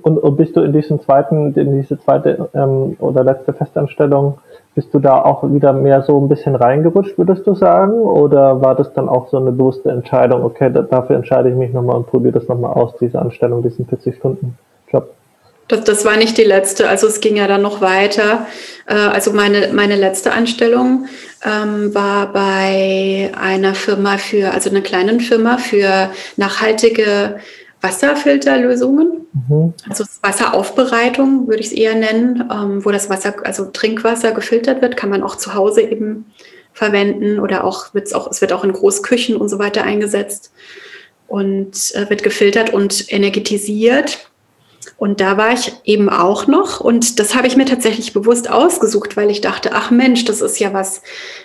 Und, 0.04 0.18
und 0.18 0.38
bist 0.38 0.56
du 0.56 0.62
in 0.62 0.72
diesen 0.72 1.02
zweiten, 1.02 1.54
in 1.54 1.82
diese 1.82 2.00
zweite 2.00 2.50
ähm, 2.54 2.96
oder 3.00 3.24
letzte 3.24 3.52
Festanstellung, 3.52 4.38
bist 4.74 4.94
du 4.94 5.00
da 5.00 5.22
auch 5.22 5.44
wieder 5.52 5.74
mehr 5.74 6.02
so 6.04 6.18
ein 6.18 6.30
bisschen 6.30 6.56
reingerutscht, 6.56 7.18
würdest 7.18 7.46
du 7.46 7.56
sagen? 7.56 7.94
Oder 7.94 8.62
war 8.62 8.76
das 8.76 8.94
dann 8.94 9.10
auch 9.10 9.28
so 9.30 9.38
eine 9.38 9.52
bewusste 9.52 9.92
Entscheidung, 9.92 10.44
okay, 10.44 10.72
da, 10.72 10.82
dafür 10.82 11.18
entscheide 11.18 11.50
ich 11.50 11.56
mich 11.56 11.74
nochmal 11.74 11.98
und 11.98 12.08
probiere 12.08 12.34
das 12.34 12.48
nochmal 12.48 12.74
aus, 12.74 12.96
diese 13.02 13.20
Anstellung, 13.20 13.64
diesen 13.64 13.86
40-Stunden-Job? 13.86 15.10
Das, 15.72 15.86
das 15.86 16.06
war 16.06 16.18
nicht 16.18 16.38
die 16.38 16.44
letzte, 16.44 16.90
also 16.90 17.08
es 17.08 17.22
ging 17.22 17.38
ja 17.38 17.48
dann 17.48 17.62
noch 17.62 17.80
weiter. 17.80 18.46
Äh, 18.86 18.94
also 18.94 19.32
meine, 19.32 19.70
meine 19.72 19.96
letzte 19.96 20.34
Anstellung 20.34 21.08
ähm, 21.46 21.96
war 21.96 22.34
bei 22.34 23.32
einer 23.40 23.74
Firma 23.74 24.18
für, 24.18 24.52
also 24.52 24.70
einer 24.70 24.82
kleinen 24.82 25.22
Firma 25.22 25.58
für 25.58 26.12
nachhaltige 26.36 27.40
Wasserfilterlösungen, 27.80 29.28
mhm. 29.48 29.74
also 29.90 30.04
Wasseraufbereitung 30.22 31.48
würde 31.48 31.62
ich 31.62 31.68
es 31.68 31.74
eher 31.74 31.96
nennen, 31.96 32.50
ähm, 32.52 32.84
wo 32.86 32.92
das 32.92 33.10
Wasser, 33.10 33.34
also 33.44 33.66
Trinkwasser 33.66 34.34
gefiltert 34.34 34.82
wird, 34.82 34.98
kann 34.98 35.10
man 35.10 35.24
auch 35.24 35.38
zu 35.38 35.54
Hause 35.56 35.82
eben 35.82 36.26
verwenden 36.74 37.40
oder 37.40 37.64
auch 37.64 37.94
wird's 37.94 38.14
auch, 38.14 38.30
es 38.30 38.42
wird 38.42 38.52
auch 38.52 38.64
in 38.66 38.74
Großküchen 38.74 39.38
und 39.38 39.48
so 39.48 39.58
weiter 39.58 39.84
eingesetzt 39.84 40.52
und 41.28 41.96
äh, 41.96 42.10
wird 42.10 42.24
gefiltert 42.24 42.72
und 42.74 43.12
energetisiert. 43.12 44.31
Und 44.98 45.20
da 45.20 45.38
war 45.38 45.54
ich 45.54 45.74
eben 45.84 46.10
auch 46.10 46.48
noch 46.48 46.80
und 46.80 47.20
das 47.20 47.36
habe 47.36 47.48
ich 47.48 47.56
mir 47.56 47.66
tatsächlich 47.66 48.14
bewusst 48.14 48.50
ausgesucht, 48.50 49.18
weil 49.18 49.30
ich 49.30 49.42
dachte, 49.42 49.72
ach 49.74 49.92
Mensch, 49.92 50.26
das 50.26 50.42
ist 50.42 50.60
ja 50.60 50.74
was 50.74 51.02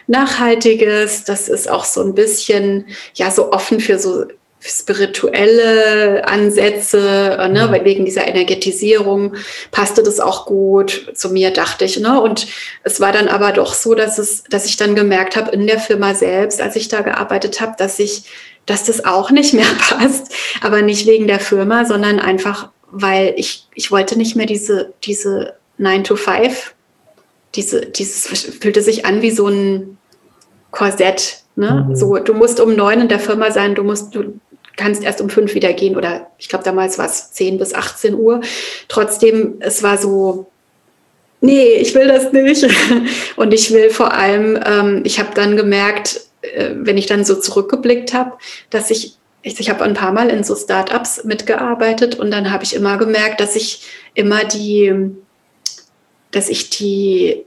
Nachhaltiges, 0.06 1.24
das 1.24 1.48
ist 1.48 1.70
auch 1.70 1.84
so 1.84 2.02
ein 2.02 2.14
bisschen, 2.14 2.86
ja, 3.14 3.30
so 3.30 3.52
offen 3.52 3.80
für 3.80 3.98
so 3.98 4.26
spirituelle 4.60 6.26
Ansätze, 6.26 7.36
ne, 7.52 7.68
mhm. 7.68 7.84
wegen 7.84 8.04
dieser 8.04 8.26
Energetisierung 8.26 9.34
passte 9.70 10.02
das 10.02 10.18
auch 10.18 10.46
gut 10.46 11.12
zu 11.14 11.30
mir, 11.30 11.50
dachte 11.52 11.84
ich. 11.84 11.98
Ne? 12.00 12.20
Und 12.20 12.46
es 12.82 13.00
war 13.00 13.12
dann 13.12 13.28
aber 13.28 13.52
doch 13.52 13.74
so, 13.74 13.94
dass 13.94 14.18
es, 14.18 14.44
dass 14.44 14.66
ich 14.66 14.76
dann 14.76 14.94
gemerkt 14.94 15.36
habe 15.36 15.52
in 15.52 15.66
der 15.66 15.78
Firma 15.78 16.14
selbst, 16.14 16.60
als 16.60 16.76
ich 16.76 16.88
da 16.88 17.02
gearbeitet 17.02 17.60
habe, 17.60 17.74
dass 17.78 17.98
ich, 17.98 18.24
dass 18.64 18.84
das 18.84 19.04
auch 19.04 19.30
nicht 19.30 19.54
mehr 19.54 19.66
passt, 19.88 20.32
aber 20.60 20.82
nicht 20.82 21.06
wegen 21.06 21.26
der 21.26 21.40
Firma, 21.40 21.84
sondern 21.84 22.18
einfach, 22.18 22.70
weil 22.90 23.34
ich, 23.36 23.66
ich 23.74 23.90
wollte 23.90 24.16
nicht 24.16 24.36
mehr 24.36 24.46
diese, 24.46 24.92
diese 25.02 25.54
9 25.78 26.04
to 26.04 26.16
5 26.16 26.74
diese, 27.56 27.86
dieses 27.86 28.26
fühlte 28.26 28.82
sich 28.82 29.06
an 29.06 29.22
wie 29.22 29.30
so 29.30 29.48
ein 29.48 29.98
Korsett. 30.70 31.38
Ne? 31.56 31.86
Mhm. 31.88 31.96
So, 31.96 32.16
du 32.18 32.34
musst 32.34 32.60
um 32.60 32.76
neun 32.76 33.00
in 33.00 33.08
der 33.08 33.18
Firma 33.18 33.50
sein, 33.50 33.74
du 33.74 33.82
musst, 33.82 34.14
du 34.14 34.38
kannst 34.76 35.02
erst 35.02 35.20
um 35.22 35.30
fünf 35.30 35.54
wieder 35.54 35.72
gehen 35.72 35.96
oder 35.96 36.30
ich 36.38 36.50
glaube 36.50 36.64
damals 36.64 36.98
war 36.98 37.06
es 37.06 37.32
zehn 37.32 37.58
bis 37.58 37.72
18 37.72 38.14
Uhr. 38.14 38.42
Trotzdem, 38.88 39.54
es 39.60 39.82
war 39.82 39.96
so, 39.96 40.46
nee, 41.40 41.74
ich 41.74 41.94
will 41.94 42.08
das 42.08 42.32
nicht. 42.32 42.66
Und 43.36 43.54
ich 43.54 43.72
will 43.72 43.90
vor 43.90 44.12
allem, 44.12 44.58
ähm, 44.64 45.00
ich 45.04 45.18
habe 45.18 45.30
dann 45.34 45.56
gemerkt, 45.56 46.20
äh, 46.42 46.70
wenn 46.74 46.98
ich 46.98 47.06
dann 47.06 47.24
so 47.24 47.36
zurückgeblickt 47.36 48.12
habe, 48.12 48.32
dass 48.68 48.90
ich 48.90 49.16
ich, 49.46 49.60
ich 49.60 49.70
habe 49.70 49.84
ein 49.84 49.94
paar 49.94 50.12
Mal 50.12 50.28
in 50.28 50.42
so 50.42 50.56
Startups 50.56 51.22
mitgearbeitet 51.22 52.16
und 52.16 52.32
dann 52.32 52.50
habe 52.50 52.64
ich 52.64 52.74
immer 52.74 52.98
gemerkt, 52.98 53.40
dass 53.40 53.54
ich 53.54 53.86
immer 54.14 54.44
die, 54.44 54.92
dass 56.32 56.48
ich 56.48 56.68
die 56.70 57.44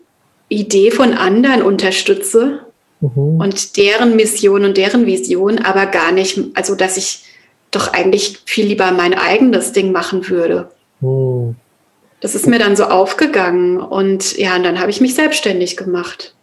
Idee 0.47 0.91
von 0.91 1.13
anderen 1.13 1.61
unterstütze 1.61 2.61
mhm. 3.01 3.41
und 3.41 3.75
deren 3.75 4.15
Mission 4.15 4.63
und 4.63 4.77
deren 4.77 5.05
Vision, 5.05 5.59
aber 5.59 5.87
gar 5.87 6.13
nicht, 6.13 6.39
also 6.53 6.73
dass 6.75 6.95
ich 6.95 7.25
doch 7.69 7.91
eigentlich 7.91 8.39
viel 8.45 8.67
lieber 8.67 8.91
mein 8.91 9.13
eigenes 9.13 9.73
Ding 9.73 9.91
machen 9.91 10.29
würde. 10.29 10.69
Mhm. 11.01 11.57
Das 12.21 12.33
ist 12.33 12.47
mir 12.47 12.59
dann 12.59 12.77
so 12.77 12.85
aufgegangen 12.85 13.77
und 13.77 14.37
ja, 14.37 14.55
und 14.55 14.63
dann 14.63 14.79
habe 14.79 14.89
ich 14.89 15.01
mich 15.01 15.15
selbstständig 15.15 15.75
gemacht. 15.75 16.33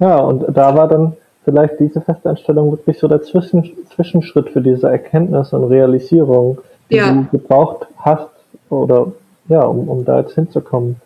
Ja, 0.00 0.18
und 0.18 0.44
da 0.54 0.76
war 0.76 0.86
dann 0.86 1.16
vielleicht 1.48 1.80
diese 1.80 2.02
Festanstellung 2.02 2.70
wirklich 2.70 2.98
so 2.98 3.08
der 3.08 3.22
Zwischen 3.22 3.72
Zwischenschritt 3.94 4.50
für 4.50 4.60
diese 4.60 4.88
Erkenntnis 4.88 5.52
und 5.54 5.64
Realisierung, 5.64 6.58
die 6.90 6.96
ja. 6.96 7.10
du 7.10 7.38
gebraucht 7.38 7.86
hast 7.96 8.28
oder 8.68 9.12
ja, 9.48 9.62
um, 9.62 9.88
um 9.88 10.04
da 10.04 10.20
jetzt 10.20 10.34
hinzukommen 10.34 10.96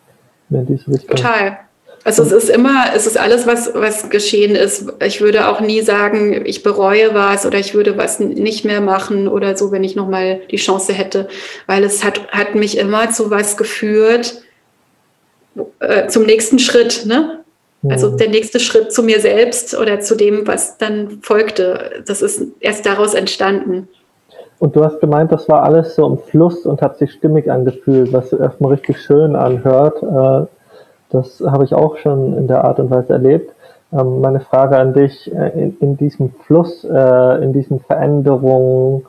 in 0.49 0.65
diese 0.65 0.91
Richtung. 0.91 1.15
Total. 1.15 1.59
Also 2.03 2.23
es 2.23 2.33
ist 2.33 2.49
immer, 2.49 2.87
es 2.93 3.07
ist 3.07 3.17
alles, 3.17 3.47
was, 3.47 3.73
was 3.73 4.09
geschehen 4.09 4.57
ist. 4.57 4.91
Ich 5.01 5.21
würde 5.21 5.47
auch 5.47 5.61
nie 5.61 5.81
sagen, 5.81 6.45
ich 6.45 6.61
bereue 6.61 7.13
was 7.13 7.45
oder 7.45 7.57
ich 7.59 7.73
würde 7.73 7.97
was 7.97 8.19
nicht 8.19 8.65
mehr 8.65 8.81
machen 8.81 9.29
oder 9.29 9.55
so, 9.55 9.71
wenn 9.71 9.85
ich 9.85 9.95
nochmal 9.95 10.41
die 10.51 10.57
Chance 10.57 10.91
hätte, 10.91 11.29
weil 11.65 11.85
es 11.85 12.03
hat, 12.03 12.27
hat 12.31 12.55
mich 12.55 12.77
immer 12.77 13.11
zu 13.11 13.31
was 13.31 13.55
geführt, 13.55 14.41
äh, 15.79 16.07
zum 16.07 16.23
nächsten 16.23 16.59
Schritt, 16.59 17.05
ne? 17.05 17.42
Also 17.89 18.15
der 18.15 18.29
nächste 18.29 18.59
Schritt 18.59 18.93
zu 18.93 19.03
mir 19.03 19.19
selbst 19.19 19.77
oder 19.77 19.99
zu 19.99 20.15
dem, 20.15 20.47
was 20.47 20.77
dann 20.77 21.19
folgte, 21.21 22.03
das 22.07 22.21
ist 22.21 22.43
erst 22.61 22.85
daraus 22.85 23.13
entstanden. 23.13 23.89
Und 24.59 24.77
du 24.77 24.85
hast 24.85 25.01
gemeint, 25.01 25.31
das 25.31 25.49
war 25.49 25.63
alles 25.63 25.95
so 25.95 26.07
im 26.07 26.17
Fluss 26.17 26.65
und 26.65 26.81
hat 26.81 26.97
sich 26.97 27.11
stimmig 27.11 27.51
angefühlt, 27.51 28.13
was 28.13 28.31
erstmal 28.31 28.71
richtig 28.71 29.01
schön 29.01 29.35
anhört. 29.35 30.01
Äh, 30.01 30.47
das 31.09 31.43
habe 31.45 31.65
ich 31.65 31.73
auch 31.73 31.97
schon 31.97 32.37
in 32.37 32.47
der 32.47 32.63
Art 32.63 32.79
und 32.79 32.89
Weise 32.89 33.11
erlebt. 33.11 33.53
Ähm, 33.91 34.21
meine 34.21 34.39
Frage 34.39 34.77
an 34.77 34.93
dich, 34.93 35.29
äh, 35.35 35.69
in, 35.79 35.97
diesem 35.97 36.31
Fluss, 36.45 36.85
äh, 36.85 37.43
in 37.43 37.51
diesen 37.53 37.79
Veränderungen, 37.81 39.05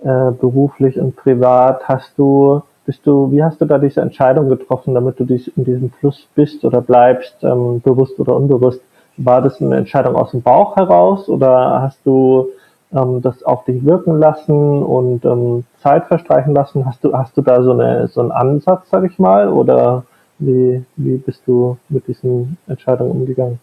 beruflich 0.00 0.96
und 0.96 1.16
privat, 1.16 1.88
hast 1.88 2.16
du 2.16 2.62
bist 2.88 3.06
du, 3.06 3.30
wie 3.30 3.44
hast 3.44 3.60
du 3.60 3.66
da 3.66 3.76
diese 3.76 4.00
Entscheidung 4.00 4.48
getroffen, 4.48 4.94
damit 4.94 5.20
du 5.20 5.24
dich 5.24 5.54
in 5.58 5.64
diesem 5.64 5.90
Fluss 5.90 6.26
bist 6.34 6.64
oder 6.64 6.80
bleibst, 6.80 7.36
ähm, 7.42 7.82
bewusst 7.82 8.18
oder 8.18 8.34
unbewusst? 8.34 8.80
War 9.18 9.42
das 9.42 9.60
eine 9.60 9.76
Entscheidung 9.76 10.16
aus 10.16 10.30
dem 10.30 10.40
Bauch 10.40 10.74
heraus 10.74 11.28
oder 11.28 11.82
hast 11.82 12.00
du 12.06 12.48
ähm, 12.94 13.20
das 13.20 13.42
auf 13.42 13.66
dich 13.66 13.84
wirken 13.84 14.18
lassen 14.18 14.82
und 14.82 15.22
ähm, 15.26 15.64
Zeit 15.82 16.06
verstreichen 16.06 16.54
lassen? 16.54 16.86
Hast 16.86 17.04
du, 17.04 17.12
hast 17.12 17.36
du 17.36 17.42
da 17.42 17.62
so, 17.62 17.72
eine, 17.72 18.08
so 18.08 18.22
einen 18.22 18.32
Ansatz, 18.32 18.88
sag 18.90 19.04
ich 19.04 19.18
mal, 19.18 19.50
oder 19.50 20.04
wie, 20.38 20.82
wie 20.96 21.18
bist 21.18 21.42
du 21.44 21.76
mit 21.90 22.08
diesen 22.08 22.56
Entscheidungen 22.68 23.10
umgegangen? 23.10 23.60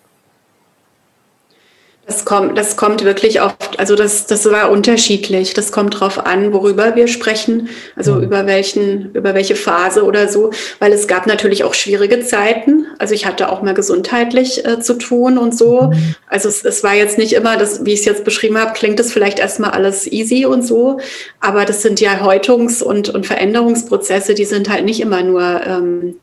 Das 2.08 2.24
kommt, 2.24 2.56
das 2.56 2.78
kommt 2.78 3.03
wirklich 3.03 3.41
oft, 3.41 3.80
also 3.80 3.95
das, 3.95 4.28
das 4.28 4.45
war 4.51 4.70
unterschiedlich. 4.70 5.56
Das 5.56 5.72
kommt 5.72 5.99
drauf 5.99 6.24
an, 6.24 6.53
worüber 6.53 6.95
wir 6.95 7.08
sprechen, 7.08 7.70
also 7.95 8.14
mhm. 8.14 8.24
über 8.24 8.45
welchen, 8.45 9.12
über 9.14 9.34
welche 9.34 9.56
Phase 9.56 10.03
oder 10.03 10.28
so, 10.28 10.51
weil 10.78 10.93
es 10.93 11.08
gab 11.08 11.26
natürlich 11.26 11.64
auch 11.64 11.74
schwierige 11.74 12.20
Zeiten. 12.20 12.86
Also 12.99 13.16
ich 13.16 13.26
hatte 13.26 13.49
auch 13.49 13.64
mal 13.64 13.74
gesundheitlich 13.74 14.64
äh, 14.66 14.80
zu 14.80 14.99
tun 14.99 15.39
und 15.39 15.58
so. 15.58 15.89
Mhm. 15.93 16.16
Also 16.28 16.47
es, 16.47 16.64
es 16.64 16.84
war 16.84 16.93
jetzt 16.93 17.18
nicht 17.18 17.34
immer, 17.34 17.58
das, 17.58 17.86
wie 17.86 17.93
ich 17.93 18.01
es 18.01 18.06
jetzt 18.06 18.24
beschrieben 18.24 18.60
habe, 18.60 18.74
klingt 18.74 18.99
es 18.99 19.12
vielleicht 19.12 19.39
erstmal 19.39 19.72
alles 19.72 20.06
easy 20.06 20.45
und 20.45 20.62
so, 20.62 20.99
aber 21.39 21.66
das 21.66 21.82
sind 21.82 21.99
ja 22.01 22.20
Häutungs- 22.22 22.84
und, 22.84 23.10
und 23.10 23.26
Veränderungsprozesse, 23.26 24.36
die 24.36 24.45
sind 24.45 24.70
halt 24.70 24.86
nicht 24.86 24.99
immer 24.99 25.24
nur 25.24 25.41
ähm, 25.66 26.18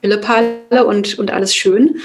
Pillepalle 0.00 0.86
und, 0.86 1.18
und 1.18 1.32
alles 1.32 1.56
schön. 1.56 1.96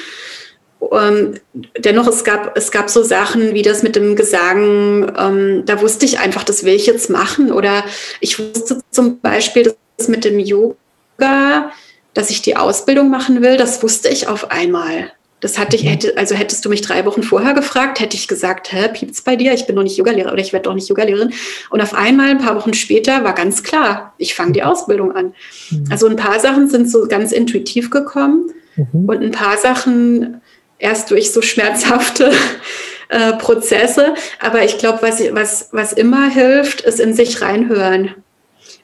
Ähm, 0.92 1.36
dennoch, 1.78 2.08
es 2.08 2.24
gab, 2.24 2.58
es 2.58 2.72
gab 2.72 2.90
so 2.90 3.04
Sachen 3.04 3.54
wie 3.54 3.62
das 3.62 3.84
mit 3.84 3.96
dem 3.96 4.16
Gesang, 4.16 5.12
ähm, 5.18 5.64
da 5.66 5.82
wusste 5.82 6.06
ich 6.06 6.20
einfach, 6.20 6.44
das 6.44 6.64
will 6.64 6.74
ich 6.74 6.86
jetzt 6.86 7.10
machen. 7.10 7.52
Oder 7.52 7.84
ich 8.22 8.40
wusste 8.40 8.82
zum 8.90 9.20
Beispiel, 9.20 9.76
das 9.98 10.08
mit 10.08 10.24
dem 10.24 10.40
Yoga, 10.40 11.72
dass 12.14 12.30
ich 12.30 12.42
die 12.42 12.56
Ausbildung 12.56 13.10
machen 13.10 13.42
will, 13.42 13.58
das 13.58 13.84
wusste 13.84 14.10
ich 14.10 14.28
auf 14.28 14.52
einmal. 14.52 15.12
Das 15.42 15.58
hatte 15.58 15.76
ich, 15.76 15.84
mhm. 15.84 15.90
hätte, 15.90 16.18
also 16.18 16.36
hättest 16.36 16.66
du 16.66 16.70
mich 16.70 16.82
drei 16.82 17.06
Wochen 17.06 17.24
vorher 17.24 17.54
gefragt, 17.54 18.00
hätte 18.00 18.18
ich 18.18 18.28
gesagt, 18.28 18.74
hä, 18.74 18.90
piept's 18.92 19.22
bei 19.22 19.36
dir? 19.36 19.54
Ich 19.54 19.68
bin 19.68 19.76
noch 19.76 19.84
nicht 19.84 19.98
Yogalehrer 19.98 20.34
oder 20.34 20.42
ich 20.42 20.52
werde 20.52 20.64
doch 20.64 20.74
nicht 20.74 20.90
Yogalehrerin. 20.90 21.32
Und 21.70 21.82
auf 21.82 21.94
einmal, 21.94 22.30
ein 22.30 22.40
paar 22.40 22.56
Wochen 22.56 22.74
später, 22.74 23.24
war 23.24 23.34
ganz 23.34 23.64
klar, 23.64 24.14
ich 24.18 24.36
fange 24.36 24.52
die 24.52 24.64
Ausbildung 24.64 25.14
an. 25.14 25.34
Mhm. 25.70 25.86
Also 25.90 26.08
ein 26.08 26.18
paar 26.18 26.40
Sachen 26.40 26.70
sind 26.70 26.90
so 26.90 27.08
ganz 27.08 27.32
intuitiv 27.32 27.90
gekommen 27.90 28.52
mhm. 28.76 29.08
und 29.08 29.24
ein 29.24 29.32
paar 29.32 29.58
Sachen 29.58 30.42
erst 30.80 31.12
durch 31.12 31.32
so 31.32 31.42
schmerzhafte 31.42 32.32
äh, 33.10 33.34
Prozesse. 33.34 34.16
Aber 34.40 34.64
ich 34.64 34.78
glaube, 34.78 35.00
was, 35.02 35.22
was, 35.34 35.70
was 35.72 35.94
immer 35.94 36.30
hilft, 36.30 36.82
ist 36.82 37.00
in 37.00 37.14
sich 37.14 37.42
reinhören. 37.42 38.16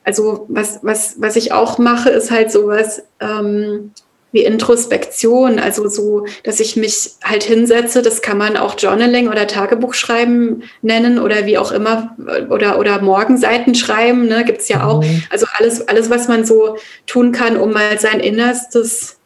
Also 0.03 0.45
was, 0.49 0.79
was, 0.83 1.15
was 1.17 1.35
ich 1.35 1.51
auch 1.51 1.79
mache, 1.79 2.11
ist 2.11 2.29
halt 2.29 2.51
sowas 2.51 3.03
ähm, 3.19 3.91
wie 4.31 4.43
Introspektion. 4.43 5.57
Also 5.57 5.87
so, 5.87 6.27
dass 6.43 6.59
ich 6.59 6.75
mich 6.75 7.11
halt 7.23 7.43
hinsetze, 7.43 8.03
das 8.03 8.21
kann 8.21 8.37
man 8.37 8.57
auch 8.57 8.77
Journaling 8.77 9.29
oder 9.29 9.47
Tagebuchschreiben 9.47 10.63
nennen 10.81 11.17
oder 11.17 11.47
wie 11.47 11.57
auch 11.57 11.71
immer, 11.71 12.15
oder, 12.49 12.77
oder 12.77 13.01
Morgenseiten 13.01 13.73
schreiben, 13.73 14.27
ne, 14.27 14.43
gibt 14.45 14.61
es 14.61 14.67
ja 14.67 14.85
auch. 14.85 15.01
Mhm. 15.01 15.23
Also 15.31 15.47
alles, 15.57 15.87
alles, 15.87 16.09
was 16.09 16.27
man 16.27 16.45
so 16.45 16.77
tun 17.07 17.31
kann, 17.31 17.57
um 17.57 17.71
mal 17.71 17.97
sein 17.97 18.19
Innerstes 18.19 19.17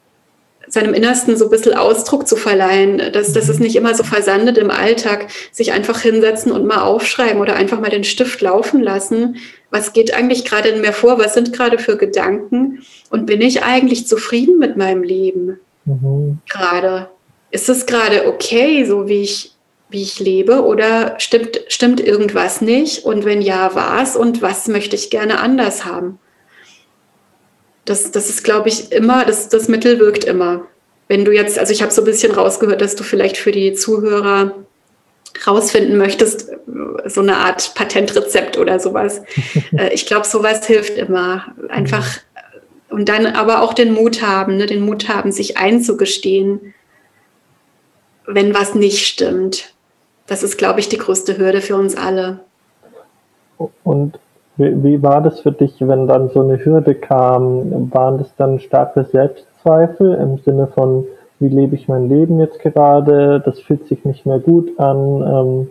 seinem 0.70 0.94
Innersten 0.94 1.36
so 1.36 1.46
ein 1.46 1.50
bisschen 1.50 1.74
Ausdruck 1.74 2.26
zu 2.26 2.36
verleihen, 2.36 3.12
dass, 3.12 3.32
dass 3.32 3.48
es 3.48 3.58
nicht 3.58 3.76
immer 3.76 3.94
so 3.94 4.04
versandet 4.04 4.56
im 4.56 4.70
Alltag, 4.70 5.26
sich 5.50 5.72
einfach 5.72 6.00
hinsetzen 6.00 6.52
und 6.52 6.64
mal 6.64 6.82
aufschreiben 6.82 7.40
oder 7.40 7.56
einfach 7.56 7.80
mal 7.80 7.90
den 7.90 8.04
Stift 8.04 8.40
laufen 8.40 8.80
lassen. 8.80 9.36
Was 9.70 9.92
geht 9.92 10.14
eigentlich 10.14 10.44
gerade 10.44 10.68
in 10.68 10.80
mir 10.80 10.92
vor? 10.92 11.18
Was 11.18 11.34
sind 11.34 11.52
gerade 11.52 11.78
für 11.78 11.96
Gedanken? 11.96 12.82
Und 13.10 13.26
bin 13.26 13.40
ich 13.40 13.64
eigentlich 13.64 14.06
zufrieden 14.06 14.58
mit 14.58 14.76
meinem 14.76 15.02
Leben 15.02 15.58
mhm. 15.84 16.38
gerade? 16.48 17.08
Ist 17.50 17.68
es 17.68 17.86
gerade 17.86 18.28
okay, 18.28 18.84
so 18.84 19.08
wie 19.08 19.22
ich, 19.22 19.52
wie 19.88 20.02
ich 20.02 20.20
lebe? 20.20 20.64
Oder 20.64 21.16
stimmt, 21.18 21.60
stimmt 21.66 22.00
irgendwas 22.00 22.60
nicht? 22.60 23.04
Und 23.04 23.24
wenn 23.24 23.42
ja, 23.42 23.74
was? 23.74 24.14
Und 24.14 24.40
was 24.40 24.68
möchte 24.68 24.94
ich 24.94 25.10
gerne 25.10 25.40
anders 25.40 25.84
haben? 25.84 26.20
Das, 27.84 28.10
das 28.10 28.28
ist, 28.28 28.44
glaube 28.44 28.68
ich, 28.68 28.92
immer, 28.92 29.24
das, 29.24 29.48
das 29.48 29.68
Mittel 29.68 29.98
wirkt 29.98 30.24
immer. 30.24 30.66
Wenn 31.08 31.24
du 31.24 31.32
jetzt, 31.32 31.58
also 31.58 31.72
ich 31.72 31.82
habe 31.82 31.92
so 31.92 32.02
ein 32.02 32.04
bisschen 32.04 32.32
rausgehört, 32.32 32.80
dass 32.80 32.94
du 32.94 33.02
vielleicht 33.02 33.36
für 33.36 33.52
die 33.52 33.72
Zuhörer 33.72 34.54
rausfinden 35.46 35.96
möchtest, 35.96 36.50
so 37.06 37.20
eine 37.20 37.38
Art 37.38 37.74
Patentrezept 37.74 38.58
oder 38.58 38.78
sowas. 38.80 39.22
Äh, 39.76 39.92
ich 39.94 40.06
glaube, 40.06 40.26
sowas 40.26 40.66
hilft 40.66 40.98
immer. 40.98 41.54
Einfach 41.68 42.04
und 42.90 43.08
dann 43.08 43.26
aber 43.26 43.62
auch 43.62 43.72
den 43.72 43.92
Mut 43.92 44.20
haben, 44.20 44.56
ne? 44.56 44.66
den 44.66 44.80
Mut 44.80 45.08
haben, 45.08 45.30
sich 45.30 45.56
einzugestehen, 45.56 46.74
wenn 48.26 48.52
was 48.52 48.74
nicht 48.74 49.06
stimmt. 49.06 49.74
Das 50.26 50.42
ist, 50.42 50.58
glaube 50.58 50.80
ich, 50.80 50.88
die 50.88 50.98
größte 50.98 51.38
Hürde 51.38 51.60
für 51.60 51.76
uns 51.76 51.96
alle. 51.96 52.40
Und 53.84 54.18
wie, 54.60 55.02
war 55.02 55.22
das 55.22 55.40
für 55.40 55.52
dich, 55.52 55.76
wenn 55.80 56.06
dann 56.06 56.28
so 56.28 56.40
eine 56.40 56.64
Hürde 56.64 56.94
kam? 56.94 57.92
Waren 57.92 58.18
das 58.18 58.34
dann 58.36 58.60
starke 58.60 59.04
Selbstzweifel 59.04 60.14
im 60.14 60.38
Sinne 60.38 60.66
von, 60.66 61.06
wie 61.38 61.48
lebe 61.48 61.74
ich 61.74 61.88
mein 61.88 62.08
Leben 62.08 62.38
jetzt 62.38 62.60
gerade? 62.60 63.40
Das 63.40 63.60
fühlt 63.60 63.86
sich 63.86 64.04
nicht 64.04 64.26
mehr 64.26 64.38
gut 64.38 64.78
an. 64.78 65.22
Ähm, 65.22 65.70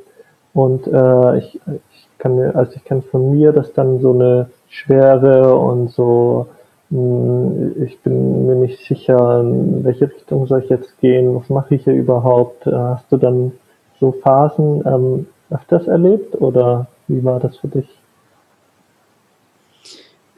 und 0.53 0.87
äh, 0.87 1.37
ich, 1.37 1.59
ich 1.67 2.07
kann 2.17 2.35
mir, 2.35 2.55
also 2.55 2.73
ich 2.75 2.83
kenne 2.83 3.03
von 3.03 3.31
mir, 3.31 3.51
dass 3.51 3.71
dann 3.73 3.99
so 3.99 4.13
eine 4.13 4.49
Schwere 4.67 5.55
und 5.55 5.91
so, 5.91 6.47
mh, 6.89 6.99
hm, 6.99 7.83
ich 7.83 7.99
bin 8.01 8.47
mir 8.47 8.55
nicht 8.55 8.85
sicher, 8.85 9.41
in 9.41 9.83
welche 9.83 10.09
Richtung 10.11 10.47
soll 10.47 10.63
ich 10.63 10.69
jetzt 10.69 10.99
gehen, 10.99 11.35
was 11.35 11.49
mache 11.49 11.75
ich 11.75 11.83
hier 11.83 11.93
überhaupt? 11.93 12.65
Äh, 12.65 12.71
hast 12.71 13.11
du 13.11 13.17
dann 13.17 13.51
so 13.99 14.11
Phasen 14.11 14.83
ähm, 14.85 15.27
öfters 15.49 15.87
erlebt 15.87 16.39
oder 16.41 16.87
wie 17.07 17.23
war 17.23 17.39
das 17.39 17.57
für 17.57 17.67
dich? 17.67 17.98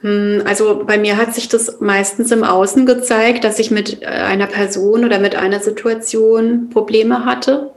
Hm, 0.02 0.42
also 0.44 0.84
bei 0.84 0.98
mir 0.98 1.16
hat 1.16 1.34
sich 1.34 1.48
das 1.48 1.80
meistens 1.80 2.30
im 2.32 2.44
Außen 2.44 2.86
gezeigt, 2.86 3.44
dass 3.44 3.58
ich 3.58 3.70
mit 3.70 4.02
äh, 4.02 4.06
einer 4.06 4.46
Person 4.46 5.04
oder 5.04 5.18
mit 5.18 5.36
einer 5.36 5.60
Situation 5.60 6.68
Probleme 6.70 7.24
hatte. 7.24 7.70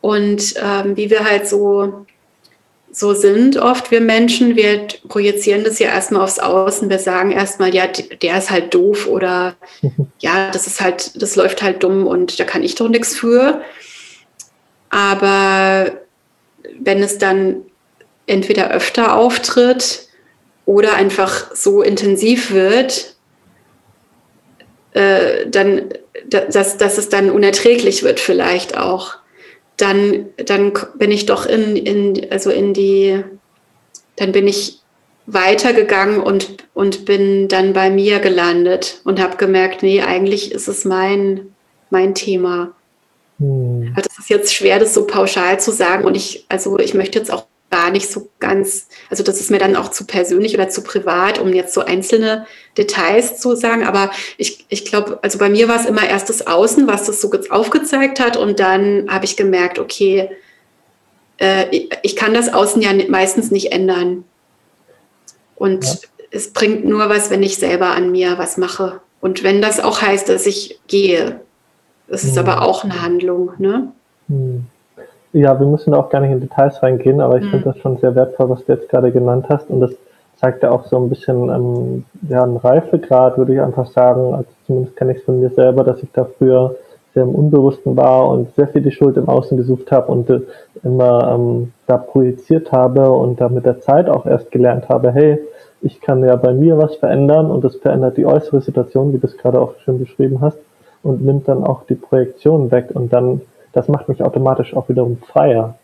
Und 0.00 0.54
ähm, 0.62 0.96
wie 0.96 1.10
wir 1.10 1.24
halt 1.28 1.46
so, 1.46 2.06
so 2.90 3.12
sind, 3.12 3.58
oft 3.58 3.90
wir 3.90 4.00
Menschen, 4.00 4.56
wir 4.56 4.86
projizieren 5.08 5.64
das 5.64 5.78
ja 5.78 5.88
erstmal 5.88 6.22
aufs 6.22 6.38
Außen. 6.38 6.88
Wir 6.88 6.98
sagen 6.98 7.32
erstmal, 7.32 7.74
ja, 7.74 7.86
der 7.86 8.38
ist 8.38 8.50
halt 8.50 8.72
doof 8.72 9.06
oder 9.06 9.54
ja, 10.20 10.50
das 10.50 10.66
ist 10.66 10.80
halt, 10.80 11.20
das 11.20 11.36
läuft 11.36 11.62
halt 11.62 11.82
dumm 11.82 12.06
und 12.06 12.40
da 12.40 12.44
kann 12.44 12.62
ich 12.62 12.76
doch 12.76 12.88
nichts 12.88 13.16
für. 13.16 13.60
Aber 14.88 15.92
wenn 16.80 17.02
es 17.02 17.18
dann 17.18 17.56
entweder 18.26 18.70
öfter 18.70 19.16
auftritt, 19.16 20.07
oder 20.68 20.96
einfach 20.96 21.54
so 21.54 21.80
intensiv 21.80 22.50
wird, 22.50 23.16
äh, 24.92 25.46
dann, 25.48 25.94
dass, 26.28 26.76
dass 26.76 26.98
es 26.98 27.08
dann 27.08 27.30
unerträglich 27.30 28.02
wird 28.02 28.20
vielleicht 28.20 28.76
auch, 28.76 29.14
dann, 29.78 30.26
dann 30.36 30.74
bin 30.96 31.10
ich 31.10 31.24
doch 31.24 31.46
in, 31.46 31.74
in, 31.74 32.30
also 32.30 32.50
in 32.50 32.74
die, 32.74 33.24
dann 34.16 34.32
bin 34.32 34.46
ich 34.46 34.80
weitergegangen 35.24 36.20
und, 36.20 36.68
und 36.74 37.06
bin 37.06 37.48
dann 37.48 37.72
bei 37.72 37.88
mir 37.88 38.18
gelandet 38.18 39.00
und 39.04 39.22
habe 39.22 39.38
gemerkt, 39.38 39.82
nee, 39.82 40.02
eigentlich 40.02 40.52
ist 40.52 40.68
es 40.68 40.84
mein, 40.84 41.54
mein 41.88 42.14
Thema. 42.14 42.74
Hm. 43.38 43.94
Also 43.96 44.10
es 44.12 44.18
ist 44.18 44.28
jetzt 44.28 44.54
schwer, 44.54 44.78
das 44.78 44.92
so 44.92 45.06
pauschal 45.06 45.58
zu 45.60 45.72
sagen 45.72 46.04
und 46.04 46.14
ich, 46.14 46.44
also 46.50 46.78
ich 46.78 46.92
möchte 46.92 47.18
jetzt 47.18 47.32
auch 47.32 47.46
gar 47.70 47.90
nicht 47.90 48.10
so 48.10 48.28
ganz, 48.38 48.88
also 49.10 49.22
das 49.22 49.40
ist 49.40 49.50
mir 49.50 49.58
dann 49.58 49.76
auch 49.76 49.90
zu 49.90 50.06
persönlich 50.06 50.54
oder 50.54 50.68
zu 50.68 50.82
privat, 50.82 51.38
um 51.38 51.52
jetzt 51.52 51.74
so 51.74 51.82
einzelne 51.82 52.46
Details 52.76 53.40
zu 53.40 53.56
sagen. 53.56 53.84
Aber 53.84 54.10
ich, 54.38 54.64
ich 54.68 54.84
glaube, 54.84 55.18
also 55.22 55.38
bei 55.38 55.48
mir 55.48 55.68
war 55.68 55.78
es 55.78 55.86
immer 55.86 56.08
erst 56.08 56.30
das 56.30 56.46
Außen, 56.46 56.86
was 56.86 57.04
das 57.04 57.20
so 57.20 57.30
aufgezeigt 57.50 58.20
hat. 58.20 58.36
Und 58.36 58.58
dann 58.58 59.06
habe 59.10 59.26
ich 59.26 59.36
gemerkt, 59.36 59.78
okay, 59.78 60.30
äh, 61.38 61.66
ich, 62.02 62.16
kann 62.16 62.32
das 62.32 62.52
Außen 62.52 62.80
ja 62.80 62.90
meistens 63.08 63.50
nicht 63.50 63.72
ändern. 63.72 64.24
Und 65.56 65.84
ja. 65.84 65.94
es 66.30 66.52
bringt 66.52 66.84
nur 66.84 67.08
was, 67.10 67.30
wenn 67.30 67.42
ich 67.42 67.56
selber 67.56 67.90
an 67.90 68.10
mir 68.10 68.38
was 68.38 68.56
mache. 68.56 69.00
Und 69.20 69.42
wenn 69.42 69.60
das 69.60 69.80
auch 69.80 70.00
heißt, 70.00 70.28
dass 70.28 70.46
ich 70.46 70.80
gehe, 70.86 71.40
das 72.06 72.24
ist 72.24 72.32
mhm. 72.32 72.38
aber 72.38 72.62
auch 72.62 72.84
eine 72.84 73.02
Handlung. 73.02 73.52
Ne? 73.58 73.92
Mhm. 74.28 74.66
Ja, 75.32 75.58
wir 75.58 75.66
müssen 75.66 75.94
auch 75.94 76.08
gar 76.08 76.20
nicht 76.20 76.32
in 76.32 76.40
Details 76.40 76.82
reingehen, 76.82 77.20
aber 77.20 77.38
ich 77.38 77.44
mhm. 77.44 77.50
finde 77.50 77.64
das 77.66 77.78
schon 77.78 77.98
sehr 77.98 78.14
wertvoll, 78.14 78.48
was 78.48 78.64
du 78.64 78.72
jetzt 78.72 78.88
gerade 78.88 79.12
genannt 79.12 79.46
hast. 79.48 79.68
Und 79.68 79.80
das 79.80 79.92
zeigt 80.36 80.62
ja 80.62 80.70
auch 80.70 80.86
so 80.86 80.96
ein 80.96 81.08
bisschen 81.08 81.50
ähm, 81.50 82.04
ja, 82.28 82.42
einen 82.42 82.56
Reifegrad, 82.56 83.36
würde 83.36 83.54
ich 83.54 83.60
einfach 83.60 83.86
sagen. 83.86 84.34
Also 84.34 84.48
zumindest 84.66 84.96
kenne 84.96 85.12
ich 85.12 85.18
es 85.18 85.24
von 85.24 85.40
mir 85.40 85.50
selber, 85.50 85.84
dass 85.84 86.02
ich 86.02 86.10
da 86.12 86.24
früher 86.24 86.76
sehr 87.14 87.24
im 87.24 87.34
Unbewussten 87.34 87.96
war 87.96 88.28
und 88.28 88.54
sehr 88.54 88.68
viel 88.68 88.82
die 88.82 88.92
Schuld 88.92 89.16
im 89.16 89.28
Außen 89.28 89.56
gesucht 89.56 89.90
habe 89.90 90.12
und 90.12 90.30
äh, 90.30 90.40
immer 90.84 91.34
ähm, 91.34 91.72
da 91.86 91.96
projiziert 91.96 92.72
habe 92.72 93.10
und 93.10 93.40
da 93.40 93.48
mit 93.48 93.66
der 93.66 93.80
Zeit 93.80 94.08
auch 94.08 94.26
erst 94.26 94.50
gelernt 94.50 94.88
habe, 94.88 95.10
hey, 95.12 95.40
ich 95.80 96.00
kann 96.00 96.24
ja 96.24 96.36
bei 96.36 96.52
mir 96.52 96.76
was 96.78 96.96
verändern 96.96 97.50
und 97.50 97.64
das 97.64 97.76
verändert 97.76 98.16
die 98.16 98.26
äußere 98.26 98.60
Situation, 98.60 99.12
wie 99.12 99.18
du 99.18 99.26
es 99.26 99.36
gerade 99.36 99.60
auch 99.60 99.74
schön 99.84 99.98
beschrieben 99.98 100.40
hast, 100.40 100.58
und 101.02 101.24
nimmt 101.24 101.48
dann 101.48 101.64
auch 101.64 101.84
die 101.84 101.94
Projektion 101.94 102.70
weg 102.70 102.88
und 102.92 103.12
dann 103.12 103.40
das 103.72 103.88
macht 103.88 104.08
mich 104.08 104.22
automatisch 104.22 104.74
auch 104.74 104.88
wiederum 104.88 105.18
freier. 105.32 105.78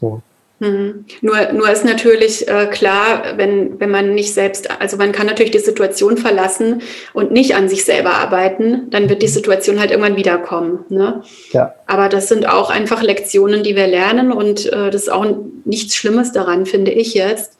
So. 0.00 0.20
Mhm. 0.60 1.04
Nur, 1.20 1.52
nur 1.52 1.70
ist 1.70 1.84
natürlich 1.84 2.48
äh, 2.48 2.66
klar, 2.66 3.22
wenn, 3.36 3.78
wenn 3.78 3.90
man 3.90 4.14
nicht 4.14 4.34
selbst, 4.34 4.68
also 4.80 4.96
man 4.96 5.12
kann 5.12 5.26
natürlich 5.26 5.52
die 5.52 5.58
Situation 5.58 6.16
verlassen 6.16 6.82
und 7.12 7.30
nicht 7.30 7.54
an 7.54 7.68
sich 7.68 7.84
selber 7.84 8.14
arbeiten, 8.14 8.90
dann 8.90 9.08
wird 9.08 9.22
die. 9.22 9.28
Situation 9.28 9.78
halt 9.78 9.90
irgendwann 9.90 10.16
wiederkommen. 10.16 10.86
Ne? 10.88 11.22
Ja. 11.52 11.74
Aber 11.86 12.08
das 12.08 12.28
sind 12.28 12.48
auch 12.48 12.70
einfach 12.70 13.02
Lektionen, 13.02 13.62
die 13.62 13.76
wir 13.76 13.86
lernen 13.86 14.32
und 14.32 14.72
äh, 14.72 14.90
das 14.90 15.02
ist 15.02 15.12
auch 15.12 15.26
nichts 15.64 15.94
Schlimmes 15.94 16.32
daran, 16.32 16.64
finde 16.64 16.90
ich 16.90 17.12
jetzt, 17.12 17.57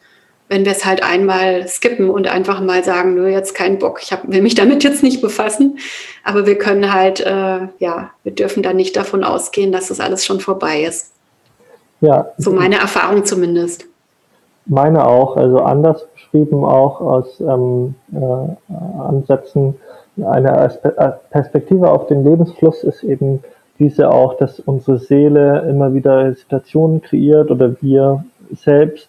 wenn 0.48 0.64
wir 0.64 0.72
es 0.72 0.84
halt 0.84 1.02
einmal 1.02 1.68
skippen 1.68 2.10
und 2.10 2.26
einfach 2.26 2.60
mal 2.60 2.82
sagen, 2.82 3.14
nö, 3.14 3.28
jetzt 3.28 3.54
kein 3.54 3.78
Bock, 3.78 4.00
ich 4.02 4.12
hab, 4.12 4.30
will 4.30 4.42
mich 4.42 4.54
damit 4.54 4.82
jetzt 4.82 5.02
nicht 5.02 5.20
befassen. 5.20 5.78
Aber 6.24 6.46
wir 6.46 6.56
können 6.56 6.92
halt, 6.92 7.20
äh, 7.20 7.68
ja, 7.78 8.10
wir 8.22 8.32
dürfen 8.32 8.62
da 8.62 8.72
nicht 8.72 8.96
davon 8.96 9.24
ausgehen, 9.24 9.72
dass 9.72 9.88
das 9.88 10.00
alles 10.00 10.24
schon 10.24 10.40
vorbei 10.40 10.82
ist. 10.82 11.12
Ja. 12.00 12.28
So 12.38 12.52
meine 12.52 12.76
Erfahrung 12.76 13.24
zumindest. 13.24 13.86
Meine 14.66 15.06
auch, 15.06 15.36
also 15.36 15.58
anders 15.58 16.06
beschrieben 16.14 16.64
auch 16.64 17.00
aus 17.00 17.40
ähm, 17.40 17.94
äh, 18.12 19.02
Ansätzen. 19.02 19.74
Eine 20.16 20.78
Perspektive 21.30 21.90
auf 21.90 22.06
den 22.08 22.24
Lebensfluss 22.24 22.82
ist 22.84 23.02
eben 23.02 23.42
diese 23.78 24.10
auch, 24.10 24.36
dass 24.36 24.58
unsere 24.60 24.98
Seele 24.98 25.66
immer 25.70 25.94
wieder 25.94 26.34
Situationen 26.34 27.00
kreiert 27.00 27.50
oder 27.50 27.80
wir 27.80 28.24
selbst 28.52 29.08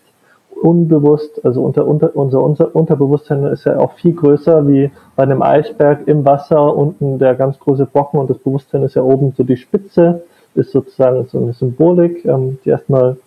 unbewusst, 0.62 1.44
also 1.46 1.64
unter, 1.64 1.88
unter, 1.88 2.16
unser, 2.16 2.42
unser 2.42 2.76
Unterbewusstsein 2.76 3.44
ist 3.46 3.66
ja 3.66 3.78
auch 3.78 3.94
viel 3.94 4.14
größer 4.14 4.68
wie 4.68 4.92
bei 5.16 5.24
einem 5.24 5.42
Eisberg 5.42 6.08
im 6.08 6.26
Wasser, 6.26 6.76
unten 6.76 7.20
der 7.20 7.36
ganz 7.36 7.60
große 7.60 7.86
Brocken 7.86 8.20
und 8.20 8.30
das 8.30 8.38
Bewusstsein 8.38 8.84
ist 8.84 8.96
ja 8.96 9.04
oben 9.04 9.34
so 9.38 9.44
die 9.44 9.58
Spitze, 9.58 10.24
ist 10.56 10.72
sozusagen 10.72 11.26
so 11.28 11.40
eine 11.40 11.54
Symbolik, 11.54 12.26
ähm, 12.26 12.60
die 12.64 12.70
erstmal 12.70 13.18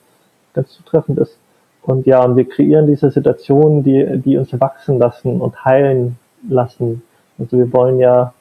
ganz 0.55 0.71
zutreffend 0.73 1.19
ist. 1.19 1.37
Und 1.83 2.07
ja, 2.07 2.25
und 2.25 2.37
wir 2.37 2.49
kreieren 2.49 2.87
diese 2.87 3.11
Situationen, 3.11 3.83
die, 3.83 4.21
die 4.25 4.37
uns 4.37 4.59
wachsen 4.61 4.99
lassen 4.99 5.41
und 5.41 5.65
heilen 5.65 6.17
lassen. 6.49 7.03
Also 7.39 7.59
wir 7.59 7.73
wollen 7.73 7.99
ja, 7.99 8.33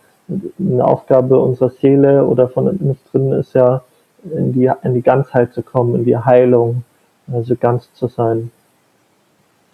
eine 0.59 0.85
Aufgabe 0.85 1.39
unserer 1.39 1.69
Seele 1.69 2.25
oder 2.25 2.47
von 2.47 2.67
uns 2.67 2.97
drin 3.11 3.31
ist 3.33 3.53
ja, 3.53 3.81
in 4.23 4.53
die, 4.53 4.71
in 4.83 4.93
die 4.93 5.01
Ganzheit 5.01 5.53
zu 5.53 5.63
kommen, 5.63 5.95
in 5.95 6.05
die 6.05 6.17
Heilung, 6.17 6.83
also 7.31 7.55
ganz 7.55 7.91
zu 7.93 8.07
sein. 8.07 8.51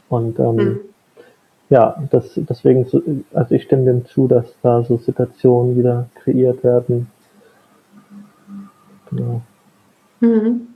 Und 0.10 0.40
ähm, 0.40 0.56
mhm. 0.56 0.80
ja, 1.70 2.02
das, 2.10 2.32
deswegen, 2.36 2.86
also 3.34 3.56
ich 3.56 3.64
stimme 3.64 3.86
dem 3.86 4.06
zu, 4.06 4.28
dass 4.28 4.46
da 4.62 4.84
so 4.84 4.98
Situationen 4.98 5.78
wieder 5.78 6.08
kreiert 6.16 6.64
werden. 6.64 7.08
Genau. 9.10 9.42
Mhm. 10.20 10.68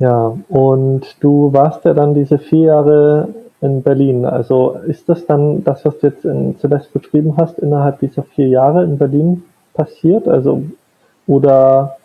Ja, 0.00 0.38
und 0.48 1.16
du 1.20 1.52
warst 1.52 1.84
ja 1.84 1.92
dann 1.92 2.14
diese 2.14 2.38
vier 2.38 2.66
Jahre 2.66 3.34
in 3.60 3.82
Berlin. 3.82 4.24
Also 4.24 4.76
ist 4.86 5.08
das 5.08 5.26
dann 5.26 5.64
das, 5.64 5.84
was 5.84 5.98
du 5.98 6.06
jetzt 6.06 6.24
in 6.24 6.56
zuletzt 6.58 6.92
beschrieben 6.92 7.34
hast, 7.36 7.58
innerhalb 7.58 7.98
dieser 7.98 8.22
vier 8.22 8.48
Jahre 8.48 8.84
in 8.84 8.98
Berlin 8.98 9.44
passiert? 9.74 10.28
Also 10.28 10.62
oder 11.26 11.97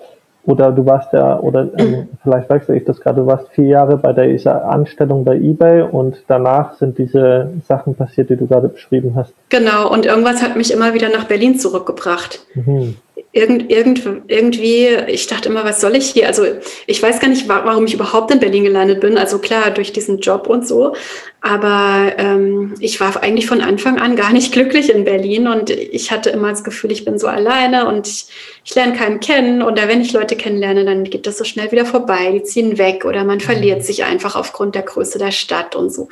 oder 0.45 0.71
du 0.71 0.85
warst 0.85 1.13
ja, 1.13 1.39
oder 1.39 1.69
ähm, 1.77 2.09
vielleicht 2.21 2.49
wechsle 2.49 2.75
ich 2.75 2.85
das 2.85 2.99
gerade, 2.99 3.21
du 3.21 3.27
warst 3.27 3.47
vier 3.49 3.65
Jahre 3.65 3.97
bei 3.97 4.11
dieser 4.13 4.65
Anstellung 4.65 5.23
bei 5.23 5.37
eBay 5.37 5.83
und 5.83 6.23
danach 6.27 6.73
sind 6.75 6.97
diese 6.97 7.49
Sachen 7.67 7.95
passiert, 7.95 8.29
die 8.29 8.35
du 8.35 8.47
gerade 8.47 8.67
beschrieben 8.67 9.13
hast. 9.15 9.33
Genau, 9.49 9.91
und 9.91 10.05
irgendwas 10.05 10.41
hat 10.43 10.55
mich 10.55 10.73
immer 10.73 10.93
wieder 10.93 11.09
nach 11.09 11.25
Berlin 11.25 11.57
zurückgebracht. 11.57 12.45
Mhm 12.55 12.95
irgend, 13.31 13.71
irgend, 13.71 14.03
irgendwie, 14.27 14.87
ich 15.07 15.27
dachte 15.27 15.49
immer, 15.49 15.63
was 15.63 15.81
soll 15.81 15.95
ich 15.95 16.09
hier? 16.09 16.27
Also 16.27 16.45
ich 16.87 17.01
weiß 17.01 17.19
gar 17.19 17.27
nicht, 17.27 17.47
warum 17.47 17.85
ich 17.85 17.93
überhaupt 17.93 18.31
in 18.31 18.39
Berlin 18.39 18.63
gelandet 18.63 19.01
bin. 19.01 19.17
Also 19.17 19.39
klar, 19.39 19.71
durch 19.71 19.93
diesen 19.93 20.19
Job 20.19 20.47
und 20.47 20.67
so. 20.67 20.95
Aber 21.41 22.13
ähm, 22.17 22.73
ich 22.79 22.99
war 22.99 23.21
eigentlich 23.21 23.47
von 23.47 23.61
Anfang 23.61 23.99
an 23.99 24.15
gar 24.15 24.33
nicht 24.33 24.51
glücklich 24.53 24.91
in 24.91 25.03
Berlin 25.03 25.47
und 25.47 25.69
ich 25.69 26.11
hatte 26.11 26.31
immer 26.31 26.49
das 26.49 26.63
Gefühl, 26.63 26.91
ich 26.91 27.05
bin 27.05 27.19
so 27.19 27.27
alleine 27.27 27.87
und 27.87 28.07
ich, 28.07 28.27
ich 28.65 28.73
lerne 28.73 28.93
keinen 28.93 29.19
kennen. 29.19 29.61
Oder 29.61 29.87
wenn 29.87 30.01
ich 30.01 30.13
Leute 30.13 30.35
kennenlerne, 30.35 30.85
dann 30.85 31.03
geht 31.03 31.27
das 31.27 31.37
so 31.37 31.43
schnell 31.43 31.71
wieder 31.71 31.85
vorbei. 31.85 32.31
Die 32.33 32.43
ziehen 32.43 32.77
weg 32.77 33.05
oder 33.05 33.23
man 33.23 33.39
verliert 33.39 33.79
mhm. 33.79 33.83
sich 33.83 34.03
einfach 34.05 34.35
aufgrund 34.35 34.73
der 34.73 34.83
Größe 34.83 35.19
der 35.19 35.31
Stadt 35.31 35.75
und 35.75 35.91
so. 35.91 36.09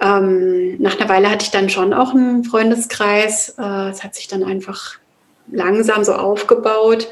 Ähm, 0.00 0.80
nach 0.80 0.98
einer 0.98 1.08
Weile 1.08 1.30
hatte 1.30 1.44
ich 1.44 1.50
dann 1.50 1.68
schon 1.68 1.92
auch 1.92 2.14
einen 2.14 2.44
Freundeskreis. 2.44 3.54
Äh, 3.58 3.90
es 3.90 4.02
hat 4.02 4.14
sich 4.14 4.28
dann 4.28 4.42
einfach 4.42 4.98
langsam 5.50 6.04
so 6.04 6.12
aufgebaut. 6.12 7.08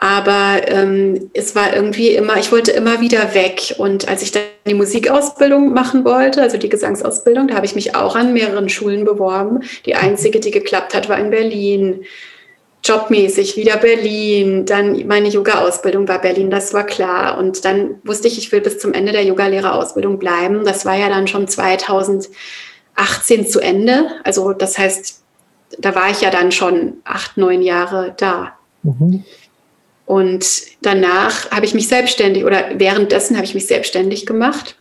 Aber 0.00 0.60
ähm, 0.68 1.28
es 1.34 1.56
war 1.56 1.74
irgendwie 1.74 2.10
immer, 2.10 2.38
ich 2.38 2.52
wollte 2.52 2.70
immer 2.70 3.00
wieder 3.00 3.34
weg. 3.34 3.74
Und 3.78 4.06
als 4.08 4.22
ich 4.22 4.30
dann 4.30 4.44
die 4.64 4.74
Musikausbildung 4.74 5.72
machen 5.72 6.04
wollte, 6.04 6.40
also 6.40 6.56
die 6.56 6.68
Gesangsausbildung, 6.68 7.48
da 7.48 7.56
habe 7.56 7.66
ich 7.66 7.74
mich 7.74 7.96
auch 7.96 8.14
an 8.14 8.32
mehreren 8.32 8.68
Schulen 8.68 9.04
beworben. 9.04 9.64
Die 9.86 9.96
einzige, 9.96 10.38
die 10.38 10.52
geklappt 10.52 10.94
hat, 10.94 11.08
war 11.08 11.18
in 11.18 11.30
Berlin. 11.30 12.04
Jobmäßig 12.84 13.56
wieder 13.56 13.76
Berlin. 13.76 14.66
Dann 14.66 15.04
meine 15.08 15.30
Yoga-Ausbildung 15.30 16.06
war 16.06 16.20
Berlin, 16.20 16.48
das 16.48 16.72
war 16.72 16.86
klar. 16.86 17.36
Und 17.36 17.64
dann 17.64 17.96
wusste 18.04 18.28
ich, 18.28 18.38
ich 18.38 18.52
will 18.52 18.60
bis 18.60 18.78
zum 18.78 18.92
Ende 18.92 19.10
der 19.10 19.24
Yogalehrerausbildung 19.24 20.20
bleiben. 20.20 20.64
Das 20.64 20.86
war 20.86 20.94
ja 20.96 21.08
dann 21.08 21.26
schon 21.26 21.48
2018 21.48 22.28
zu 23.48 23.58
Ende. 23.58 24.06
Also 24.22 24.52
das 24.52 24.78
heißt, 24.78 25.24
da 25.78 25.94
war 25.94 26.10
ich 26.10 26.20
ja 26.20 26.30
dann 26.30 26.52
schon 26.52 26.94
acht, 27.04 27.36
neun 27.36 27.62
Jahre 27.62 28.14
da. 28.16 28.52
Mhm. 28.82 29.24
Und 30.06 30.46
danach 30.80 31.50
habe 31.50 31.66
ich 31.66 31.74
mich 31.74 31.88
selbstständig 31.88 32.44
oder 32.44 32.70
währenddessen 32.74 33.36
habe 33.36 33.44
ich 33.44 33.54
mich 33.54 33.66
selbstständig 33.66 34.24
gemacht. 34.24 34.76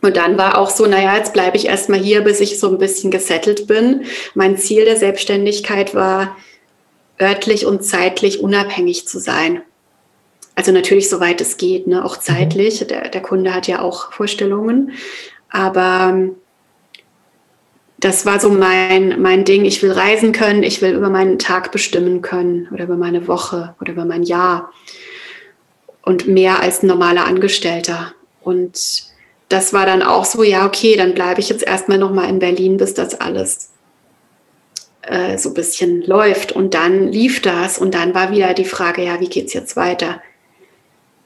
Und 0.00 0.16
dann 0.16 0.38
war 0.38 0.58
auch 0.58 0.70
so, 0.70 0.86
naja, 0.86 1.16
jetzt 1.16 1.32
bleibe 1.32 1.56
ich 1.56 1.66
erstmal 1.66 1.98
hier, 1.98 2.22
bis 2.22 2.40
ich 2.40 2.58
so 2.58 2.68
ein 2.68 2.78
bisschen 2.78 3.10
gesettelt 3.10 3.66
bin. 3.66 4.04
Mein 4.34 4.56
Ziel 4.56 4.84
der 4.84 4.96
Selbstständigkeit 4.96 5.94
war, 5.94 6.36
örtlich 7.20 7.66
und 7.66 7.84
zeitlich 7.84 8.40
unabhängig 8.40 9.08
zu 9.08 9.18
sein. 9.18 9.62
Also 10.54 10.72
natürlich, 10.72 11.08
soweit 11.10 11.40
es 11.40 11.58
geht, 11.58 11.86
ne? 11.86 12.04
auch 12.04 12.16
zeitlich. 12.16 12.80
Mhm. 12.80 12.88
Der, 12.88 13.08
der 13.08 13.22
Kunde 13.22 13.54
hat 13.54 13.66
ja 13.66 13.80
auch 13.80 14.12
Vorstellungen. 14.12 14.92
Aber 15.50 16.10
ähm, 16.12 16.36
das 17.98 18.26
war 18.26 18.40
so 18.40 18.50
mein, 18.50 19.20
mein 19.20 19.44
Ding. 19.44 19.64
Ich 19.64 19.82
will 19.82 19.92
reisen 19.92 20.32
können, 20.32 20.62
ich 20.62 20.82
will 20.82 20.94
über 20.94 21.08
meinen 21.08 21.38
Tag 21.38 21.72
bestimmen 21.72 22.22
können 22.22 22.68
oder 22.72 22.84
über 22.84 22.96
meine 22.96 23.26
Woche 23.26 23.74
oder 23.80 23.92
über 23.92 24.04
mein 24.04 24.22
Jahr. 24.22 24.72
Und 26.02 26.28
mehr 26.28 26.60
als 26.60 26.82
ein 26.82 26.86
normaler 26.86 27.24
Angestellter. 27.24 28.12
Und 28.42 29.04
das 29.48 29.72
war 29.72 29.86
dann 29.86 30.02
auch 30.02 30.24
so, 30.24 30.42
ja, 30.42 30.66
okay, 30.66 30.96
dann 30.96 31.14
bleibe 31.14 31.40
ich 31.40 31.48
jetzt 31.48 31.64
erstmal 31.64 31.98
nochmal 31.98 32.28
in 32.28 32.38
Berlin, 32.38 32.76
bis 32.76 32.94
das 32.94 33.20
alles 33.20 33.70
äh, 35.02 35.38
so 35.38 35.50
ein 35.50 35.54
bisschen 35.54 36.02
läuft. 36.02 36.52
Und 36.52 36.74
dann 36.74 37.08
lief 37.08 37.42
das 37.42 37.78
und 37.78 37.94
dann 37.94 38.14
war 38.14 38.30
wieder 38.30 38.54
die 38.54 38.64
Frage, 38.64 39.04
ja, 39.04 39.20
wie 39.20 39.28
geht 39.28 39.46
es 39.46 39.54
jetzt 39.54 39.74
weiter? 39.74 40.20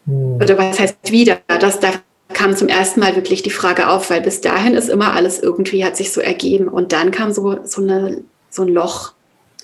Hm. 0.06 0.36
Oder 0.36 0.56
was 0.56 0.78
heißt 0.78 1.10
wieder? 1.10 1.40
Das, 1.46 1.80
da 1.80 1.92
kam 2.32 2.56
zum 2.56 2.68
ersten 2.68 3.00
Mal 3.00 3.16
wirklich 3.16 3.42
die 3.42 3.50
Frage 3.50 3.88
auf, 3.88 4.10
weil 4.10 4.20
bis 4.20 4.40
dahin 4.40 4.74
ist 4.74 4.88
immer 4.88 5.14
alles 5.14 5.40
irgendwie, 5.40 5.84
hat 5.84 5.96
sich 5.96 6.12
so 6.12 6.20
ergeben. 6.20 6.68
Und 6.68 6.92
dann 6.92 7.10
kam 7.10 7.32
so, 7.32 7.58
so, 7.64 7.82
eine, 7.82 8.22
so 8.50 8.62
ein 8.62 8.68
Loch, 8.68 9.12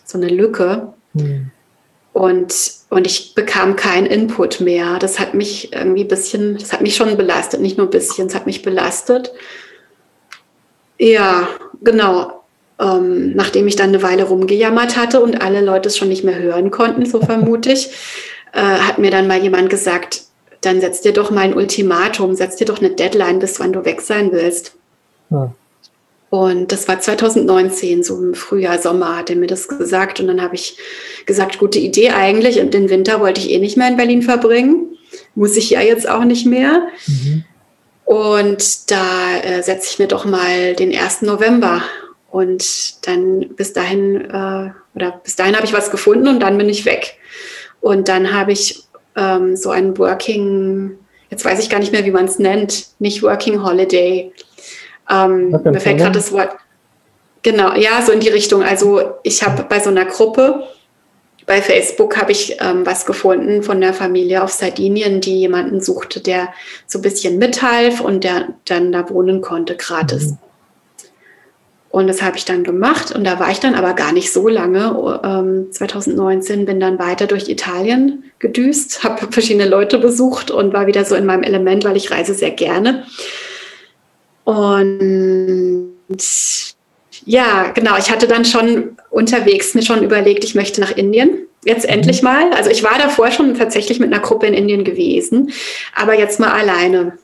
so 0.04 0.18
eine 0.18 0.28
Lücke. 0.28 0.92
Hm. 1.14 1.50
Und, 2.12 2.54
und 2.88 3.06
ich 3.06 3.34
bekam 3.34 3.76
keinen 3.76 4.06
Input 4.06 4.60
mehr. 4.60 4.98
Das 4.98 5.18
hat 5.18 5.34
mich 5.34 5.72
irgendwie 5.72 6.02
ein 6.02 6.08
bisschen, 6.08 6.56
das 6.58 6.72
hat 6.72 6.80
mich 6.80 6.96
schon 6.96 7.16
belastet, 7.16 7.60
nicht 7.60 7.76
nur 7.76 7.86
ein 7.86 7.90
bisschen, 7.90 8.28
es 8.28 8.34
hat 8.34 8.46
mich 8.46 8.62
belastet. 8.62 9.32
Ja, 10.98 11.48
genau. 11.82 12.44
Ähm, 12.78 13.34
nachdem 13.34 13.66
ich 13.68 13.76
dann 13.76 13.88
eine 13.88 14.02
Weile 14.02 14.24
rumgejammert 14.24 14.96
hatte 14.96 15.20
und 15.20 15.42
alle 15.42 15.62
Leute 15.62 15.88
es 15.88 15.96
schon 15.96 16.08
nicht 16.08 16.24
mehr 16.24 16.38
hören 16.38 16.70
konnten, 16.70 17.06
so 17.06 17.20
vermute 17.20 17.72
ich, 17.72 17.88
äh, 18.52 18.60
hat 18.60 18.98
mir 18.98 19.10
dann 19.10 19.26
mal 19.26 19.38
jemand 19.42 19.70
gesagt, 19.70 20.22
dann 20.66 20.80
setz 20.80 21.00
dir 21.00 21.12
doch 21.12 21.30
mal 21.30 21.42
ein 21.42 21.54
Ultimatum, 21.54 22.34
setz 22.34 22.56
dir 22.56 22.66
doch 22.66 22.78
eine 22.78 22.90
Deadline, 22.90 23.38
bis 23.38 23.60
wann 23.60 23.72
du 23.72 23.84
weg 23.84 24.00
sein 24.00 24.32
willst. 24.32 24.74
Ja. 25.30 25.54
Und 26.28 26.72
das 26.72 26.88
war 26.88 27.00
2019, 27.00 28.02
so 28.02 28.18
im 28.18 28.34
Frühjahr, 28.34 28.78
Sommer 28.78 29.16
hat 29.16 29.30
er 29.30 29.36
mir 29.36 29.46
das 29.46 29.68
gesagt. 29.68 30.18
Und 30.20 30.26
dann 30.26 30.42
habe 30.42 30.56
ich 30.56 30.76
gesagt, 31.24 31.58
gute 31.58 31.78
Idee 31.78 32.10
eigentlich. 32.10 32.60
Und 32.60 32.74
den 32.74 32.90
Winter 32.90 33.20
wollte 33.20 33.40
ich 33.40 33.50
eh 33.50 33.58
nicht 33.58 33.76
mehr 33.76 33.88
in 33.88 33.96
Berlin 33.96 34.22
verbringen. 34.22 34.96
Muss 35.34 35.56
ich 35.56 35.70
ja 35.70 35.80
jetzt 35.80 36.08
auch 36.08 36.24
nicht 36.24 36.44
mehr. 36.44 36.88
Mhm. 37.06 37.44
Und 38.04 38.90
da 38.90 39.38
äh, 39.42 39.62
setze 39.62 39.88
ich 39.90 39.98
mir 39.98 40.08
doch 40.08 40.24
mal 40.24 40.74
den 40.74 40.96
1. 40.96 41.22
November. 41.22 41.82
Und 42.30 43.06
dann 43.06 43.48
bis 43.56 43.72
dahin, 43.72 44.16
äh, 44.16 44.70
oder 44.94 45.20
bis 45.22 45.36
dahin 45.36 45.54
habe 45.54 45.64
ich 45.64 45.72
was 45.72 45.90
gefunden 45.90 46.28
und 46.28 46.40
dann 46.40 46.58
bin 46.58 46.68
ich 46.68 46.84
weg. 46.84 47.18
Und 47.80 48.08
dann 48.08 48.32
habe 48.32 48.52
ich 48.52 48.82
ähm, 49.16 49.56
so 49.56 49.70
ein 49.70 49.96
Working, 49.98 50.92
jetzt 51.30 51.44
weiß 51.44 51.58
ich 51.60 51.70
gar 51.70 51.78
nicht 51.78 51.92
mehr, 51.92 52.04
wie 52.04 52.10
man 52.10 52.26
es 52.26 52.38
nennt, 52.38 52.88
nicht 52.98 53.22
Working 53.22 53.62
Holiday. 53.62 54.32
Ähm, 55.10 55.50
mir 55.50 55.80
fällt 55.80 55.98
gerade 55.98 56.12
das 56.12 56.32
Wort. 56.32 56.50
Genau, 57.42 57.74
ja, 57.74 58.02
so 58.02 58.12
in 58.12 58.20
die 58.20 58.28
Richtung. 58.28 58.62
Also 58.62 59.14
ich 59.22 59.42
habe 59.42 59.64
bei 59.68 59.78
so 59.80 59.90
einer 59.90 60.04
Gruppe 60.04 60.64
bei 61.46 61.62
Facebook 61.62 62.20
habe 62.20 62.32
ich 62.32 62.56
ähm, 62.60 62.84
was 62.84 63.06
gefunden 63.06 63.62
von 63.62 63.80
der 63.80 63.94
Familie 63.94 64.42
auf 64.42 64.50
Sardinien, 64.50 65.20
die 65.20 65.38
jemanden 65.38 65.80
suchte, 65.80 66.20
der 66.20 66.52
so 66.86 66.98
ein 66.98 67.02
bisschen 67.02 67.38
mithalf 67.38 68.00
und 68.00 68.24
der 68.24 68.54
dann 68.64 68.90
da 68.90 69.08
wohnen 69.08 69.40
konnte 69.40 69.76
gratis. 69.76 70.32
Mhm. 70.32 70.38
Und 71.90 72.08
das 72.08 72.20
habe 72.20 72.36
ich 72.36 72.44
dann 72.44 72.64
gemacht 72.64 73.12
und 73.12 73.24
da 73.24 73.40
war 73.40 73.50
ich 73.50 73.60
dann 73.60 73.74
aber 73.74 73.94
gar 73.94 74.12
nicht 74.12 74.32
so 74.32 74.48
lange. 74.48 75.20
Ähm, 75.24 75.72
2019 75.72 76.66
bin 76.66 76.78
dann 76.78 76.98
weiter 76.98 77.26
durch 77.26 77.48
Italien 77.48 78.24
gedüst, 78.38 79.02
habe 79.04 79.32
verschiedene 79.32 79.68
Leute 79.68 79.98
besucht 79.98 80.50
und 80.50 80.72
war 80.72 80.86
wieder 80.86 81.04
so 81.04 81.14
in 81.14 81.26
meinem 81.26 81.42
Element, 81.42 81.84
weil 81.84 81.96
ich 81.96 82.10
reise 82.10 82.34
sehr 82.34 82.50
gerne. 82.50 83.04
Und 84.44 85.94
ja, 87.24 87.70
genau, 87.74 87.96
ich 87.98 88.10
hatte 88.10 88.28
dann 88.28 88.44
schon 88.44 88.96
unterwegs 89.10 89.74
mir 89.74 89.82
schon 89.82 90.04
überlegt, 90.04 90.44
ich 90.44 90.54
möchte 90.54 90.80
nach 90.80 90.92
Indien. 90.92 91.46
Jetzt 91.64 91.84
mhm. 91.84 91.94
endlich 91.94 92.22
mal. 92.22 92.52
Also 92.52 92.70
ich 92.70 92.84
war 92.84 92.98
davor 92.98 93.30
schon 93.30 93.54
tatsächlich 93.54 93.98
mit 93.98 94.12
einer 94.12 94.22
Gruppe 94.22 94.46
in 94.46 94.54
Indien 94.54 94.84
gewesen, 94.84 95.52
aber 95.94 96.16
jetzt 96.16 96.38
mal 96.38 96.52
alleine. 96.52 97.18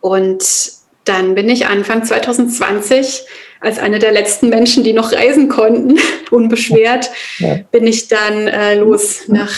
Und 0.00 0.77
dann 1.08 1.34
bin 1.34 1.48
ich 1.48 1.66
Anfang 1.66 2.04
2020 2.04 3.26
als 3.60 3.78
eine 3.78 3.98
der 3.98 4.12
letzten 4.12 4.48
Menschen, 4.48 4.84
die 4.84 4.92
noch 4.92 5.12
reisen 5.12 5.48
konnten, 5.48 5.98
unbeschwert, 6.30 7.10
ja. 7.38 7.58
bin 7.70 7.86
ich 7.86 8.08
dann 8.08 8.46
äh, 8.46 8.74
los 8.76 9.28
nach, 9.28 9.52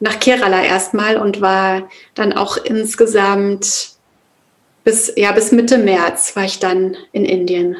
nach 0.00 0.20
Kerala 0.20 0.62
erstmal 0.62 1.16
und 1.16 1.40
war 1.40 1.88
dann 2.14 2.32
auch 2.32 2.56
insgesamt 2.56 3.90
bis, 4.84 5.12
ja, 5.16 5.32
bis 5.32 5.52
Mitte 5.52 5.78
März 5.78 6.34
war 6.36 6.44
ich 6.44 6.58
dann 6.58 6.96
in 7.12 7.24
Indien. 7.24 7.76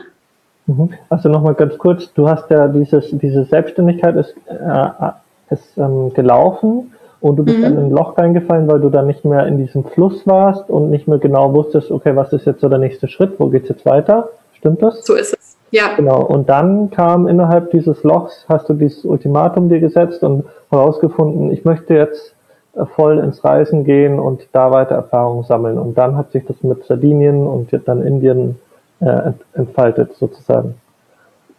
Mhm. 0.67 0.95
Also 1.09 1.29
nochmal 1.29 1.55
ganz 1.55 1.77
kurz, 1.79 2.13
du 2.15 2.29
hast 2.29 2.51
ja 2.51 2.69
dieses, 2.69 3.07
diese 3.13 3.45
Selbstständigkeit 3.45 4.17
ist, 4.17 4.35
äh, 4.47 5.55
ist 5.55 5.77
ähm, 5.77 6.13
gelaufen 6.15 6.93
und 7.21 7.37
du 7.37 7.45
bist 7.45 7.59
mhm. 7.59 7.63
dann 7.63 7.73
in 7.73 7.85
ein 7.87 7.91
Loch 7.91 8.17
reingefallen, 8.17 8.69
weil 8.69 8.81
du 8.81 8.91
dann 8.91 9.07
nicht 9.07 9.25
mehr 9.25 9.47
in 9.47 9.59
diesem 9.59 9.85
Fluss 9.85 10.27
warst 10.27 10.69
und 10.71 10.91
nicht 10.91 11.09
mehr 11.09 11.19
genau 11.19 11.53
wusstest, 11.53 11.91
okay, 11.91 12.15
was 12.15 12.33
ist 12.33 12.47
jetzt 12.47 12.61
so 12.61 12.69
der 12.69 12.79
nächste 12.79 13.09
Schritt, 13.09 13.39
wo 13.39 13.49
geht's 13.49 13.69
jetzt 13.69 13.85
weiter? 13.85 14.29
Stimmt 14.55 14.83
das? 14.83 15.05
So 15.05 15.15
ist 15.15 15.35
es. 15.35 15.57
Ja. 15.71 15.95
Genau. 15.97 16.23
Und 16.23 16.49
dann 16.49 16.91
kam 16.91 17.27
innerhalb 17.27 17.71
dieses 17.73 18.03
Lochs, 18.03 18.47
hast 18.49 18.69
du 18.69 18.75
dieses 18.75 19.05
Ultimatum 19.05 19.69
dir 19.69 19.81
gesetzt 19.81 20.23
und 20.23 20.45
herausgefunden, 20.71 21.53
ich 21.53 21.65
möchte 21.65 21.95
jetzt 21.95 22.35
äh, 22.75 22.85
voll 22.87 23.19
ins 23.19 23.45
Reisen 23.45 23.85
gehen 23.85 24.19
und 24.19 24.49
da 24.53 24.71
weiter 24.71 24.95
Erfahrungen 24.95 25.45
sammeln. 25.45 25.79
Und 25.79 25.99
dann 25.99 26.17
hat 26.17 26.33
sich 26.33 26.45
das 26.47 26.63
mit 26.63 26.85
Sardinien 26.85 27.47
und 27.47 27.69
dann 27.85 28.03
Indien 28.03 28.59
äh, 29.01 29.33
entfaltet 29.55 30.15
sozusagen. 30.17 30.75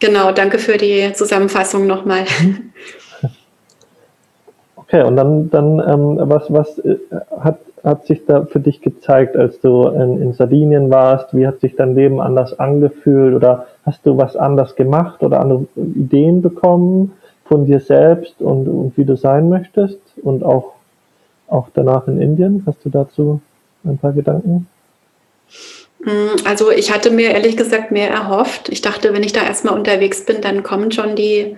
Genau, 0.00 0.32
danke 0.32 0.58
für 0.58 0.78
die 0.78 1.12
Zusammenfassung 1.12 1.86
nochmal. 1.86 2.24
Okay, 4.92 5.04
und 5.04 5.14
dann, 5.14 5.50
dann 5.50 5.78
ähm, 5.78 6.18
was, 6.22 6.52
was 6.52 6.78
äh, 6.80 6.96
hat, 7.38 7.60
hat 7.84 8.06
sich 8.06 8.26
da 8.26 8.44
für 8.46 8.58
dich 8.58 8.80
gezeigt, 8.80 9.36
als 9.36 9.60
du 9.60 9.86
in, 9.86 10.20
in 10.20 10.32
Sardinien 10.32 10.90
warst? 10.90 11.32
Wie 11.32 11.46
hat 11.46 11.60
sich 11.60 11.76
dein 11.76 11.94
Leben 11.94 12.20
anders 12.20 12.58
angefühlt? 12.58 13.36
Oder 13.36 13.68
hast 13.86 14.04
du 14.04 14.18
was 14.18 14.34
anders 14.34 14.74
gemacht 14.74 15.22
oder 15.22 15.38
andere 15.38 15.66
Ideen 15.76 16.42
bekommen 16.42 17.12
von 17.44 17.66
dir 17.66 17.78
selbst 17.78 18.40
und, 18.40 18.66
und 18.66 18.96
wie 18.96 19.04
du 19.04 19.16
sein 19.16 19.48
möchtest? 19.48 20.00
Und 20.22 20.42
auch, 20.42 20.72
auch 21.46 21.68
danach 21.72 22.08
in 22.08 22.20
Indien? 22.20 22.64
Hast 22.66 22.84
du 22.84 22.88
dazu 22.88 23.40
ein 23.84 23.96
paar 23.96 24.12
Gedanken? 24.12 24.66
Mm, 26.00 26.34
also 26.44 26.72
ich 26.72 26.92
hatte 26.92 27.12
mir 27.12 27.30
ehrlich 27.30 27.56
gesagt 27.56 27.92
mehr 27.92 28.10
erhofft. 28.10 28.68
Ich 28.70 28.82
dachte, 28.82 29.14
wenn 29.14 29.22
ich 29.22 29.32
da 29.32 29.44
erstmal 29.44 29.74
unterwegs 29.74 30.26
bin, 30.26 30.40
dann 30.40 30.64
kommen 30.64 30.90
schon 30.90 31.14
die, 31.14 31.56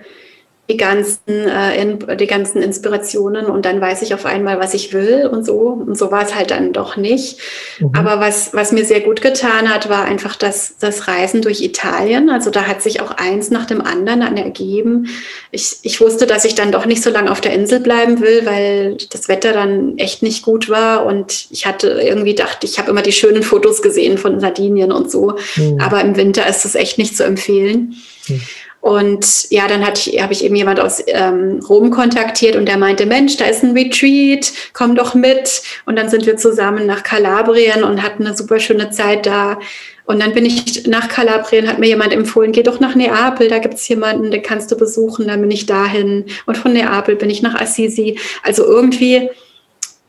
die 0.69 0.77
ganzen, 0.77 1.19
äh, 1.27 1.81
in, 1.81 1.99
die 2.17 2.27
ganzen 2.27 2.61
Inspirationen 2.61 3.47
und 3.47 3.65
dann 3.65 3.81
weiß 3.81 4.01
ich 4.01 4.13
auf 4.13 4.25
einmal, 4.25 4.61
was 4.61 4.73
ich 4.73 4.93
will 4.93 5.27
und 5.29 5.45
so. 5.45 5.59
Und 5.85 5.97
so 5.97 6.09
war 6.09 6.23
es 6.23 6.35
halt 6.35 6.51
dann 6.51 6.71
doch 6.71 6.95
nicht. 6.95 7.37
Mhm. 7.79 7.91
Aber 7.93 8.21
was, 8.21 8.53
was 8.53 8.71
mir 8.71 8.85
sehr 8.85 9.01
gut 9.01 9.21
getan 9.21 9.73
hat, 9.73 9.89
war 9.89 10.05
einfach 10.05 10.37
das, 10.37 10.77
das 10.79 11.09
Reisen 11.09 11.41
durch 11.41 11.61
Italien. 11.61 12.29
Also 12.29 12.49
da 12.49 12.65
hat 12.65 12.81
sich 12.81 13.01
auch 13.01 13.11
eins 13.11 13.51
nach 13.51 13.65
dem 13.65 13.81
anderen 13.81 14.21
dann 14.21 14.37
ergeben. 14.37 15.09
Ich, 15.51 15.79
ich 15.81 15.99
wusste, 15.99 16.27
dass 16.27 16.45
ich 16.45 16.55
dann 16.55 16.71
doch 16.71 16.85
nicht 16.85 17.03
so 17.03 17.09
lange 17.09 17.29
auf 17.29 17.41
der 17.41 17.53
Insel 17.53 17.81
bleiben 17.81 18.21
will, 18.21 18.45
weil 18.45 18.95
das 19.11 19.27
Wetter 19.27 19.51
dann 19.51 19.97
echt 19.97 20.23
nicht 20.23 20.43
gut 20.43 20.69
war. 20.69 21.05
Und 21.05 21.47
ich 21.51 21.65
hatte 21.65 21.89
irgendwie 21.89 22.35
gedacht, 22.35 22.63
ich 22.63 22.79
habe 22.79 22.89
immer 22.89 23.01
die 23.01 23.11
schönen 23.11 23.43
Fotos 23.43 23.81
gesehen 23.81 24.17
von 24.17 24.39
Sardinien 24.39 24.93
und 24.93 25.11
so. 25.11 25.33
Mhm. 25.57 25.81
Aber 25.81 25.99
im 25.99 26.15
Winter 26.15 26.47
ist 26.47 26.63
das 26.63 26.75
echt 26.75 26.97
nicht 26.97 27.17
zu 27.17 27.25
empfehlen. 27.25 27.95
Mhm. 28.29 28.41
Und 28.83 29.49
ja, 29.49 29.69
dann 29.69 29.85
habe 29.85 29.93
ich 30.33 30.43
eben 30.43 30.55
jemand 30.57 30.81
aus 30.81 31.01
ähm, 31.07 31.61
Rom 31.69 31.89
kontaktiert 31.89 32.57
und 32.57 32.65
der 32.65 32.77
meinte, 32.77 33.05
Mensch, 33.05 33.37
da 33.37 33.45
ist 33.45 33.63
ein 33.63 33.71
Retreat, 33.71 34.51
komm 34.73 34.95
doch 34.95 35.15
mit. 35.15 35.61
Und 35.85 35.95
dann 35.95 36.09
sind 36.09 36.25
wir 36.25 36.35
zusammen 36.35 36.85
nach 36.85 37.01
Kalabrien 37.01 37.85
und 37.85 38.03
hatten 38.03 38.27
eine 38.27 38.35
super 38.35 38.59
schöne 38.59 38.89
Zeit 38.89 39.25
da. 39.25 39.57
Und 40.03 40.21
dann 40.21 40.33
bin 40.33 40.45
ich 40.45 40.85
nach 40.85 41.07
Kalabrien, 41.07 41.69
hat 41.69 41.79
mir 41.79 41.87
jemand 41.87 42.11
empfohlen, 42.11 42.51
geh 42.51 42.61
doch 42.61 42.81
nach 42.81 42.93
Neapel, 42.93 43.47
da 43.47 43.59
gibt's 43.59 43.87
jemanden, 43.87 44.31
den 44.31 44.43
kannst 44.43 44.69
du 44.69 44.75
besuchen. 44.75 45.27
Dann 45.27 45.39
bin 45.39 45.51
ich 45.51 45.65
dahin. 45.65 46.25
Und 46.45 46.57
von 46.57 46.73
Neapel 46.73 47.15
bin 47.15 47.29
ich 47.29 47.41
nach 47.41 47.55
Assisi. 47.55 48.19
Also 48.43 48.65
irgendwie 48.65 49.29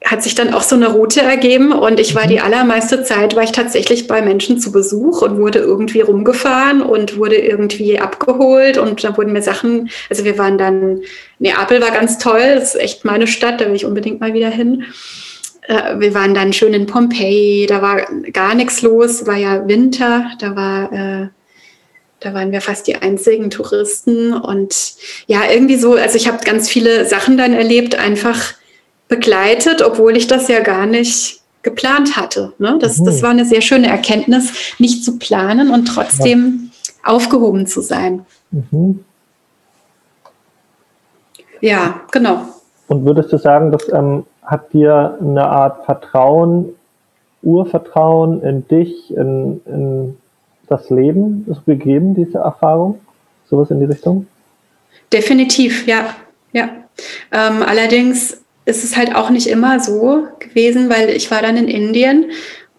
hat 0.05 0.23
sich 0.23 0.35
dann 0.35 0.53
auch 0.53 0.63
so 0.63 0.77
eine 0.77 0.93
Route 0.93 1.23
ergeben 1.23 1.73
und 1.73 1.99
ich 1.99 2.15
war 2.15 2.27
die 2.27 2.37
mhm. 2.37 2.45
allermeiste 2.45 3.03
Zeit, 3.05 3.35
war 3.35 3.43
ich 3.43 3.53
tatsächlich 3.53 4.07
bei 4.07 4.21
Menschen 4.21 4.59
zu 4.59 4.71
Besuch 4.71 5.23
und 5.23 5.39
wurde 5.39 5.61
irgendwie 5.61 6.03
rumgefahren 6.03 6.83
und 6.83 7.17
wurde 7.17 7.37
irgendwie 7.37 7.99
abgeholt 7.99 8.77
und 8.77 9.03
da 9.03 9.17
wurden 9.17 9.33
mir 9.33 9.43
Sachen, 9.43 9.89
also 10.11 10.25
wir 10.25 10.37
waren 10.37 10.59
dann, 10.59 11.01
Neapel 11.39 11.81
war 11.81 11.91
ganz 11.91 12.19
toll, 12.19 12.55
das 12.55 12.75
ist 12.75 12.81
echt 12.81 13.05
meine 13.07 13.27
Stadt, 13.27 13.63
da 13.63 13.67
will 13.67 13.75
ich 13.75 13.87
unbedingt 13.87 14.21
mal 14.21 14.35
wieder 14.35 14.51
hin. 14.51 14.85
Äh, 15.63 15.99
wir 15.99 16.13
waren 16.13 16.35
dann 16.35 16.53
schön 16.53 16.75
in 16.75 16.85
Pompeji, 16.85 17.65
da 17.67 17.81
war 17.81 18.03
gar 18.31 18.55
nichts 18.55 18.83
los, 18.83 19.27
war 19.27 19.37
ja 19.37 19.67
Winter, 19.67 20.31
da 20.39 20.55
war, 20.55 20.93
äh, 20.93 21.29
da 22.21 22.35
waren 22.35 22.53
wir 22.53 22.61
fast 22.61 22.87
die 22.89 22.97
einzigen 22.97 23.49
Touristen 23.49 24.35
und 24.35 24.75
ja, 25.27 25.51
irgendwie 25.51 25.77
so, 25.77 25.95
also 25.95 26.17
ich 26.17 26.29
habe 26.29 26.45
ganz 26.45 26.69
viele 26.69 27.07
Sachen 27.07 27.39
dann 27.39 27.55
erlebt, 27.55 27.95
einfach 27.95 28.53
begleitet, 29.15 29.81
obwohl 29.81 30.17
ich 30.17 30.27
das 30.27 30.49
ja 30.49 30.61
gar 30.61 30.87
nicht 30.87 31.41
geplant 31.63 32.17
hatte. 32.17 32.53
Ne? 32.59 32.79
Das, 32.81 32.99
mhm. 32.99 33.05
das 33.05 33.23
war 33.23 33.31
eine 33.31 33.45
sehr 33.45 33.61
schöne 33.61 33.87
Erkenntnis, 33.87 34.75
nicht 34.79 35.05
zu 35.05 35.19
planen 35.19 35.71
und 35.71 35.87
trotzdem 35.87 36.71
ja. 36.73 37.13
aufgehoben 37.15 37.67
zu 37.67 37.81
sein. 37.81 38.27
Mhm. 38.51 39.05
Ja, 41.61 42.01
genau. 42.11 42.43
Und 42.89 43.07
würdest 43.07 43.33
du 43.33 43.39
sagen, 43.39 43.71
das 43.71 43.91
ähm, 43.93 44.27
hat 44.43 44.73
dir 44.73 45.17
eine 45.21 45.47
Art 45.47 45.85
Vertrauen, 45.85 46.75
Urvertrauen 47.43 48.43
in 48.43 48.67
dich, 48.69 49.15
in, 49.17 49.61
in 49.67 50.17
das 50.69 50.91
Leben 50.91 51.47
gegeben, 51.67 52.15
diese 52.15 52.39
Erfahrung? 52.39 53.01
Sowas 53.49 53.71
in 53.71 53.79
die 53.79 53.87
Richtung? 53.87 54.27
Definitiv, 55.13 55.87
ja. 55.87 56.15
ja. 56.53 56.69
Ähm, 57.33 57.63
allerdings 57.63 58.44
ist 58.67 58.85
es 58.85 58.97
halt 58.97 59.15
auch 59.15 59.31
nicht 59.31 59.47
immer 59.47 59.81
so 59.81 60.27
gewesen, 60.39 60.89
weil 60.89 61.11
ich 61.11 61.31
war 61.31 61.43
dann 61.43 61.57
in 61.57 61.69
Indien 61.69 62.31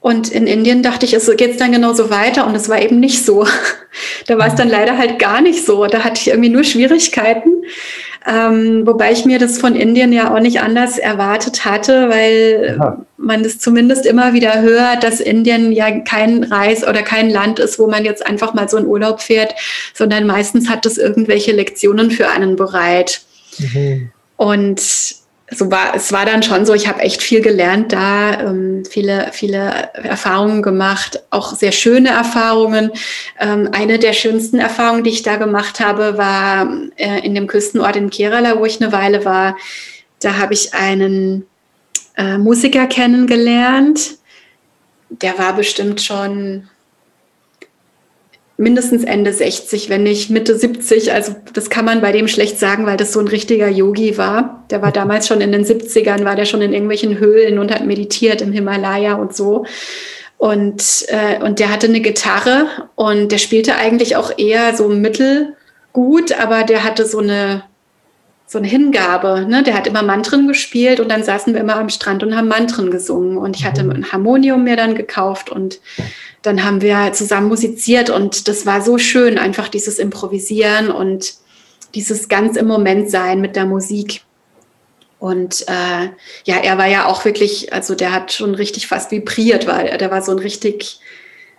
und 0.06 0.32
in 0.32 0.46
Indien 0.46 0.84
dachte 0.84 1.04
ich, 1.04 1.16
es 1.16 1.26
geht 1.36 1.60
dann 1.60 1.72
genauso 1.72 2.12
weiter 2.12 2.46
und 2.46 2.54
es 2.54 2.70
war 2.70 2.80
eben 2.80 3.00
nicht 3.00 3.26
so. 3.26 3.48
da 4.28 4.38
war 4.38 4.50
es 4.50 4.54
dann 4.54 4.70
leider 4.70 5.00
halt 5.00 5.18
gar 5.18 5.42
nicht 5.42 5.66
so. 5.66 5.88
Da 5.88 6.04
hatte 6.04 6.22
ich 6.22 6.28
irgendwie 6.28 6.50
nur 6.50 6.64
Schwierigkeiten. 6.64 7.50
Ähm, 8.28 8.86
wobei 8.86 9.12
ich 9.12 9.26
mir 9.26 9.40
das 9.40 9.58
von 9.58 9.76
Indien 9.76 10.14
ja 10.14 10.32
auch 10.32 10.40
nicht 10.40 10.62
anders 10.62 11.00
erwartet 11.00 11.66
hatte, 11.66 12.08
weil 12.10 12.78
Aha. 12.80 13.06
man 13.18 13.42
es 13.42 13.58
zumindest 13.58 14.06
immer 14.06 14.34
wieder 14.34 14.62
hört, 14.62 15.04
dass 15.04 15.20
Indien 15.20 15.72
ja 15.72 15.90
kein 16.02 16.44
Reis 16.44 16.88
oder 16.88 17.02
kein 17.02 17.32
Land 17.32 17.58
ist, 17.58 17.80
wo 17.80 17.88
man 17.88 18.06
jetzt 18.06 18.24
einfach 18.24 18.54
mal 18.54 18.70
so 18.70 18.78
in 18.78 18.86
Urlaub 18.86 19.22
fährt, 19.22 19.56
sondern 19.96 20.28
meistens 20.28 20.70
hat 20.70 20.86
es 20.86 21.00
irgendwelche 21.00 21.52
Lektionen 21.52 22.12
für 22.12 22.30
einen 22.30 22.58
bereit. 22.58 23.22
Mhm. 23.58 24.12
Und 24.38 24.82
so 25.52 25.70
war, 25.70 25.96
es 25.96 26.12
war 26.12 26.26
dann 26.26 26.42
schon 26.42 26.66
so, 26.66 26.74
ich 26.74 26.88
habe 26.88 27.02
echt 27.02 27.22
viel 27.22 27.42
gelernt 27.42 27.94
da, 27.94 28.40
ähm, 28.42 28.84
viele, 28.90 29.30
viele 29.32 29.92
Erfahrungen 29.94 30.64
gemacht, 30.64 31.22
auch 31.30 31.56
sehr 31.56 31.72
schöne 31.72 32.10
Erfahrungen. 32.10 32.92
Ähm, 33.40 33.70
eine 33.72 34.00
der 34.00 34.14
schönsten 34.14 34.58
Erfahrungen, 34.58 35.04
die 35.04 35.12
ich 35.12 35.22
da 35.22 35.36
gemacht 35.36 35.80
habe, 35.80 36.18
war 36.18 36.68
äh, 36.98 37.20
in 37.24 37.36
dem 37.36 37.46
Küstenort 37.46 37.96
in 37.96 38.10
Kerala, 38.10 38.60
wo 38.60 38.66
ich 38.66 38.82
eine 38.82 38.92
Weile 38.92 39.24
war. 39.24 39.56
Da 40.20 40.38
habe 40.38 40.56
ich 40.56 40.74
einen 40.74 41.46
äh, 42.18 42.40
Musiker 42.40 42.88
kennengelernt. 42.88 44.18
Der 45.10 45.38
war 45.38 45.54
bestimmt 45.54 46.02
schon 46.02 46.70
mindestens 48.58 49.04
Ende 49.04 49.34
60, 49.34 49.90
wenn 49.90 50.04
nicht 50.04 50.30
Mitte 50.30 50.58
70. 50.58 51.12
Also 51.12 51.36
das 51.54 51.70
kann 51.70 51.86
man 51.86 52.02
bei 52.02 52.12
dem 52.12 52.28
schlecht 52.28 52.58
sagen, 52.58 52.86
weil 52.86 52.98
das 52.98 53.12
so 53.12 53.20
ein 53.20 53.28
richtiger 53.28 53.68
Yogi 53.68 54.18
war. 54.18 54.66
Der 54.70 54.82
war 54.82 54.92
damals 54.94 55.28
schon 55.28 55.42
in 55.42 55.52
den 55.52 55.66
70ern, 55.66 56.24
war 56.24 56.36
der 56.36 56.46
schon 56.46 56.62
in 56.62 56.74
irgendwelchen 56.74 57.20
Höhlen 57.20 57.60
und 57.60 57.72
hat 57.72 57.86
meditiert 57.86 58.42
im 58.42 58.52
Himalaya 58.52 59.16
und 59.16 59.36
so. 59.36 59.66
Und, 60.38 61.06
äh, 61.08 61.42
und 61.44 61.60
der 61.60 61.72
hatte 61.72 61.88
eine 61.88 62.02
Gitarre 62.02 62.68
und 62.96 63.32
der 63.32 63.38
spielte 63.38 63.76
eigentlich 63.76 64.16
auch 64.16 64.38
eher 64.38 64.76
so 64.76 64.90
mittelgut, 64.90 66.34
aber 66.38 66.64
der 66.64 66.84
hatte 66.84 67.06
so 67.06 67.20
eine, 67.20 67.64
so 68.46 68.58
eine 68.58 68.68
Hingabe. 68.68 69.46
Ne? 69.48 69.64
Der 69.64 69.76
hat 69.76 69.88
immer 69.88 70.04
Mantren 70.04 70.48
gespielt 70.48 71.00
und 71.00 71.10
dann 71.10 71.24
saßen 71.24 71.54
wir 71.54 71.62
immer 71.62 71.78
am 71.78 71.90
Strand 71.90 72.22
und 72.22 72.36
haben 72.36 72.50
Mantren 72.50 72.92
gesungen. 72.92 73.38
Und 73.38 73.56
ich 73.56 73.66
hatte 73.66 73.84
mhm. 73.84 73.92
ein 73.92 74.12
Harmonium 74.12 74.66
mir 74.66 74.76
dann 74.76 74.96
gekauft 74.96 75.50
und 75.50 75.80
dann 76.46 76.64
haben 76.64 76.82
wir 76.82 77.12
zusammen 77.14 77.48
musiziert 77.48 78.10
und 78.10 78.48
das 78.48 78.66
war 78.66 78.82
so 78.82 78.98
schön, 78.98 79.38
einfach 79.38 79.68
dieses 79.68 80.00
Improvisieren 80.00 80.92
und 80.92 81.36
dieses 81.96 82.28
ganz 82.28 82.58
im 82.58 82.68
Moment 82.68 83.10
sein 83.10 83.42
mit 83.42 83.56
der 83.56 83.66
Musik. 83.66 84.22
Und 85.20 85.62
äh, 85.68 86.10
ja, 86.44 86.58
er 86.58 86.78
war 86.78 86.88
ja 86.88 87.06
auch 87.08 87.26
wirklich, 87.26 87.74
also 87.74 87.96
der 87.96 88.12
hat 88.12 88.34
schon 88.34 88.54
richtig 88.54 88.88
fast 88.88 89.12
vibriert, 89.12 89.66
weil 89.66 89.98
der 89.98 90.12
war 90.12 90.22
so 90.22 90.32
ein 90.32 90.40
richtig, 90.40 91.00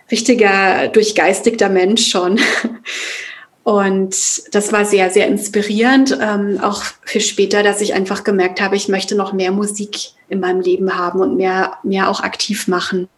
richtiger, 0.09 0.87
durchgeistigter 0.87 1.69
Mensch 1.69 2.07
schon. 2.09 2.39
Und 3.63 4.15
das 4.55 4.71
war 4.71 4.85
sehr, 4.85 5.09
sehr 5.09 5.27
inspirierend, 5.27 6.17
ähm, 6.21 6.57
auch 6.61 6.83
für 7.03 7.19
später, 7.19 7.63
dass 7.63 7.81
ich 7.81 7.93
einfach 7.93 8.23
gemerkt 8.23 8.61
habe, 8.61 8.77
ich 8.77 8.87
möchte 8.87 9.13
noch 9.13 9.33
mehr 9.33 9.51
Musik 9.51 10.11
in 10.29 10.39
meinem 10.39 10.61
Leben 10.61 10.97
haben 10.97 11.19
und 11.19 11.35
mehr, 11.35 11.75
mehr 11.83 12.09
auch 12.09 12.21
aktiv 12.21 12.69
machen. 12.69 13.09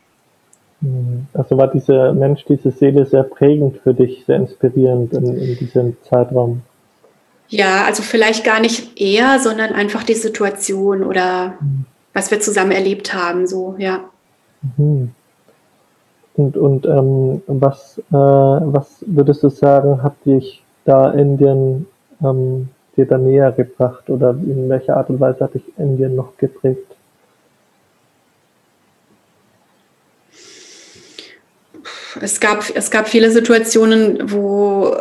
Mhm. 0.82 1.28
Also 1.34 1.58
war 1.58 1.68
dieser 1.68 2.14
Mensch, 2.14 2.46
diese 2.46 2.72
Seele 2.72 3.06
sehr 3.06 3.24
prägend 3.24 3.78
für 3.78 3.94
dich, 3.94 4.24
sehr 4.26 4.38
inspirierend 4.38 5.14
in, 5.14 5.38
in 5.38 5.58
diesem 5.58 5.98
Zeitraum. 6.04 6.62
Ja, 7.50 7.86
also 7.86 8.04
vielleicht 8.04 8.44
gar 8.44 8.60
nicht 8.60 9.00
eher, 9.02 9.40
sondern 9.40 9.74
einfach 9.74 10.04
die 10.04 10.14
Situation 10.14 11.04
oder 11.04 11.56
mhm. 11.60 11.86
was 12.14 12.32
wir 12.32 12.40
zusammen 12.40 12.72
erlebt 12.72 13.14
haben, 13.14 13.48
so, 13.48 13.76
ja. 13.78 14.02
Mhm. 14.78 15.12
Und, 16.36 16.56
und 16.56 16.86
ähm, 16.86 17.42
was, 17.48 17.98
äh, 17.98 18.14
was 18.14 19.04
würdest 19.06 19.44
du 19.44 19.50
sagen, 19.50 20.04
hat 20.04 20.14
dich 20.26 20.64
da 20.86 21.12
Indien 21.12 21.88
ähm, 22.24 22.70
dir 22.96 23.06
da 23.06 23.18
näher 23.18 23.52
gebracht 23.52 24.10
oder 24.10 24.32
in 24.32 24.70
welcher 24.70 24.98
Art 24.98 25.10
und 25.10 25.20
Weise 25.20 25.42
hat 25.42 25.54
dich 25.54 25.64
Indien 25.78 26.16
noch 26.16 26.38
geprägt? 26.38 26.89
Es 32.22 32.39
gab, 32.39 32.64
es 32.74 32.91
gab 32.91 33.07
viele 33.07 33.32
Situationen, 33.32 34.32
wo, 34.32 34.95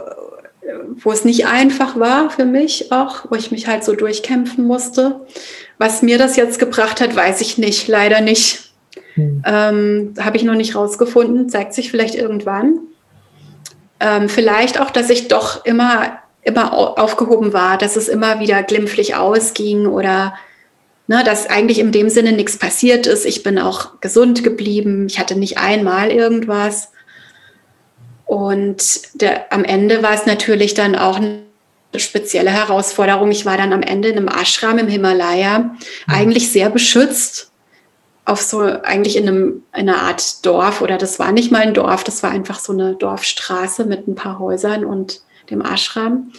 wo 0.96 1.12
es 1.12 1.24
nicht 1.24 1.46
einfach 1.46 1.98
war 1.98 2.30
für 2.30 2.44
mich 2.44 2.92
auch, 2.92 3.26
wo 3.30 3.34
ich 3.36 3.50
mich 3.50 3.66
halt 3.66 3.84
so 3.84 3.94
durchkämpfen 3.94 4.64
musste. 4.64 5.20
Was 5.78 6.02
mir 6.02 6.18
das 6.18 6.36
jetzt 6.36 6.58
gebracht 6.58 7.00
hat, 7.00 7.14
weiß 7.14 7.40
ich 7.40 7.58
nicht, 7.58 7.88
leider 7.88 8.20
nicht. 8.20 8.72
Hm. 9.14 9.42
Ähm, 9.46 10.14
Habe 10.18 10.36
ich 10.36 10.44
noch 10.44 10.54
nicht 10.54 10.74
rausgefunden, 10.74 11.48
zeigt 11.48 11.74
sich 11.74 11.90
vielleicht 11.90 12.14
irgendwann. 12.14 12.80
Ähm, 14.00 14.28
vielleicht 14.28 14.80
auch, 14.80 14.90
dass 14.90 15.10
ich 15.10 15.28
doch 15.28 15.64
immer, 15.64 16.18
immer 16.42 16.98
aufgehoben 16.98 17.52
war, 17.52 17.78
dass 17.78 17.96
es 17.96 18.08
immer 18.08 18.40
wieder 18.40 18.62
glimpflich 18.62 19.16
ausging 19.16 19.86
oder 19.86 20.34
ne, 21.08 21.24
dass 21.24 21.48
eigentlich 21.48 21.80
in 21.80 21.90
dem 21.90 22.08
Sinne 22.08 22.32
nichts 22.32 22.56
passiert 22.58 23.06
ist. 23.06 23.26
Ich 23.26 23.42
bin 23.42 23.58
auch 23.58 24.00
gesund 24.00 24.44
geblieben. 24.44 25.06
Ich 25.08 25.18
hatte 25.18 25.36
nicht 25.36 25.58
einmal 25.58 26.10
irgendwas. 26.10 26.92
Und 28.28 29.22
der, 29.22 29.50
am 29.54 29.64
Ende 29.64 30.02
war 30.02 30.12
es 30.12 30.26
natürlich 30.26 30.74
dann 30.74 30.94
auch 30.94 31.16
eine 31.16 31.40
spezielle 31.96 32.50
Herausforderung. 32.50 33.30
Ich 33.30 33.46
war 33.46 33.56
dann 33.56 33.72
am 33.72 33.80
Ende 33.80 34.08
in 34.08 34.18
einem 34.18 34.28
Ashram 34.28 34.76
im 34.76 34.86
Himalaya, 34.86 35.60
mhm. 35.60 35.74
eigentlich 36.06 36.52
sehr 36.52 36.68
beschützt, 36.68 37.50
auf 38.26 38.42
so, 38.42 38.60
eigentlich 38.60 39.16
in, 39.16 39.26
einem, 39.26 39.62
in 39.74 39.88
einer 39.88 40.02
Art 40.02 40.44
Dorf, 40.44 40.82
oder 40.82 40.98
das 40.98 41.18
war 41.18 41.32
nicht 41.32 41.50
mal 41.50 41.62
ein 41.62 41.72
Dorf, 41.72 42.04
das 42.04 42.22
war 42.22 42.30
einfach 42.30 42.58
so 42.58 42.74
eine 42.74 42.96
Dorfstraße 42.96 43.86
mit 43.86 44.06
ein 44.06 44.14
paar 44.14 44.38
Häusern 44.38 44.84
und 44.84 45.22
dem 45.48 45.62
Ashram. 45.62 46.30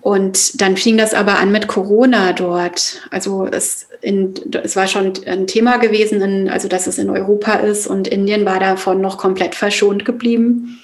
Und 0.00 0.60
dann 0.60 0.76
fing 0.76 0.96
das 0.96 1.12
aber 1.12 1.38
an 1.38 1.52
mit 1.52 1.66
Corona 1.66 2.32
dort. 2.32 3.02
Also 3.10 3.46
es, 3.46 3.88
in, 4.00 4.34
es 4.62 4.74
war 4.74 4.86
schon 4.86 5.12
ein 5.26 5.46
Thema 5.46 5.76
gewesen, 5.76 6.22
in, 6.22 6.48
also 6.48 6.68
dass 6.68 6.86
es 6.86 6.98
in 6.98 7.10
Europa 7.10 7.54
ist 7.54 7.86
und 7.86 8.08
Indien 8.08 8.46
war 8.46 8.60
davon 8.60 9.00
noch 9.00 9.18
komplett 9.18 9.54
verschont 9.54 10.04
geblieben. 10.04 10.80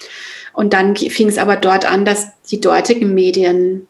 Und 0.53 0.73
dann 0.73 0.97
fing 0.97 1.29
es 1.29 1.39
aber 1.39 1.57
dort 1.57 1.91
an, 1.91 2.05
dass 2.05 2.29
die 2.51 2.61
dortigen 2.61 3.15
Medien 3.15 3.87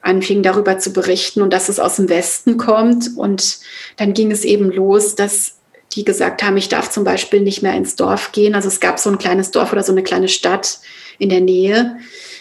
anfingen 0.00 0.42
darüber 0.42 0.78
zu 0.78 0.92
berichten 0.92 1.42
und 1.42 1.52
dass 1.52 1.68
es 1.68 1.80
aus 1.80 1.96
dem 1.96 2.08
Westen 2.08 2.56
kommt. 2.56 3.16
Und 3.16 3.58
dann 3.96 4.14
ging 4.14 4.30
es 4.30 4.44
eben 4.44 4.70
los, 4.70 5.16
dass 5.16 5.54
die 5.94 6.04
gesagt 6.04 6.42
haben, 6.42 6.56
ich 6.56 6.68
darf 6.68 6.90
zum 6.90 7.02
Beispiel 7.02 7.40
nicht 7.40 7.62
mehr 7.62 7.74
ins 7.74 7.96
Dorf 7.96 8.30
gehen. 8.30 8.54
Also 8.54 8.68
es 8.68 8.78
gab 8.78 9.00
so 9.00 9.10
ein 9.10 9.18
kleines 9.18 9.50
Dorf 9.50 9.72
oder 9.72 9.82
so 9.82 9.92
eine 9.92 10.02
kleine 10.02 10.28
Stadt 10.28 10.78
in 11.18 11.28
der 11.28 11.40
Nähe 11.40 11.98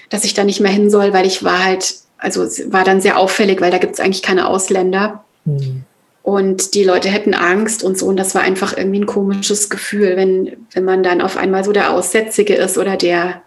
dass 0.09 0.23
ich 0.23 0.33
da 0.33 0.43
nicht 0.43 0.59
mehr 0.59 0.71
hin 0.71 0.89
soll, 0.89 1.13
weil 1.13 1.25
ich 1.25 1.43
war 1.43 1.63
halt, 1.63 1.95
also 2.17 2.41
war 2.71 2.83
dann 2.83 3.01
sehr 3.01 3.17
auffällig, 3.17 3.61
weil 3.61 3.71
da 3.71 3.77
gibt 3.77 3.93
es 3.93 3.99
eigentlich 3.99 4.23
keine 4.23 4.47
Ausländer. 4.47 5.23
Mhm. 5.45 5.83
Und 6.27 6.73
die 6.73 6.83
Leute 6.83 7.07
hätten 7.07 7.33
Angst 7.33 7.85
und 7.85 7.97
so. 7.97 8.05
Und 8.07 8.17
das 8.17 8.35
war 8.35 8.41
einfach 8.41 8.75
irgendwie 8.75 8.99
ein 8.99 9.05
komisches 9.05 9.69
Gefühl, 9.69 10.17
wenn, 10.17 10.57
wenn 10.73 10.83
man 10.83 11.01
dann 11.01 11.21
auf 11.21 11.37
einmal 11.37 11.63
so 11.63 11.71
der 11.71 11.93
Aussätzige 11.93 12.53
ist 12.53 12.77
oder 12.77 12.97
der, 12.97 13.43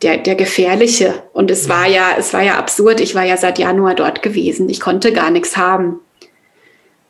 der, 0.00 0.16
der 0.16 0.36
Gefährliche. 0.36 1.22
Und 1.34 1.50
es 1.50 1.68
war 1.68 1.86
ja, 1.86 2.14
es 2.18 2.32
war 2.32 2.42
ja 2.42 2.56
absurd. 2.56 3.00
Ich 3.00 3.14
war 3.14 3.24
ja 3.24 3.36
seit 3.36 3.58
Januar 3.58 3.94
dort 3.94 4.22
gewesen. 4.22 4.70
Ich 4.70 4.80
konnte 4.80 5.12
gar 5.12 5.30
nichts 5.30 5.58
haben. 5.58 6.00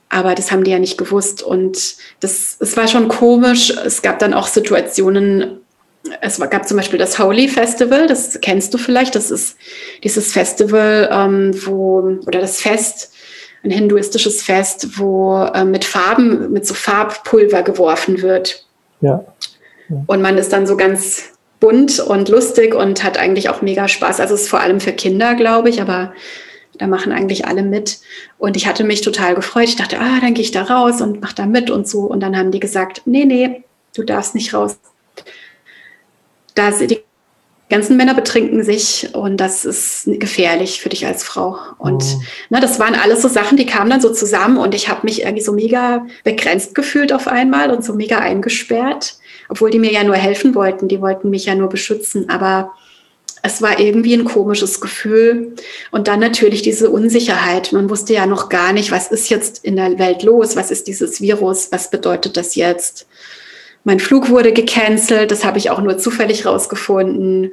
Aber 0.09 0.34
das 0.34 0.51
haben 0.51 0.64
die 0.64 0.72
ja 0.72 0.80
nicht 0.80 0.99
gewusst. 0.99 1.44
Und 1.44 1.97
das, 2.18 2.57
es 2.59 2.76
war 2.76 2.88
schon 2.88 3.07
komisch. 3.07 3.70
Es 3.70 4.03
gab 4.03 4.18
dann 4.18 4.34
auch 4.34 4.49
Situationen, 4.49 5.61
es 6.20 6.38
gab 6.50 6.66
zum 6.66 6.76
Beispiel 6.76 6.98
das 6.98 7.18
Holy 7.18 7.48
Festival, 7.48 8.07
das 8.07 8.40
kennst 8.40 8.72
du 8.74 8.78
vielleicht. 8.78 9.14
Das 9.14 9.30
ist 9.30 9.57
dieses 10.02 10.32
Festival, 10.32 11.09
ähm, 11.12 11.52
wo, 11.64 12.18
oder 12.26 12.40
das 12.40 12.61
Fest, 12.61 13.12
ein 13.64 13.70
hinduistisches 13.70 14.42
Fest, 14.42 14.98
wo 14.98 15.36
äh, 15.54 15.64
mit 15.64 15.84
Farben, 15.84 16.52
mit 16.52 16.66
so 16.66 16.74
Farbpulver 16.74 17.62
geworfen 17.62 18.22
wird. 18.22 18.64
Ja. 19.00 19.24
ja. 19.88 19.96
Und 20.07 20.22
man 20.22 20.38
ist 20.38 20.52
dann 20.52 20.66
so 20.66 20.76
ganz 20.76 21.32
bunt 21.61 22.00
und 22.00 22.28
lustig 22.28 22.74
und 22.74 23.02
hat 23.02 23.18
eigentlich 23.18 23.48
auch 23.48 23.62
mega 23.62 23.88
Spaß. 23.88 24.20
Also 24.20 24.34
es 24.34 24.42
ist 24.42 24.48
vor 24.48 24.61
allem 24.61 24.80
für 24.80 24.92
Kinder, 24.92 25.34
glaube 25.34 25.68
ich, 25.68 25.80
aber 25.80 26.12
da 26.78 26.86
machen 26.86 27.12
eigentlich 27.12 27.46
alle 27.46 27.62
mit. 27.62 27.98
Und 28.38 28.57
ich 28.57 28.66
hatte 28.66 28.84
mich 28.84 29.00
total 29.00 29.34
gefreut. 29.34 29.64
Ich 29.64 29.76
dachte, 29.76 29.98
ah, 29.98 30.20
dann 30.20 30.34
gehe 30.34 30.44
ich 30.44 30.50
da 30.50 30.62
raus 30.62 31.00
und 31.00 31.20
mache 31.20 31.34
da 31.34 31.46
mit 31.46 31.70
und 31.70 31.88
so. 31.88 32.00
Und 32.00 32.20
dann 32.20 32.36
haben 32.36 32.50
die 32.50 32.61
gesagt, 32.61 33.02
nee, 33.07 33.24
nee, 33.24 33.64
du 33.94 34.02
darfst 34.02 34.34
nicht 34.34 34.52
raus. 34.52 34.78
Da 36.57 36.72
die 36.72 36.98
ganzen 37.68 37.96
Männer 37.96 38.14
betrinken 38.14 38.62
sich 38.64 39.09
und 39.12 39.38
das 39.38 39.64
ist 39.64 40.04
gefährlich 40.07 40.80
für 40.80 40.88
dich 40.88 41.07
als 41.07 41.22
Frau. 41.24 41.59
Und 41.78 42.02
oh. 42.02 42.22
ne, 42.50 42.61
das 42.61 42.78
waren 42.78 42.94
alles 42.94 43.22
so 43.22 43.28
Sachen, 43.28 43.57
die 43.57 43.66
kamen 43.66 43.90
dann 43.90 44.00
so 44.00 44.12
zusammen 44.12 44.59
und 44.59 44.74
ich 44.74 44.88
habe 44.88 45.00
mich 45.04 45.22
irgendwie 45.22 45.42
so 45.42 45.52
mega 45.52 46.07
begrenzt 46.24 46.74
gefühlt 46.74 47.12
auf 47.12 47.26
einmal 47.28 47.70
und 47.70 47.84
so 47.84 47.94
mega 47.94 48.18
eingesperrt, 48.18 49.18
obwohl 49.48 49.70
die 49.70 49.78
mir 49.78 49.92
ja 49.92 50.04
nur 50.04 50.16
helfen 50.16 50.54
wollten, 50.54 50.88
die 50.88 51.00
wollten 51.00 51.30
mich 51.30 51.46
ja 51.46 51.54
nur 51.54 51.68
beschützen, 51.68 52.28
aber 52.28 52.72
es 53.42 53.62
war 53.62 53.78
irgendwie 53.78 54.14
ein 54.14 54.24
komisches 54.24 54.80
Gefühl. 54.80 55.54
Und 55.92 56.09
dann 56.09 56.18
natürlich 56.18 56.62
diese 56.62 56.90
Unsicherheit. 56.90 57.72
Man 57.72 57.88
wusste 57.88 58.12
ja 58.12 58.26
noch 58.26 58.48
gar 58.48 58.72
nicht, 58.72 58.90
was 58.90 59.09
ist 59.12 59.28
jetzt 59.28 59.64
in 59.64 59.76
der 59.76 59.98
Welt 59.98 60.24
los? 60.24 60.57
Was 60.57 60.72
ist 60.72 60.88
dieses 60.88 61.20
Virus? 61.20 61.70
Was 61.70 61.90
bedeutet 61.90 62.36
das 62.36 62.57
jetzt? 62.57 63.07
Mein 63.87 64.01
Flug 64.01 64.30
wurde 64.30 64.53
gecancelt. 64.53 65.30
Das 65.30 65.45
habe 65.45 65.59
ich 65.59 65.70
auch 65.70 65.80
nur 65.80 65.97
zufällig 65.97 66.45
rausgefunden. 66.45 67.53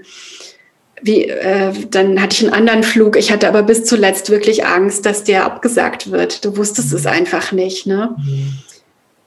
Wie, 1.00 1.26
äh, 1.26 1.72
dann 1.92 2.20
hatte 2.20 2.36
ich 2.36 2.44
einen 2.44 2.56
anderen 2.56 2.82
Flug. 2.82 3.18
Ich 3.18 3.32
hatte 3.32 3.48
aber 3.48 3.62
bis 3.62 3.84
zuletzt 3.84 4.32
wirklich 4.32 4.66
Angst, 4.66 5.06
dass 5.06 5.24
der 5.24 5.46
abgesagt 5.46 6.10
wird. 6.10 6.44
Du 6.44 6.58
wusstest 6.58 6.90
mhm. 6.90 6.98
es 6.98 7.06
einfach 7.06 7.52
nicht. 7.52 7.86
Ne? 7.86 8.16
Mhm. 8.18 8.54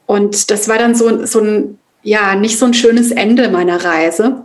Und 0.05 0.51
das 0.51 0.67
war 0.67 0.79
dann 0.79 0.95
so, 0.95 1.25
so 1.25 1.39
ein, 1.39 1.79
ja, 2.03 2.35
nicht 2.35 2.59
so 2.59 2.65
ein 2.65 2.73
schönes 2.73 3.11
Ende 3.11 3.47
meiner 3.47 3.85
Reise. 3.85 4.43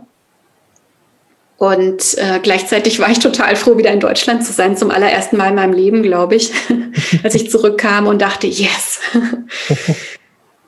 Und 1.57 2.17
äh, 2.17 2.39
gleichzeitig 2.41 2.97
war 2.99 3.09
ich 3.09 3.19
total 3.19 3.57
froh, 3.57 3.77
wieder 3.77 3.91
in 3.91 3.99
Deutschland 3.99 4.45
zu 4.45 4.53
sein, 4.53 4.77
zum 4.77 4.89
allerersten 4.89 5.35
Mal 5.35 5.49
in 5.49 5.55
meinem 5.55 5.73
Leben, 5.73 6.01
glaube 6.01 6.35
ich, 6.35 6.53
als 7.23 7.35
ich 7.35 7.51
zurückkam 7.51 8.07
und 8.07 8.21
dachte, 8.21 8.47
yes. 8.47 9.01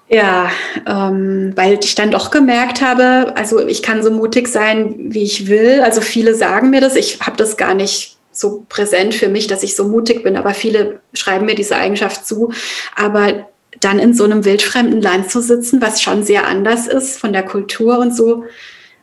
ja, 0.07 0.51
ähm, 0.87 1.53
weil 1.55 1.79
ich 1.83 1.95
dann 1.95 2.11
doch 2.11 2.29
gemerkt 2.29 2.81
habe, 2.81 3.33
also 3.35 3.65
ich 3.67 3.81
kann 3.81 4.03
so 4.03 4.11
mutig 4.11 4.47
sein, 4.47 4.95
wie 4.97 5.23
ich 5.23 5.47
will. 5.47 5.81
Also 5.81 6.01
viele 6.01 6.35
sagen 6.35 6.69
mir 6.69 6.81
das, 6.81 6.95
ich 6.95 7.21
habe 7.21 7.37
das 7.37 7.57
gar 7.57 7.73
nicht 7.73 8.17
so 8.31 8.65
präsent 8.69 9.15
für 9.15 9.29
mich, 9.29 9.47
dass 9.47 9.63
ich 9.63 9.75
so 9.75 9.87
mutig 9.87 10.23
bin, 10.23 10.35
aber 10.35 10.53
viele 10.53 10.99
schreiben 11.13 11.45
mir 11.45 11.55
diese 11.55 11.75
Eigenschaft 11.75 12.27
zu. 12.27 12.51
Aber 12.95 13.47
dann 13.79 13.99
in 13.99 14.13
so 14.13 14.23
einem 14.23 14.45
wildfremden 14.45 15.01
Land 15.01 15.31
zu 15.31 15.41
sitzen, 15.41 15.81
was 15.81 16.01
schon 16.01 16.23
sehr 16.23 16.47
anders 16.47 16.87
ist 16.87 17.17
von 17.17 17.33
der 17.33 17.43
Kultur 17.43 17.97
und 17.97 18.15
so, 18.15 18.43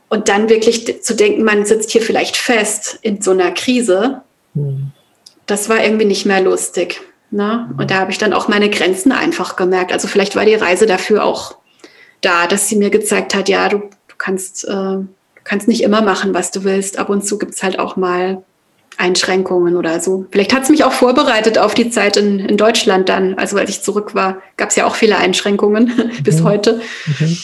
und 0.08 0.28
dann 0.28 0.50
wirklich 0.50 1.02
zu 1.02 1.16
denken, 1.16 1.42
man 1.42 1.64
sitzt 1.64 1.90
hier 1.90 2.02
vielleicht 2.02 2.36
fest 2.36 2.98
in 3.00 3.22
so 3.22 3.30
einer 3.30 3.50
Krise, 3.50 4.20
mhm. 4.52 4.92
das 5.46 5.70
war 5.70 5.82
irgendwie 5.82 6.04
nicht 6.04 6.26
mehr 6.26 6.42
lustig. 6.42 7.00
Ne? 7.32 7.70
Und 7.78 7.90
da 7.90 7.96
habe 7.96 8.10
ich 8.10 8.18
dann 8.18 8.34
auch 8.34 8.46
meine 8.46 8.68
Grenzen 8.68 9.10
einfach 9.10 9.56
gemerkt. 9.56 9.92
Also 9.92 10.06
vielleicht 10.06 10.36
war 10.36 10.44
die 10.44 10.54
Reise 10.54 10.84
dafür 10.84 11.24
auch 11.24 11.56
da, 12.20 12.46
dass 12.46 12.68
sie 12.68 12.76
mir 12.76 12.90
gezeigt 12.90 13.34
hat, 13.34 13.48
ja, 13.48 13.68
du, 13.70 13.78
du 13.78 14.14
kannst, 14.18 14.64
äh, 14.64 14.68
du 14.68 15.08
kannst 15.42 15.66
nicht 15.66 15.82
immer 15.82 16.02
machen, 16.02 16.34
was 16.34 16.50
du 16.50 16.62
willst. 16.62 16.98
Ab 16.98 17.08
und 17.08 17.26
zu 17.26 17.38
gibt 17.38 17.54
es 17.54 17.62
halt 17.62 17.78
auch 17.78 17.96
mal 17.96 18.42
Einschränkungen 18.98 19.76
oder 19.76 19.98
so. 20.00 20.26
Vielleicht 20.30 20.54
hat 20.54 20.64
es 20.64 20.68
mich 20.68 20.84
auch 20.84 20.92
vorbereitet 20.92 21.56
auf 21.56 21.72
die 21.72 21.88
Zeit 21.88 22.18
in, 22.18 22.38
in 22.38 22.58
Deutschland 22.58 23.08
dann. 23.08 23.38
Also 23.38 23.56
als 23.56 23.70
ich 23.70 23.82
zurück 23.82 24.14
war, 24.14 24.42
gab 24.58 24.68
es 24.68 24.76
ja 24.76 24.86
auch 24.86 24.94
viele 24.94 25.16
Einschränkungen 25.16 25.84
mhm. 26.18 26.22
bis 26.22 26.42
heute. 26.42 26.82
Mhm. 27.18 27.38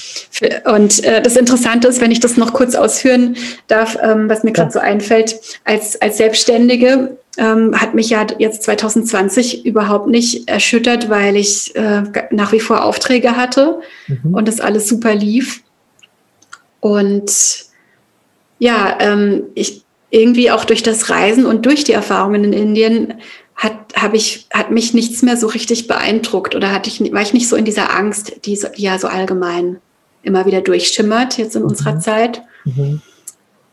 Und 0.66 1.03
äh, 1.03 1.22
das 1.22 1.36
Interessante 1.36 1.89
ist, 1.89 2.03
wenn 2.03 2.11
ich 2.11 2.20
das 2.20 2.36
noch 2.36 2.53
kurz 2.53 2.74
ausführen 2.74 3.36
darf, 3.68 3.97
ähm, 4.03 4.28
was 4.28 4.45
mir 4.45 4.53
gerade 4.53 4.68
ja. 4.68 4.72
so 4.72 4.78
einfällt, 4.80 5.36
als, 5.64 6.01
als 6.03 6.18
Selbstständige 6.18 7.16
ähm, 7.39 7.74
hat 7.80 7.95
mich 7.95 8.11
ja 8.11 8.26
jetzt 8.39 8.64
2020 8.64 9.64
überhaupt 9.64 10.09
nicht 10.09 10.49
erschüttert, 10.49 11.09
weil 11.09 11.36
ich 11.36 11.74
äh, 11.76 12.03
nach 12.30 12.53
wie 12.53 12.61
vor 12.61 12.84
Aufträge 12.84 13.36
hatte 13.36 13.80
mhm. 14.09 14.34
und 14.34 14.49
das 14.49 14.61
alles 14.61 14.89
super 14.89 15.14
lief. 15.14 15.62
Und 16.80 17.30
ja, 18.59 18.99
ähm, 19.01 19.45
ich, 19.55 19.84
irgendwie 20.11 20.51
auch 20.51 20.64
durch 20.64 20.82
das 20.82 21.11
Reisen 21.11 21.47
und 21.47 21.64
durch 21.64 21.84
die 21.84 21.93
Erfahrungen 21.93 22.45
in 22.45 22.53
Indien 22.53 23.14
hat, 23.55 23.76
hab 23.95 24.14
ich, 24.14 24.47
hat 24.53 24.70
mich 24.70 24.95
nichts 24.95 25.22
mehr 25.22 25.36
so 25.36 25.47
richtig 25.47 25.86
beeindruckt 25.86 26.55
oder 26.55 26.72
hatte 26.72 26.89
ich, 26.89 27.01
war 27.12 27.22
ich 27.22 27.34
nicht 27.34 27.49
so 27.49 27.57
in 27.57 27.64
dieser 27.64 27.95
Angst, 27.95 28.47
die, 28.47 28.59
die 28.76 28.82
ja 28.82 28.99
so 28.99 29.09
allgemein 29.09 29.78
immer 30.22 30.47
wieder 30.47 30.61
durchschimmert 30.61 31.39
jetzt 31.39 31.57
in 31.57 31.62
mhm. 31.62 31.68
unserer 31.68 32.01
Zeit. 32.01 32.43
Mhm. 32.64 33.01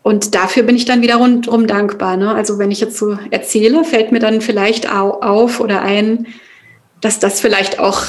Und 0.05 0.35
dafür 0.35 0.63
bin 0.63 0.75
ich 0.75 0.85
dann 0.85 1.01
wieder 1.01 1.15
rundherum 1.15 1.67
dankbar. 1.67 2.15
Ne? 2.15 2.33
Also 2.33 2.59
wenn 2.59 2.71
ich 2.71 2.79
jetzt 2.79 2.97
so 2.97 3.17
erzähle, 3.31 3.83
fällt 3.83 4.11
mir 4.11 4.19
dann 4.19 4.39
vielleicht 4.39 4.91
auf 4.91 5.59
oder 5.59 5.81
ein, 5.81 6.27
dass 7.01 7.19
das 7.19 7.41
vielleicht 7.41 7.79
auch 7.79 8.03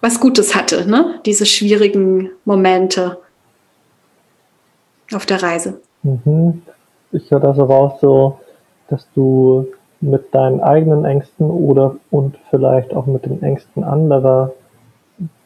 was 0.00 0.20
Gutes 0.20 0.54
hatte, 0.54 0.86
ne? 0.88 1.20
diese 1.24 1.46
schwierigen 1.46 2.30
Momente 2.44 3.18
auf 5.12 5.26
der 5.26 5.42
Reise. 5.42 5.80
Mhm 6.02 6.62
ich 7.16 7.30
höre 7.30 7.40
das 7.40 7.58
raus, 7.58 7.94
so, 8.00 8.38
dass 8.88 9.06
du 9.14 9.66
mit 10.00 10.34
deinen 10.34 10.60
eigenen 10.60 11.04
Ängsten 11.04 11.50
oder 11.50 11.96
und 12.10 12.36
vielleicht 12.50 12.94
auch 12.94 13.06
mit 13.06 13.24
den 13.24 13.42
Ängsten 13.42 13.82
anderer 13.82 14.52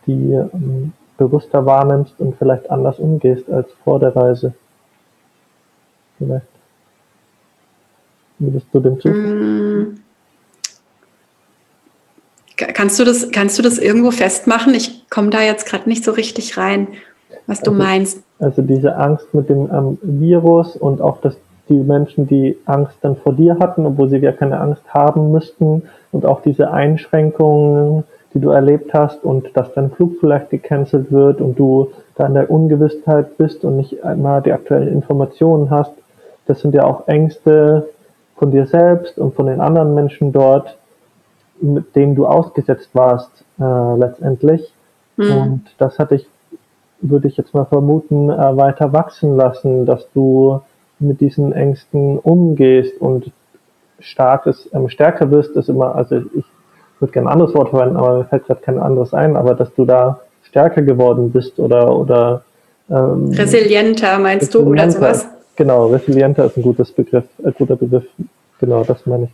die 0.07 0.33
ähm, 0.33 0.93
bewusster 1.19 1.65
wahrnimmst 1.67 2.19
und 2.19 2.37
vielleicht 2.37 2.71
anders 2.71 2.99
umgehst 2.99 3.49
als 3.51 3.69
vor 3.85 4.01
der 4.01 4.17
Reise. 4.17 4.55
Vielleicht. 6.21 6.47
Würdest 8.39 8.67
du 8.73 8.81
dem 8.81 9.01
zustimmen? 9.01 9.81
Mm. 9.81 10.01
Kannst 12.57 13.01
du 13.01 13.05
das, 13.05 13.31
kannst 13.31 13.59
du 13.59 13.63
das 13.63 13.79
irgendwo 13.79 14.11
festmachen? 14.11 14.75
Ich 14.75 15.09
komme 15.09 15.31
da 15.31 15.41
jetzt 15.41 15.67
gerade 15.67 15.89
nicht 15.89 16.05
so 16.05 16.13
richtig 16.13 16.59
rein, 16.59 16.89
was 17.47 17.61
du 17.61 17.71
also, 17.71 17.83
meinst. 17.83 18.23
Also 18.39 18.61
diese 18.61 18.97
Angst 18.97 19.33
mit 19.33 19.49
dem 19.49 19.71
ähm, 19.73 19.99
Virus 20.03 20.77
und 20.77 21.01
auch 21.01 21.23
das 21.23 21.37
die 21.71 21.75
Menschen, 21.75 22.27
die 22.27 22.59
Angst 22.67 22.97
dann 23.01 23.17
vor 23.17 23.33
dir 23.33 23.59
hatten, 23.61 23.87
obwohl 23.87 24.11
sie 24.11 24.19
ja 24.19 24.33
keine 24.33 24.61
Angst 24.61 24.83
haben 24.93 25.31
müssten 25.31 25.85
und 26.13 26.27
auch 26.27 26.43
diese 26.43 26.73
Einschränkungen, 26.73 28.05
die 28.35 28.41
du 28.41 28.51
erlebt 28.51 28.93
hast 28.93 29.25
und 29.25 29.57
dass 29.57 29.73
dein 29.73 29.91
Flug 29.93 30.17
vielleicht 30.21 30.51
gecancelt 30.51 31.11
wird 31.11 31.41
und 31.41 31.59
du 31.59 31.93
da 32.17 32.27
in 32.27 32.35
der 32.35 32.51
Ungewissheit 32.51 33.39
bist 33.39 33.65
und 33.65 33.77
nicht 33.77 34.05
einmal 34.05 34.43
die 34.43 34.53
aktuellen 34.53 34.89
Informationen 34.89 35.71
hast, 35.71 35.93
das 36.51 36.61
sind 36.61 36.75
ja 36.75 36.85
auch 36.85 37.07
Ängste 37.07 37.89
von 38.37 38.51
dir 38.51 38.67
selbst 38.67 39.19
und 39.19 39.35
von 39.35 39.47
den 39.47 39.61
anderen 39.61 39.95
Menschen 39.95 40.33
dort, 40.33 40.77
mit 41.61 41.95
denen 41.95 42.17
du 42.17 42.27
ausgesetzt 42.27 42.89
warst 42.93 43.31
äh, 43.61 43.97
letztendlich. 43.97 44.73
Mhm. 45.17 45.37
Und 45.37 45.63
das 45.79 45.99
hatte 45.99 46.17
ich, 46.17 46.27
würde 47.01 47.29
ich 47.29 47.37
jetzt 47.37 47.55
mal 47.55 47.67
vermuten, 47.67 48.31
äh, 48.31 48.57
weiter 48.57 48.93
wachsen 48.93 49.37
lassen, 49.37 49.87
dass 49.87 50.11
du 50.13 50.61
mit 50.99 51.21
diesen 51.21 51.53
Ängsten 51.53 52.19
umgehst 52.19 53.01
und 53.01 53.31
starkes, 54.01 54.69
ähm, 54.73 54.89
stärker 54.89 55.31
wirst, 55.31 55.55
ist 55.57 55.69
immer, 55.69 55.95
also 55.95 56.17
ich 56.17 56.45
würde 56.99 57.13
gerne 57.13 57.29
ein 57.29 57.33
anderes 57.33 57.55
Wort 57.55 57.71
verwenden, 57.71 57.97
aber 57.97 58.19
mir 58.19 58.25
fällt 58.25 58.47
gerade 58.47 58.61
kein 58.61 58.79
anderes 58.79 59.15
ein, 59.15 59.37
aber 59.37 59.55
dass 59.55 59.73
du 59.75 59.85
da 59.85 60.21
stärker 60.43 60.83
geworden 60.83 61.31
bist 61.31 61.59
oder 61.61 61.95
oder 61.95 62.43
ähm, 62.91 63.31
resilienter 63.33 64.19
meinst 64.19 64.55
resilienter, 64.55 64.65
du 64.65 64.71
oder 64.71 64.91
sowas? 64.91 65.40
Genau, 65.61 65.89
resilienter 65.89 66.47
ist 66.47 66.57
ein 66.57 66.63
gutes 66.63 66.91
Begriff, 66.91 67.27
ein 67.45 67.53
guter 67.53 67.77
Begriff. 67.77 68.05
Genau, 68.61 68.83
das 68.83 69.05
meine 69.05 69.25
ich. 69.25 69.31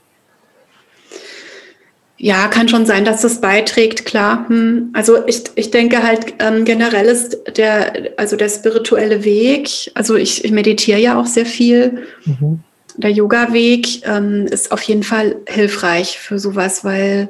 Ja, 2.18 2.48
kann 2.48 2.68
schon 2.68 2.84
sein, 2.84 3.04
dass 3.04 3.22
das 3.22 3.40
beiträgt, 3.40 4.04
klar. 4.06 4.48
Hm. 4.48 4.90
Also 4.92 5.24
ich, 5.28 5.44
ich 5.54 5.70
denke 5.70 6.02
halt 6.02 6.34
ähm, 6.40 6.64
generell 6.64 7.06
ist 7.06 7.56
der, 7.56 8.10
also 8.16 8.34
der 8.34 8.48
spirituelle 8.48 9.22
Weg, 9.22 9.92
also 9.94 10.16
ich, 10.16 10.44
ich 10.44 10.50
meditiere 10.50 10.98
ja 10.98 11.16
auch 11.16 11.26
sehr 11.26 11.46
viel. 11.46 12.02
Mhm. 12.24 12.58
Der 12.96 13.12
Yoga-Weg 13.12 14.04
ähm, 14.08 14.46
ist 14.46 14.72
auf 14.72 14.82
jeden 14.82 15.04
Fall 15.04 15.36
hilfreich 15.46 16.18
für 16.18 16.40
sowas, 16.40 16.84
weil 16.84 17.28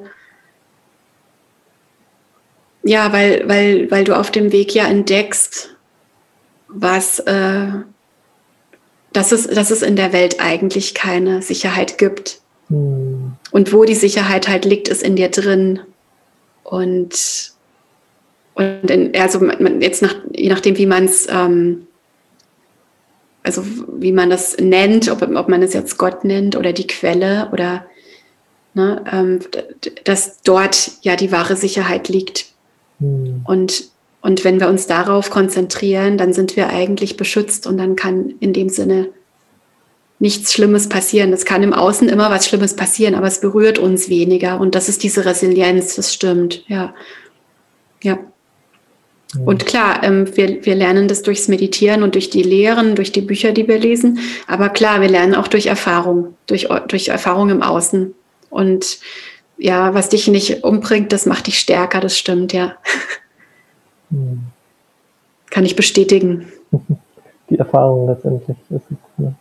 ja, 2.83 3.13
weil, 3.13 3.47
weil, 3.47 3.91
weil 3.91 4.05
du 4.05 4.17
auf 4.17 4.31
dem 4.31 4.53
Weg 4.53 4.75
ja 4.75 4.87
entdeckst, 4.87 5.77
was 6.69 7.19
äh, 7.19 7.67
dass, 9.17 9.33
es, 9.33 9.47
dass 9.47 9.71
es 9.71 9.81
in 9.81 9.97
der 9.97 10.13
Welt 10.13 10.41
eigentlich 10.41 10.95
keine 10.95 11.41
Sicherheit 11.41 11.97
gibt. 11.97 12.41
Mhm. 12.69 13.33
Und 13.51 13.73
wo 13.73 13.85
die 13.85 13.95
Sicherheit 13.95 14.47
halt 14.47 14.67
liegt, 14.67 14.89
ist 14.89 15.03
in 15.03 15.17
dir 15.17 15.31
drin. 15.31 15.81
Und, 16.65 17.53
und 18.55 18.91
in, 18.91 19.17
also 19.17 19.43
jetzt 19.81 20.03
nach, 20.03 20.15
je 20.33 20.51
nachdem, 20.51 20.77
wie 20.77 20.87
man 20.87 21.05
es, 21.05 21.27
ähm, 21.31 21.87
also 23.43 23.65
wie 23.97 24.13
man 24.13 24.29
das 24.29 24.59
nennt, 24.59 25.09
ob, 25.09 25.23
ob 25.23 25.49
man 25.49 25.63
es 25.63 25.73
jetzt 25.73 25.97
Gott 25.97 26.25
nennt 26.25 26.55
oder 26.55 26.75
die 26.75 26.87
Quelle 26.87 27.49
oder 27.53 27.87
ne, 28.75 29.03
ähm, 29.11 29.39
dass 30.05 30.43
dort 30.43 30.91
ja 31.01 31.17
die 31.17 31.33
wahre 31.33 31.57
Sicherheit 31.57 32.09
liegt. 32.09 32.47
Mhm. 32.99 33.43
Und, 33.47 33.91
und 34.27 34.43
wenn 34.43 34.59
wir 34.59 34.69
uns 34.69 34.89
darauf 34.89 35.31
konzentrieren, 35.31 36.19
dann 36.19 36.33
sind 36.33 36.57
wir 36.57 36.71
eigentlich 36.71 37.17
beschützt 37.17 37.65
und 37.65 37.79
dann 37.79 37.95
kann 37.95 38.35
in 38.41 38.53
dem 38.53 38.69
Sinne 38.69 39.11
nichts 40.19 40.53
Schlimmes 40.53 40.89
passieren. 40.89 41.33
Es 41.33 41.45
kann 41.45 41.63
im 41.63 41.73
Außen 41.73 42.09
immer 42.09 42.29
was 42.29 42.49
Schlimmes 42.49 42.75
passieren, 42.75 43.15
aber 43.15 43.29
es 43.29 43.41
berührt 43.41 43.79
uns 43.79 44.09
weniger. 44.09 44.59
Und 44.59 44.75
das 44.75 44.89
ist 44.89 45.05
diese 45.05 45.25
Resilienz, 45.27 45.95
das 45.95 46.13
stimmt, 46.13 46.65
ja. 46.67 46.93
Ja. 48.03 48.19
Und 49.45 49.65
klar, 49.65 50.03
ähm, 50.03 50.37
wir, 50.37 50.65
wir 50.65 50.75
lernen 50.75 51.07
das 51.07 51.23
durchs 51.23 51.47
Meditieren 51.47 52.03
und 52.03 52.17
durch 52.17 52.29
die 52.29 52.43
Lehren, 52.43 52.97
durch 52.97 53.13
die 53.13 53.21
Bücher, 53.21 53.53
die 53.53 53.69
wir 53.69 53.79
lesen. 53.79 54.19
Aber 54.49 54.71
klar, 54.71 55.01
wir 55.01 55.09
lernen 55.09 55.37
auch 55.37 55.47
durch 55.47 55.67
Erfahrung, 55.67 56.35
durch, 56.49 56.67
durch 56.89 57.07
Erfahrung 57.07 57.51
im 57.51 57.63
Außen. 57.63 58.13
Und 58.51 58.99
ja, 59.57 59.95
was 59.95 60.09
dich 60.09 60.27
nicht 60.27 60.65
umbringt, 60.65 61.13
das 61.13 61.27
macht 61.27 61.47
dich 61.47 61.61
stärker, 61.61 62.01
das 62.01 62.19
stimmt, 62.19 62.53
ja. 62.53 62.75
Kann 65.51 65.65
ich 65.65 65.77
bestätigen. 65.77 66.47
Die 67.51 67.59
Erfahrung 67.59 68.09
letztendlich 68.09 68.57
ist 68.71 68.91
es. 68.91 68.97
Ne? 69.19 69.35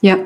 Ja. 0.00 0.16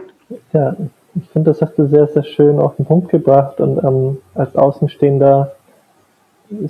Ja, 0.53 0.77
ich 1.15 1.29
finde, 1.29 1.51
das 1.51 1.61
hast 1.61 1.77
du 1.77 1.87
sehr, 1.87 2.09
sehr 2.09 2.25
schön 2.25 2.59
auf 2.59 2.77
den 2.77 2.87
Punkt 2.87 3.11
gebracht 3.11 3.61
und 3.61 3.83
ähm, 3.85 4.19
als 4.35 4.57
Außenstehender 4.57 5.55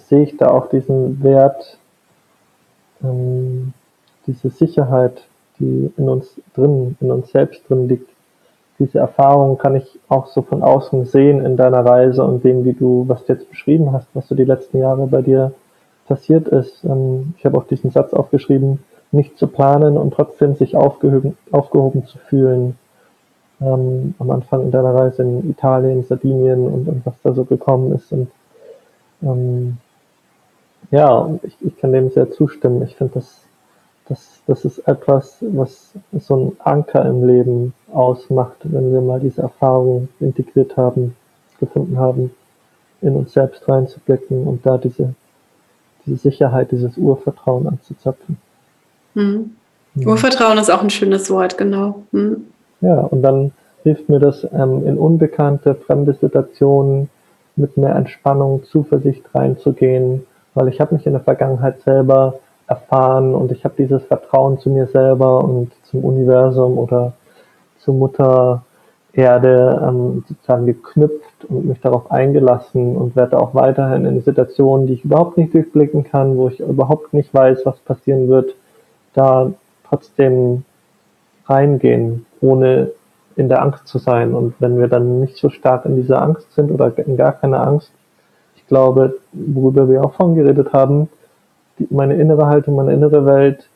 sehe 0.09 0.25
ich 0.25 0.37
da 0.37 0.49
auch 0.49 0.69
diesen 0.69 1.23
Wert, 1.23 1.79
ähm, 3.03 3.73
diese 4.27 4.51
Sicherheit, 4.51 5.25
die 5.59 5.93
in 5.97 6.09
uns 6.09 6.41
drin, 6.55 6.97
in 7.01 7.11
uns 7.11 7.31
selbst 7.31 7.69
drin 7.69 7.89
liegt. 7.89 8.09
Diese 8.79 8.99
Erfahrung 8.99 9.59
kann 9.59 9.77
ich 9.77 10.01
auch 10.09 10.27
so 10.27 10.43
von 10.43 10.63
außen 10.63 11.05
sehen 11.05 11.45
in 11.45 11.57
deiner 11.57 11.85
Reise 11.85 12.25
und 12.25 12.45
dem, 12.45 12.65
wie 12.65 12.73
du, 12.73 13.05
was 13.07 13.25
du 13.25 13.35
jetzt 13.35 13.51
beschrieben 13.51 13.93
hast, 13.93 14.09
was 14.15 14.29
so 14.29 14.35
die 14.35 14.45
letzten 14.45 14.79
Jahre 14.79 15.07
bei 15.07 15.23
dir 15.23 15.53
passiert 16.07 16.49
ist. 16.49 16.85
Ähm, 16.85 17.35
ich 17.39 17.45
habe 17.45 17.59
auch 17.59 17.67
diesen 17.67 17.91
Satz 17.91 18.13
aufgeschrieben, 18.13 18.81
nicht 19.13 19.39
zu 19.39 19.47
planen 19.47 19.97
und 19.97 20.15
trotzdem 20.15 20.55
sich 20.55 20.77
aufgehoben, 20.77 21.37
aufgehoben 21.51 22.07
zu 22.07 22.19
fühlen 22.19 22.77
ähm, 23.61 24.15
am 24.19 24.31
Anfang 24.31 24.63
in 24.63 24.71
deiner 24.71 24.95
Reise 24.95 25.23
in 25.23 25.51
Italien, 25.51 26.03
Sardinien 26.03 26.67
und, 26.67 26.89
und 26.89 27.07
was 27.07 27.15
da 27.23 27.33
so 27.33 27.45
gekommen 27.45 27.93
ist. 27.93 28.13
Und 28.13 28.29
ähm, 29.23 29.77
ja, 30.91 31.31
ich, 31.43 31.57
ich 31.61 31.77
kann 31.79 31.93
dem 31.93 32.11
sehr 32.11 32.31
zustimmen. 32.31 32.83
Ich 32.83 32.97
finde, 32.97 33.15
das, 33.15 33.45
das, 34.09 34.43
das 34.47 34.65
ist 34.65 34.79
etwas, 34.81 35.39
was 35.41 35.93
so 36.19 36.37
ein 36.37 36.57
Anker 36.61 37.05
im 37.05 37.27
Leben 37.27 37.75
ausmacht, 37.93 38.57
wenn 38.65 38.93
wir 38.93 39.01
mal 39.01 39.21
diese 39.21 39.43
Erfahrung 39.43 40.09
integriert 40.21 40.77
haben, 40.77 41.17
gefunden 41.61 41.99
haben, 41.99 42.33
in 43.01 43.15
uns 43.15 43.33
selbst 43.33 43.69
reinzublicken 43.69 44.47
und 44.47 44.67
da 44.67 44.79
diese, 44.79 45.15
diese 46.05 46.17
Sicherheit, 46.17 46.73
dieses 46.73 46.97
Urvertrauen 46.97 47.67
anzuzapfen. 47.69 48.39
Mhm. 49.15 49.57
Urvertrauen 50.05 50.59
ist 50.59 50.71
auch 50.71 50.83
ein 50.83 50.91
schönes 50.91 51.31
Wort, 51.31 51.59
genau. 51.59 52.03
Mhm. 52.13 52.47
Ja, 52.81 53.01
und 53.01 53.23
dann 53.23 53.53
hilft 53.83 54.09
mir 54.09 54.19
das, 54.19 54.45
ähm, 54.53 54.87
in 54.87 54.99
unbekannte, 54.99 55.75
fremde 55.75 56.15
Situationen 56.15 57.11
mit 57.57 57.77
mehr 57.77 57.95
Entspannung, 57.95 58.65
Zuversicht 58.65 59.23
reinzugehen, 59.35 60.27
weil 60.55 60.69
ich 60.69 60.81
habe 60.81 60.95
mich 60.95 61.07
in 61.07 61.13
der 61.13 61.23
Vergangenheit 61.23 61.81
selber 61.83 62.39
erfahren 62.73 63.35
und 63.35 63.53
ich 63.53 63.65
habe 63.65 63.75
dieses 63.77 64.03
Vertrauen 64.05 64.59
zu 64.59 64.71
mir 64.71 64.87
selber 64.87 65.45
und 65.45 65.73
zum 65.85 66.05
Universum 66.05 66.79
oder 66.79 67.13
zur 67.79 67.95
Mutter 67.95 68.63
Erde 69.15 69.79
ähm, 69.87 70.25
sozusagen 70.27 70.65
geknüpft 70.65 71.45
und 71.49 71.67
mich 71.67 71.81
darauf 71.81 72.11
eingelassen 72.11 72.97
und 72.97 73.15
werde 73.15 73.39
auch 73.39 73.55
weiterhin 73.55 74.07
in 74.07 74.23
Situationen, 74.23 74.87
die 74.87 74.95
ich 74.95 75.05
überhaupt 75.05 75.37
nicht 75.37 75.53
durchblicken 75.53 76.05
kann, 76.05 76.39
wo 76.39 76.49
ich 76.49 76.61
überhaupt 76.61 77.13
nicht 77.13 77.35
weiß, 77.35 77.67
was 77.67 77.79
passieren 77.81 78.29
wird, 78.29 78.55
da 79.13 79.53
trotzdem 79.87 80.65
reingehen, 81.47 82.25
ohne 82.41 82.93
in 83.37 83.51
der 83.51 83.61
Angst 83.61 83.87
zu 83.87 83.99
sein. 83.99 84.33
Und 84.33 84.55
wenn 84.61 84.79
wir 84.79 84.89
dann 84.89 85.21
nicht 85.21 85.37
so 85.37 85.51
stark 85.51 85.85
in 85.85 85.97
dieser 85.97 86.23
Angst 86.23 86.51
sind 86.55 86.71
oder 86.71 86.97
in 86.97 87.19
gar 87.19 87.33
keine 87.33 87.61
Angst, 87.61 87.93
ich 88.57 88.67
glaube, 88.67 89.19
worüber 89.33 89.91
wir 89.91 90.03
auch 90.03 90.15
von 90.15 90.35
geredet 90.35 90.73
haben, 90.73 91.11
meine 91.91 92.15
innere 92.15 92.47
Haltung, 92.47 92.77
meine 92.77 92.93
innere 92.93 93.25
Welt 93.27 93.69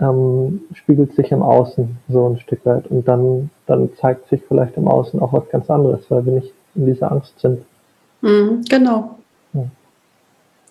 ähm, 0.00 0.62
spiegelt 0.74 1.14
sich 1.14 1.30
im 1.30 1.42
Außen 1.42 1.96
so 2.08 2.28
ein 2.28 2.38
Stück 2.38 2.64
weit. 2.66 2.86
Und 2.88 3.06
dann, 3.06 3.50
dann 3.66 3.90
zeigt 4.00 4.28
sich 4.28 4.42
vielleicht 4.46 4.76
im 4.76 4.88
Außen 4.88 5.20
auch 5.20 5.32
was 5.32 5.48
ganz 5.50 5.70
anderes, 5.70 6.04
weil 6.08 6.24
wir 6.26 6.32
nicht 6.34 6.52
in 6.74 6.86
dieser 6.86 7.12
Angst 7.12 7.38
sind. 7.40 7.60
Mhm, 8.20 8.64
genau. 8.68 9.16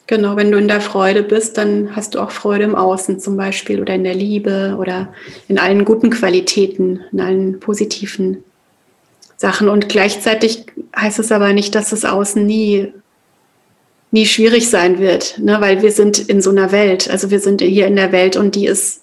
Genau, 0.06 0.36
wenn 0.36 0.52
du 0.52 0.58
in 0.58 0.68
der 0.68 0.82
Freude 0.82 1.24
bist, 1.24 1.58
dann 1.58 1.96
hast 1.96 2.14
du 2.14 2.20
auch 2.20 2.32
Freude 2.32 2.66
im 2.66 2.76
Außen 2.76 3.20
zum 3.20 3.38
Beispiel 3.38 3.82
oder 3.82 3.96
in 3.96 4.04
der 4.04 4.16
Liebe 4.16 4.76
oder 4.78 5.08
in 5.48 5.58
allen 5.58 5.86
guten 5.86 6.10
Qualitäten, 6.10 7.00
in 7.14 7.22
allen 7.22 7.60
positiven 7.62 8.44
Sachen. 9.38 9.70
Und 9.70 9.88
gleichzeitig 9.88 10.66
heißt 10.96 11.20
es 11.20 11.32
aber 11.32 11.54
nicht, 11.54 11.74
dass 11.74 11.92
das 11.92 12.04
Außen 12.04 12.46
nie, 12.46 12.94
nie 14.14 14.28
schwierig 14.28 14.70
sein 14.70 15.00
wird, 15.00 15.40
ne? 15.40 15.60
weil 15.60 15.82
wir 15.82 15.92
sind 15.92 16.20
in 16.20 16.40
so 16.40 16.52
einer 16.52 16.72
Welt. 16.72 17.10
Also 17.10 17.32
wir 17.32 17.40
sind 17.40 17.62
hier 17.62 17.88
in 17.88 17.96
der 17.96 18.12
Welt 18.12 18.38
und 18.38 18.54
die 18.54 18.68
ist, 18.68 19.02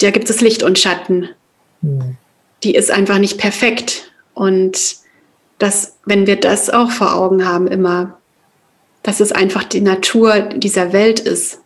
da 0.00 0.10
gibt 0.10 0.28
es 0.28 0.40
Licht 0.40 0.64
und 0.64 0.76
Schatten. 0.76 1.28
Mhm. 1.82 2.16
Die 2.64 2.74
ist 2.74 2.90
einfach 2.90 3.18
nicht 3.18 3.38
perfekt. 3.38 4.10
Und 4.34 4.96
das, 5.60 5.98
wenn 6.04 6.26
wir 6.26 6.34
das 6.34 6.68
auch 6.68 6.90
vor 6.90 7.14
Augen 7.14 7.46
haben, 7.46 7.68
immer, 7.68 8.18
dass 9.04 9.20
es 9.20 9.30
einfach 9.30 9.62
die 9.62 9.80
Natur 9.80 10.40
dieser 10.40 10.92
Welt 10.92 11.20
ist, 11.20 11.60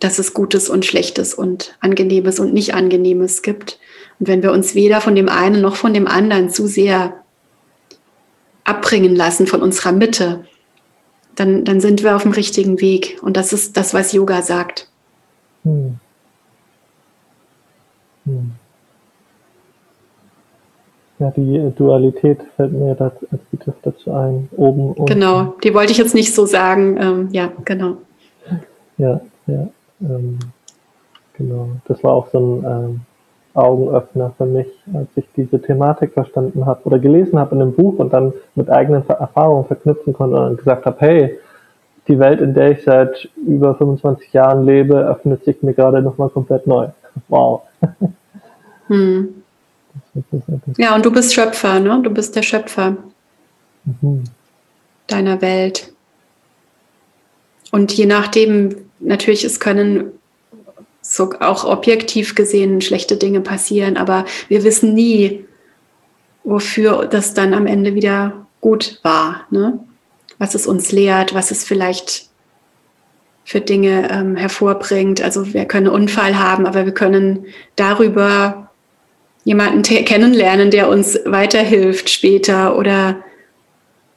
dass 0.00 0.18
es 0.18 0.34
Gutes 0.34 0.68
und 0.68 0.84
Schlechtes 0.84 1.34
und 1.34 1.76
Angenehmes 1.78 2.40
und 2.40 2.52
nicht 2.52 2.74
Angenehmes 2.74 3.42
gibt. 3.42 3.78
Und 4.18 4.26
wenn 4.26 4.42
wir 4.42 4.50
uns 4.50 4.74
weder 4.74 5.00
von 5.00 5.14
dem 5.14 5.28
einen 5.28 5.60
noch 5.60 5.76
von 5.76 5.94
dem 5.94 6.08
anderen 6.08 6.50
zu 6.50 6.66
sehr 6.66 7.22
abbringen 8.64 9.14
lassen 9.14 9.46
von 9.46 9.62
unserer 9.62 9.92
Mitte, 9.92 10.44
dann, 11.36 11.64
dann 11.64 11.80
sind 11.80 12.02
wir 12.02 12.16
auf 12.16 12.22
dem 12.22 12.32
richtigen 12.32 12.80
Weg. 12.80 13.18
Und 13.22 13.36
das 13.36 13.52
ist 13.52 13.76
das, 13.76 13.94
was 13.94 14.12
Yoga 14.12 14.42
sagt. 14.42 14.88
Hm. 15.64 15.96
Hm. 18.24 18.52
Ja, 21.18 21.30
die 21.30 21.72
Dualität 21.76 22.40
fällt 22.56 22.72
mir 22.72 22.96
als 23.00 23.40
Begriff 23.50 23.74
dazu 23.82 24.12
ein. 24.12 24.48
Oben 24.56 24.92
und. 24.92 25.06
Genau, 25.08 25.54
die 25.62 25.72
wollte 25.72 25.92
ich 25.92 25.98
jetzt 25.98 26.14
nicht 26.14 26.34
so 26.34 26.44
sagen. 26.44 26.96
Ähm, 27.00 27.28
ja, 27.32 27.52
genau. 27.64 27.98
Ja, 28.98 29.20
ja. 29.46 29.68
Ähm, 30.00 30.38
genau. 31.34 31.68
Das 31.86 32.02
war 32.02 32.12
auch 32.12 32.28
so 32.32 32.62
ein 32.64 32.64
ähm, 32.64 33.00
Augenöffner 33.54 34.32
für 34.36 34.46
mich, 34.46 34.66
als 34.92 35.08
ich 35.16 35.24
diese 35.36 35.62
Thematik 35.62 36.12
verstanden 36.12 36.66
habe 36.66 36.82
oder 36.84 36.98
gelesen 36.98 37.38
habe 37.38 37.54
in 37.54 37.62
einem 37.62 37.72
Buch 37.72 37.98
und 37.98 38.12
dann 38.12 38.32
mit 38.56 38.68
eigenen 38.68 39.08
Erfahrungen 39.08 39.64
verknüpfen 39.64 40.12
konnte 40.12 40.36
und 40.44 40.58
gesagt 40.58 40.84
habe, 40.86 40.96
hey, 40.98 41.38
die 42.08 42.18
Welt, 42.18 42.40
in 42.40 42.52
der 42.52 42.72
ich 42.72 42.84
seit 42.84 43.28
über 43.36 43.74
25 43.76 44.32
Jahren 44.32 44.66
lebe, 44.66 44.96
öffnet 44.96 45.44
sich 45.44 45.62
mir 45.62 45.72
gerade 45.72 46.02
nochmal 46.02 46.28
komplett 46.28 46.66
neu. 46.66 46.88
Wow. 47.28 47.62
Hm. 48.88 49.42
Ja, 50.76 50.96
und 50.96 51.06
du 51.06 51.12
bist 51.12 51.32
Schöpfer, 51.32 51.78
ne? 51.78 52.00
Du 52.02 52.10
bist 52.10 52.34
der 52.34 52.42
Schöpfer 52.42 52.96
mhm. 53.84 54.24
deiner 55.06 55.40
Welt. 55.40 55.92
Und 57.70 57.92
je 57.92 58.06
nachdem, 58.06 58.74
natürlich, 58.98 59.44
es 59.44 59.60
können 59.60 60.10
so 61.14 61.30
auch 61.38 61.64
objektiv 61.64 62.34
gesehen 62.34 62.80
schlechte 62.80 63.16
Dinge 63.16 63.40
passieren, 63.40 63.96
aber 63.96 64.24
wir 64.48 64.64
wissen 64.64 64.94
nie, 64.94 65.44
wofür 66.42 67.06
das 67.06 67.34
dann 67.34 67.54
am 67.54 67.68
Ende 67.68 67.94
wieder 67.94 68.46
gut 68.60 68.98
war. 69.04 69.46
Ne? 69.50 69.78
Was 70.38 70.56
es 70.56 70.66
uns 70.66 70.90
lehrt, 70.90 71.32
was 71.32 71.52
es 71.52 71.62
vielleicht 71.62 72.28
für 73.44 73.60
Dinge 73.60 74.10
ähm, 74.10 74.34
hervorbringt. 74.34 75.22
Also 75.22 75.54
wir 75.54 75.66
können 75.66 75.86
einen 75.86 75.94
Unfall 75.94 76.36
haben, 76.36 76.66
aber 76.66 76.84
wir 76.84 76.94
können 76.94 77.46
darüber 77.76 78.70
jemanden 79.44 79.82
kennenlernen, 79.82 80.72
der 80.72 80.88
uns 80.88 81.16
weiterhilft 81.26 82.10
später 82.10 82.76
oder 82.76 83.22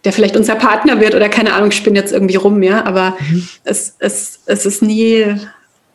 der 0.03 0.13
vielleicht 0.13 0.35
unser 0.35 0.55
Partner 0.55 0.99
wird 0.99 1.13
oder 1.13 1.29
keine 1.29 1.53
Ahnung, 1.53 1.69
ich 1.69 1.75
spinne 1.75 1.99
jetzt 1.99 2.13
irgendwie 2.13 2.37
rum, 2.37 2.63
ja, 2.63 2.85
aber 2.85 3.17
mhm. 3.19 3.47
es, 3.65 3.97
es, 3.99 4.39
es 4.45 4.65
ist 4.65 4.81
nie, 4.81 5.35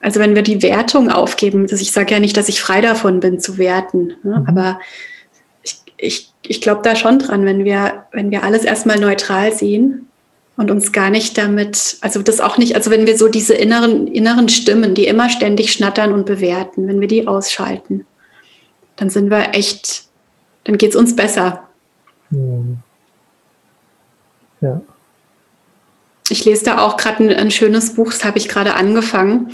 also 0.03 0.20
wenn 0.20 0.34
wir 0.34 0.42
die 0.42 0.62
Wertung 0.62 1.11
aufgeben, 1.11 1.62
also 1.62 1.76
ich 1.76 1.92
sage 1.92 2.12
ja 2.12 2.20
nicht, 2.20 2.36
dass 2.36 2.48
ich 2.48 2.61
frei 2.61 2.80
davon 2.80 3.20
bin 3.20 3.40
zu 3.40 3.57
werten, 3.57 4.14
ne, 4.24 4.40
mhm. 4.40 4.46
aber 4.46 4.80
ich, 5.62 5.76
ich, 5.96 6.32
ich 6.42 6.61
glaube 6.61 6.82
da 6.82 6.96
schon 6.96 7.20
dran, 7.20 7.44
wenn 7.46 7.64
wir, 7.64 8.05
wenn 8.12 8.30
wir 8.30 8.42
alles 8.42 8.64
erstmal 8.64 8.98
neutral 8.98 9.53
sehen 9.53 10.09
und 10.57 10.72
uns 10.72 10.90
gar 10.90 11.09
nicht 11.09 11.38
damit, 11.38 11.98
also 12.00 12.20
das 12.20 12.40
auch 12.40 12.59
nicht, 12.59 12.74
also 12.74 12.90
wenn 12.90 13.07
wir 13.07 13.16
so 13.16 13.28
diese 13.28 13.55
inneren, 13.55 14.09
inneren 14.09 14.48
Stimmen, 14.48 14.94
die 14.94 15.07
immer 15.07 15.30
ständig 15.30 15.72
schnattern 15.72 16.12
und 16.12 16.26
bewerten, 16.26 16.88
wenn 16.88 17.00
wir 17.00 17.09
die 17.09 17.28
ausschalten, 17.28 18.05
dann 18.96 19.09
sind 19.09 19.30
wir 19.30 19.55
echt, 19.55 20.05
dann 20.64 20.78
geht 20.78 20.90
es 20.90 20.96
uns 20.96 21.14
besser. 21.14 21.68
Hm. 22.30 22.78
Ja. 24.61 24.80
Ich 26.28 26.44
lese 26.44 26.64
da 26.64 26.78
auch 26.78 26.96
gerade 26.96 27.24
ein, 27.24 27.32
ein, 27.32 27.50
schönes 27.50 27.94
Buch, 27.94 28.12
das 28.12 28.24
habe 28.24 28.38
ich 28.38 28.48
gerade 28.48 28.74
angefangen. 28.74 29.53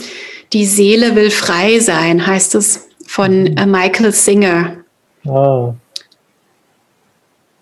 Die 0.52 0.64
Seele 0.64 1.14
will 1.14 1.30
frei 1.30 1.78
sein, 1.78 2.26
heißt 2.26 2.54
es, 2.54 2.88
von 3.06 3.42
mhm. 3.42 3.56
äh, 3.56 3.66
Michael 3.66 4.12
Singer. 4.12 4.76
Ah. 5.26 5.74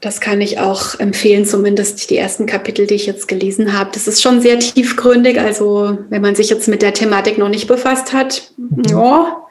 Das 0.01 0.20
kann 0.20 0.41
ich 0.41 0.61
auch 0.61 1.01
empfehlen, 1.01 1.47
zumindest 1.47 2.11
die 2.11 2.16
ersten 2.16 2.47
Kapitel, 2.47 2.87
die 2.87 2.95
ich 2.95 3.07
jetzt 3.07 3.28
gelesen 3.28 3.76
habe. 3.76 3.91
Das 3.93 4.07
ist 4.07 4.22
schon 4.22 4.41
sehr 4.41 4.59
tiefgründig. 4.59 5.41
Also, 5.41 5.99
wenn 6.11 6.22
man 6.22 6.34
sich 6.34 6.51
jetzt 6.51 6.68
mit 6.68 6.82
der 6.82 6.95
Thematik 6.95 7.39
noch 7.39 7.49
nicht 7.49 7.66
befasst 7.66 8.12
hat, 8.12 8.53
mhm. 8.57 8.82
ja, 8.89 9.43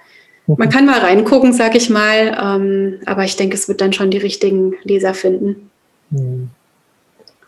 man 0.48 0.70
kann 0.70 0.86
mal 0.86 1.00
reingucken, 1.00 1.52
sag 1.54 1.76
ich 1.76 1.90
mal. 1.90 2.38
Ähm, 2.42 3.00
aber 3.06 3.24
ich 3.24 3.36
denke, 3.36 3.56
es 3.56 3.68
wird 3.68 3.82
dann 3.82 3.94
schon 3.94 4.12
die 4.12 4.18
richtigen 4.18 4.76
Leser 4.84 5.14
finden. 5.14 5.72
Mhm. 6.12 6.50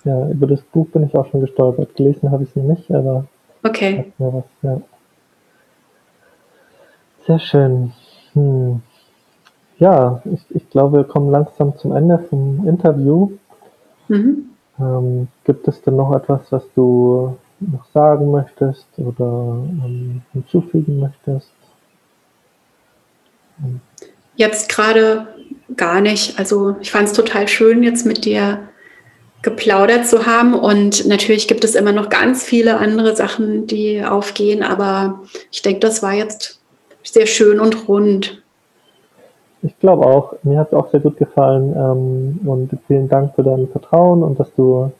Ja, 0.03 0.29
über 0.29 0.47
das 0.47 0.61
Buch 0.61 0.87
bin 0.87 1.05
ich 1.05 1.13
auch 1.15 1.29
schon 1.29 1.41
gestolpert. 1.41 1.95
Gelesen 1.95 2.31
habe 2.31 2.43
ich 2.43 2.49
es 2.49 2.55
noch 2.55 2.63
nicht, 2.63 2.89
aber. 2.91 3.27
Okay. 3.63 4.05
Ja. 4.63 4.81
Sehr 7.27 7.39
schön. 7.39 7.91
Hm. 8.33 8.81
Ja, 9.79 10.23
ich, 10.25 10.39
ich 10.55 10.69
glaube, 10.69 10.99
wir 10.99 11.03
kommen 11.03 11.29
langsam 11.29 11.77
zum 11.77 11.95
Ende 11.95 12.19
vom 12.29 12.65
Interview. 12.67 13.31
Mhm. 14.07 14.49
Ähm, 14.79 15.27
gibt 15.43 15.67
es 15.67 15.81
denn 15.81 15.97
noch 15.97 16.15
etwas, 16.15 16.41
was 16.51 16.63
du 16.73 17.37
noch 17.59 17.85
sagen 17.93 18.31
möchtest 18.31 18.87
oder 18.97 19.57
ähm, 19.83 20.21
hinzufügen 20.31 20.99
möchtest? 20.99 21.51
Jetzt 24.35 24.69
gerade 24.69 25.27
gar 25.75 25.99
nicht. 25.99 26.39
Also 26.39 26.77
ich 26.79 26.91
fand 26.91 27.07
es 27.07 27.13
total 27.13 27.47
schön, 27.47 27.83
jetzt 27.83 28.05
mit 28.05 28.23
dir 28.23 28.59
geplaudert 29.41 30.07
zu 30.07 30.25
haben. 30.25 30.53
Und 30.53 31.05
natürlich 31.07 31.47
gibt 31.47 31.63
es 31.63 31.75
immer 31.75 31.91
noch 31.91 32.09
ganz 32.09 32.43
viele 32.43 32.77
andere 32.77 33.15
Sachen, 33.15 33.67
die 33.67 34.03
aufgehen. 34.03 34.63
Aber 34.63 35.23
ich 35.51 35.61
denke, 35.61 35.81
das 35.81 36.01
war 36.01 36.13
jetzt 36.13 36.56
sehr 37.13 37.25
schön 37.25 37.59
und 37.59 37.87
rund. 37.87 38.41
Ich 39.63 39.77
glaube 39.79 40.05
auch, 40.05 40.35
mir 40.43 40.59
hat 40.59 40.67
es 40.67 40.73
auch 40.73 40.91
sehr 40.91 40.99
gut 40.99 41.17
gefallen 41.17 41.73
ähm, 41.75 42.47
und 42.47 42.69
vielen 42.87 43.09
Dank 43.09 43.35
für 43.35 43.43
dein 43.43 43.67
Vertrauen 43.67 44.23
und 44.23 44.39
dass 44.39 44.53
du 44.55 44.91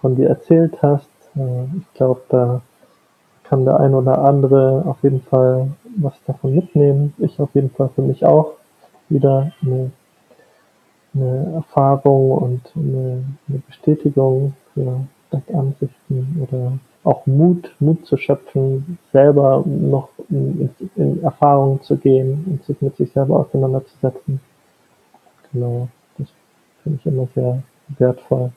von 0.00 0.16
dir 0.16 0.28
erzählt 0.28 0.78
hast. 0.82 1.08
Äh, 1.36 1.64
ich 1.78 1.94
glaube, 1.94 2.22
da 2.28 2.62
kann 3.44 3.64
der 3.64 3.78
ein 3.80 3.94
oder 3.94 4.18
andere 4.18 4.84
auf 4.86 5.02
jeden 5.02 5.20
Fall 5.22 5.68
was 5.96 6.14
davon 6.26 6.54
mitnehmen. 6.54 7.14
Ich 7.18 7.38
auf 7.40 7.50
jeden 7.54 7.70
Fall 7.70 7.90
für 7.94 8.02
mich 8.02 8.24
auch 8.24 8.54
wieder 9.08 9.52
eine, 9.62 9.90
eine 11.14 11.52
Erfahrung 11.56 12.30
und 12.30 12.60
eine, 12.76 13.24
eine 13.48 13.58
Bestätigung 13.66 14.54
für 14.72 15.00
Ansichten 15.52 16.46
oder 16.48 16.72
auch 17.04 17.26
Mut, 17.26 17.70
Mut 17.80 18.06
zu 18.06 18.16
schöpfen, 18.16 18.98
selber 19.12 19.64
noch 19.66 20.10
in, 20.28 20.68
in 20.96 21.22
Erfahrungen 21.22 21.82
zu 21.82 21.96
gehen 21.96 22.44
und 22.46 22.64
sich 22.64 22.80
mit 22.80 22.96
sich 22.96 23.10
selber 23.12 23.40
auseinanderzusetzen. 23.40 24.40
Genau, 25.52 25.88
das 26.18 26.28
finde 26.82 26.98
ich 27.00 27.06
immer 27.06 27.28
sehr 27.34 27.62
wertvoll. 27.98 28.52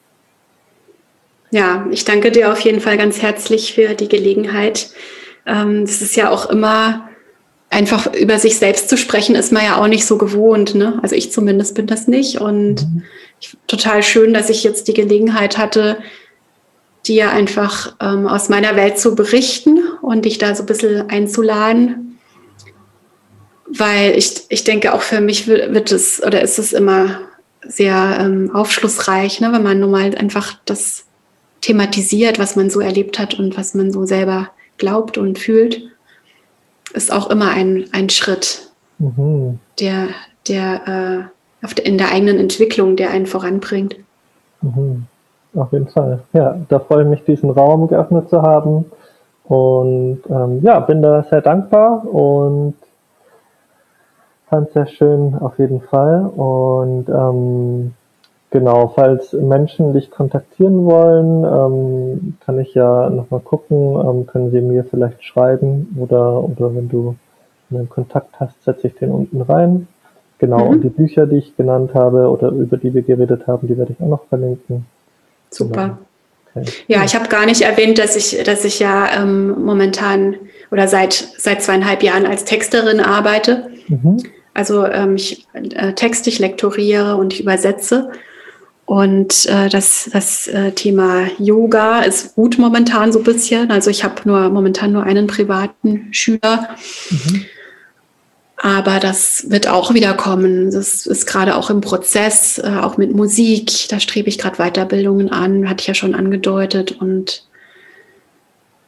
Ja, 1.51 1.85
ich 1.91 2.03
danke 2.03 2.31
dir 2.31 2.51
auf 2.51 2.59
jeden 2.61 2.81
Fall 2.81 2.97
ganz 2.97 3.21
herzlich 3.21 3.73
für 3.73 3.93
die 3.93 4.09
Gelegenheit. 4.09 4.91
Ähm, 5.45 5.85
das 5.85 6.01
ist 6.01 6.15
ja 6.15 6.29
auch 6.29 6.49
immer 6.49 7.09
einfach 7.69 8.13
über 8.13 8.37
sich 8.39 8.57
selbst 8.57 8.89
zu 8.89 8.97
sprechen, 8.97 9.35
ist 9.35 9.51
man 9.51 9.63
ja 9.63 9.81
auch 9.81 9.87
nicht 9.87 10.05
so 10.05 10.17
gewohnt. 10.17 10.75
Ne? 10.75 10.99
Also 11.01 11.15
ich 11.15 11.31
zumindest 11.31 11.75
bin 11.75 11.87
das 11.87 12.07
nicht. 12.07 12.39
Und 12.39 12.81
mhm. 12.81 13.03
total 13.67 14.03
schön, 14.03 14.33
dass 14.33 14.49
ich 14.49 14.63
jetzt 14.63 14.87
die 14.87 14.93
Gelegenheit 14.93 15.57
hatte, 15.57 15.97
dir 17.06 17.32
einfach 17.32 17.95
ähm, 17.99 18.28
aus 18.28 18.49
meiner 18.49 18.76
Welt 18.76 18.97
zu 18.97 19.16
berichten 19.16 19.80
und 20.01 20.26
dich 20.26 20.38
da 20.38 20.56
so 20.56 20.64
ein 20.64 20.68
bisschen 20.68 21.10
einzuladen. 21.10 22.20
Weil 23.68 24.18
ich, 24.18 24.45
ich 24.49 24.64
denke, 24.64 24.93
auch 24.93 25.01
für 25.01 25.20
mich 25.20 25.47
wird 25.47 25.91
es 25.91 26.22
oder 26.24 26.41
ist 26.41 26.60
es 26.60 26.74
immer 26.74 27.20
sehr 27.66 28.18
ähm, 28.20 28.51
aufschlussreich, 28.54 29.39
ne, 29.41 29.51
wenn 29.51 29.64
man 29.64 29.80
nun 29.80 29.91
mal 29.91 30.16
einfach 30.16 30.60
das 30.66 31.06
thematisiert, 31.62 32.39
was 32.39 32.56
man 32.56 32.70
so 32.70 32.82
erlebt 32.82 33.20
hat 33.20 33.39
und 33.39 33.58
was 33.58 33.74
man 33.74 33.91
so 33.91 34.06
selber 34.06 34.49
glaubt 34.78 35.18
und 35.18 35.39
fühlt, 35.39 35.82
ist 36.93 37.12
auch 37.12 37.30
immer 37.30 37.51
ein, 37.51 37.86
ein 37.91 38.10
Schritt, 38.10 38.72
mhm. 38.99 39.60
der, 39.80 40.10
der, 40.47 41.32
äh, 41.64 41.82
in 41.82 41.97
der 41.97 42.12
eigenen 42.12 42.38
Entwicklung, 42.38 42.97
der 42.97 43.12
einen 43.12 43.26
voranbringt. 43.26 43.95
Mhm. 44.62 45.06
Auf 45.56 45.72
jeden 45.72 45.88
Fall. 45.88 46.20
Ja, 46.34 46.58
da 46.68 46.80
freue 46.80 47.04
ich 47.04 47.10
mich, 47.10 47.24
diesen 47.26 47.51
Raum 47.51 47.88
geöffnet 47.88 48.30
zu 48.30 48.41
haben. 48.41 48.86
Und 49.45 50.22
ähm, 50.30 50.62
ja, 50.64 50.80
bin 50.80 51.01
da 51.01 51.24
sehr 51.24 51.41
dankbar 51.41 52.06
und 52.08 52.76
fand 54.49 54.68
es 54.68 54.74
sehr 54.74 54.88
schön 54.88 55.36
auf 55.36 55.60
jeden 55.60 55.82
Fall. 55.82 56.26
Und 56.26 57.10
ähm, 57.10 57.93
genau, 58.49 58.88
falls 58.88 59.34
Menschen 59.34 59.93
dich 59.93 60.10
kontaktieren 60.10 60.86
wollen, 60.86 61.43
ähm, 61.43 62.38
kann 62.45 62.58
ich 62.60 62.74
ja 62.74 63.10
nochmal 63.10 63.41
gucken, 63.41 63.95
ähm, 63.95 64.26
können 64.26 64.51
sie 64.51 64.62
mir 64.62 64.86
vielleicht 64.86 65.24
schreiben 65.24 65.95
oder, 65.99 66.43
oder 66.43 66.74
wenn 66.74 66.89
du 66.89 67.16
einen 67.70 67.89
Kontakt 67.89 68.39
hast, 68.39 68.64
setze 68.64 68.88
ich 68.88 68.95
den 68.95 69.12
unten 69.12 69.41
rein. 69.41 69.88
Genau, 70.39 70.66
mhm. 70.66 70.72
und 70.72 70.82
die 70.84 70.89
Bücher, 70.89 71.26
die 71.26 71.38
ich 71.38 71.56
genannt 71.56 71.93
habe 71.93 72.30
oder 72.30 72.49
über 72.49 72.78
die 72.78 72.93
wir 72.93 73.01
geredet 73.01 73.47
haben, 73.47 73.68
die 73.68 73.78
werde 73.78 73.93
ich 73.93 74.01
auch 74.01 74.10
noch 74.10 74.26
verlinken. 74.26 74.86
Super. 75.54 75.99
Okay. 76.56 76.70
Ja, 76.88 77.04
ich 77.04 77.16
habe 77.16 77.30
gar 77.30 77.45
nicht 77.45 77.62
erwähnt, 77.62 77.97
dass 77.97 78.16
ich, 78.16 78.43
dass 78.43 78.64
ich 78.64 78.80
ja 78.80 79.22
ähm, 79.22 79.64
momentan 79.64 80.36
oder 80.72 80.88
seit, 80.88 81.14
seit 81.38 81.64
zweieinhalb 81.64 82.04
Jahren 82.04 82.26
als 82.26 82.45
Texterin 82.45 82.99
arbeite. 82.99 83.72
Mhm. 83.88 84.24
Also 84.54 84.86
ähm, 84.86 85.16
ich 85.16 85.47
äh, 85.54 85.93
texte, 85.93 86.30
ich 86.30 86.39
lektoriere 86.39 87.16
und 87.16 87.34
ich 87.34 87.41
übersetze. 87.41 88.12
Und 88.86 89.45
äh, 89.47 89.70
das, 89.70 90.10
das 90.12 90.47
äh, 90.47 90.72
Thema 90.74 91.28
Yoga 91.39 92.01
ist 92.01 92.36
gut 92.36 92.58
momentan 92.60 93.12
so 93.12 93.20
ein 93.20 93.24
bisschen. 93.24 93.72
Also 93.72 93.89
ich 93.89 94.04
habe 94.04 94.16
nur 94.26 94.49
momentan 94.49 94.91
nur 94.91 95.04
einen 95.04 95.26
privaten 95.26 96.10
Schüler. 96.12 96.76
Mhm. 97.10 97.45
Aber 98.58 98.99
das 98.99 99.49
wird 99.49 99.68
auch 99.68 99.93
wieder 99.93 100.14
kommen. 100.14 100.72
Das 100.72 101.06
ist 101.06 101.26
gerade 101.26 101.56
auch 101.56 101.70
im 101.70 101.82
Prozess, 101.82 102.60
äh, 102.60 102.80
auch 102.82 102.97
mit 102.97 103.14
Musik. 103.14 103.89
Da 103.89 103.99
strebe 103.99 104.30
ich 104.30 104.38
gerade 104.38 104.58
Weiterbildungen 104.58 105.32
an, 105.32 105.70
hatte 105.70 105.82
ich 105.82 105.88
ja 105.88 105.93
schon 105.93 106.16
angedeutet. 106.16 107.01
Und 107.01 107.45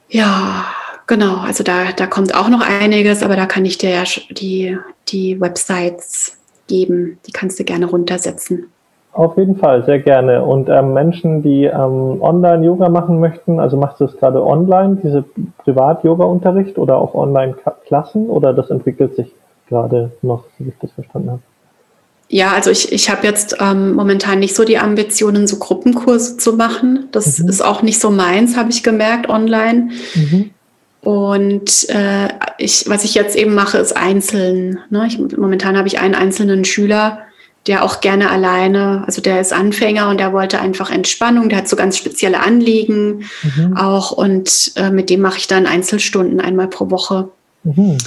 ja, 0.07 0.65
genau, 1.07 1.37
also 1.37 1.63
da, 1.63 1.91
da 1.95 2.07
kommt 2.07 2.35
auch 2.35 2.47
noch 2.47 2.61
einiges, 2.61 3.23
aber 3.23 3.35
da 3.35 3.47
kann 3.47 3.65
ich 3.65 3.77
dir 3.77 3.89
ja 3.89 4.03
die, 4.29 4.77
die 5.09 5.41
Websites 5.41 6.37
geben. 6.67 7.19
Die 7.27 7.31
kannst 7.31 7.59
du 7.59 7.63
gerne 7.63 7.87
runtersetzen. 7.87 8.67
Auf 9.11 9.37
jeden 9.37 9.55
Fall, 9.55 9.83
sehr 9.85 9.99
gerne. 9.99 10.43
Und 10.43 10.67
ähm, 10.67 10.93
Menschen, 10.93 11.41
die 11.41 11.63
ähm, 11.65 12.21
Online-Yoga 12.21 12.89
machen 12.89 13.19
möchten, 13.21 13.61
also 13.61 13.77
machst 13.77 14.01
du 14.01 14.05
es 14.05 14.17
gerade 14.17 14.45
online, 14.45 14.97
diese 15.01 15.23
Privat-Yoga-Unterricht 15.63 16.77
oder 16.77 16.97
auch 16.97 17.15
Online-Klassen 17.15 18.27
oder 18.27 18.53
das 18.53 18.69
entwickelt 18.69 19.15
sich 19.15 19.33
gerade 19.67 20.11
noch, 20.21 20.45
wie 20.59 20.69
ich 20.69 20.75
das 20.81 20.91
verstanden 20.91 21.31
habe. 21.31 21.41
Ja, 22.27 22.53
also 22.53 22.71
ich, 22.71 22.91
ich 22.91 23.09
habe 23.09 23.25
jetzt 23.27 23.57
ähm, 23.59 23.93
momentan 23.93 24.39
nicht 24.39 24.55
so 24.55 24.63
die 24.63 24.79
Ambitionen, 24.79 25.47
so 25.47 25.57
Gruppenkurse 25.57 26.37
zu 26.37 26.53
machen. 26.53 27.07
Das 27.11 27.39
mhm. 27.39 27.49
ist 27.49 27.63
auch 27.63 27.83
nicht 27.83 27.99
so 27.99 28.09
meins, 28.09 28.57
habe 28.57 28.71
ich 28.71 28.81
gemerkt, 28.81 29.29
online. 29.29 29.91
Mhm. 30.15 30.49
Und 31.01 31.87
äh, 31.89 32.29
ich, 32.57 32.89
was 32.89 33.03
ich 33.03 33.13
jetzt 33.13 33.35
eben 33.35 33.53
mache, 33.53 33.77
ist 33.77 33.95
einzeln. 33.95 34.79
Ne? 34.89 35.05
Ich, 35.07 35.19
momentan 35.19 35.77
habe 35.77 35.87
ich 35.87 35.99
einen 35.99 36.15
einzelnen 36.15 36.65
Schüler, 36.65 37.19
der 37.67 37.83
auch 37.83 38.01
gerne 38.01 38.31
alleine, 38.31 39.03
also 39.05 39.21
der 39.21 39.39
ist 39.39 39.53
Anfänger 39.53 40.09
und 40.09 40.19
der 40.19 40.33
wollte 40.33 40.59
einfach 40.59 40.91
Entspannung, 40.91 41.49
der 41.49 41.59
hat 41.59 41.67
so 41.67 41.75
ganz 41.75 41.97
spezielle 41.97 42.39
Anliegen 42.39 43.25
mhm. 43.43 43.75
auch 43.75 44.11
und 44.11 44.71
äh, 44.75 44.89
mit 44.91 45.09
dem 45.09 45.21
mache 45.21 45.37
ich 45.37 45.47
dann 45.47 45.65
Einzelstunden 45.65 46.39
einmal 46.39 46.67
pro 46.67 46.91
Woche. 46.91 47.29
Mhm. 47.63 47.97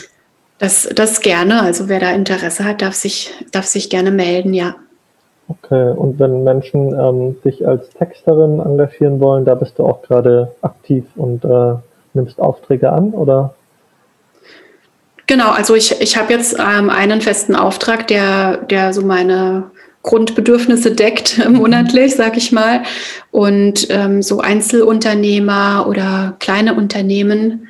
Das, 0.59 0.89
das 0.95 1.21
gerne. 1.21 1.63
Also 1.63 1.89
wer 1.89 2.01
da 2.01 2.11
Interesse 2.11 2.65
hat, 2.65 2.83
darf 2.83 2.95
sich, 2.95 3.33
darf 3.53 3.67
sich 3.67 3.91
gerne 3.91 4.11
melden, 4.11 4.55
ja. 4.55 4.75
Okay, 5.49 5.93
und 5.93 6.19
wenn 6.19 6.45
Menschen 6.45 6.93
ähm, 6.99 7.37
sich 7.43 7.67
als 7.67 7.89
Texterin 7.91 8.61
engagieren 8.61 9.19
wollen, 9.21 9.45
da 9.45 9.55
bist 9.55 9.79
du 9.79 9.85
auch 9.85 10.03
gerade 10.03 10.55
aktiv 10.61 11.05
und 11.17 11.45
äh, 11.45 11.75
nimmst 12.13 12.39
Aufträge 12.39 12.93
an, 12.93 13.13
oder? 13.13 13.55
Genau, 15.27 15.51
also 15.51 15.75
ich, 15.75 16.01
ich 16.01 16.19
habe 16.19 16.33
jetzt 16.35 16.59
ähm, 16.59 16.91
einen 16.91 17.21
festen 17.21 17.57
Auftrag, 17.57 18.07
der, 18.09 18.59
der 18.59 18.93
so 18.93 19.03
meine, 19.03 19.71
Grundbedürfnisse 20.03 20.93
deckt 20.93 21.39
monatlich, 21.51 22.15
sag 22.15 22.37
ich 22.37 22.53
mal. 22.53 22.83
Und 23.31 23.89
ähm, 23.91 24.23
so 24.23 24.41
Einzelunternehmer 24.41 25.87
oder 25.89 26.37
kleine 26.39 26.75
Unternehmen 26.75 27.69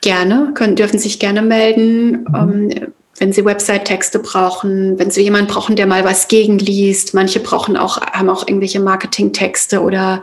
gerne, 0.00 0.52
können, 0.54 0.76
dürfen 0.76 0.98
sich 0.98 1.18
gerne 1.18 1.42
melden. 1.42 2.24
Mhm. 2.28 2.34
Ähm, 2.34 2.92
wenn 3.18 3.32
sie 3.32 3.44
Website-Texte 3.44 4.20
brauchen, 4.20 4.98
wenn 4.98 5.10
sie 5.10 5.22
jemanden 5.22 5.50
brauchen, 5.50 5.76
der 5.76 5.86
mal 5.86 6.04
was 6.04 6.28
gegenliest. 6.28 7.14
Manche 7.14 7.40
brauchen 7.40 7.76
auch, 7.76 8.00
haben 8.00 8.30
auch 8.30 8.46
irgendwelche 8.46 8.80
Marketing-Texte 8.80 9.82
oder 9.82 10.22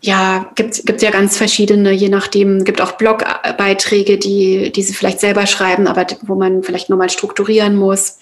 ja, 0.00 0.50
gibt 0.54 0.86
gibt 0.86 1.02
ja 1.02 1.10
ganz 1.10 1.36
verschiedene, 1.36 1.90
je 1.90 2.08
nachdem, 2.08 2.62
gibt 2.64 2.80
auch 2.80 2.92
Blogbeiträge, 2.92 4.16
die, 4.16 4.70
die 4.70 4.82
sie 4.82 4.94
vielleicht 4.94 5.18
selber 5.18 5.46
schreiben, 5.46 5.88
aber 5.88 6.06
wo 6.22 6.36
man 6.36 6.62
vielleicht 6.62 6.88
nochmal 6.88 7.10
strukturieren 7.10 7.74
muss. 7.74 8.18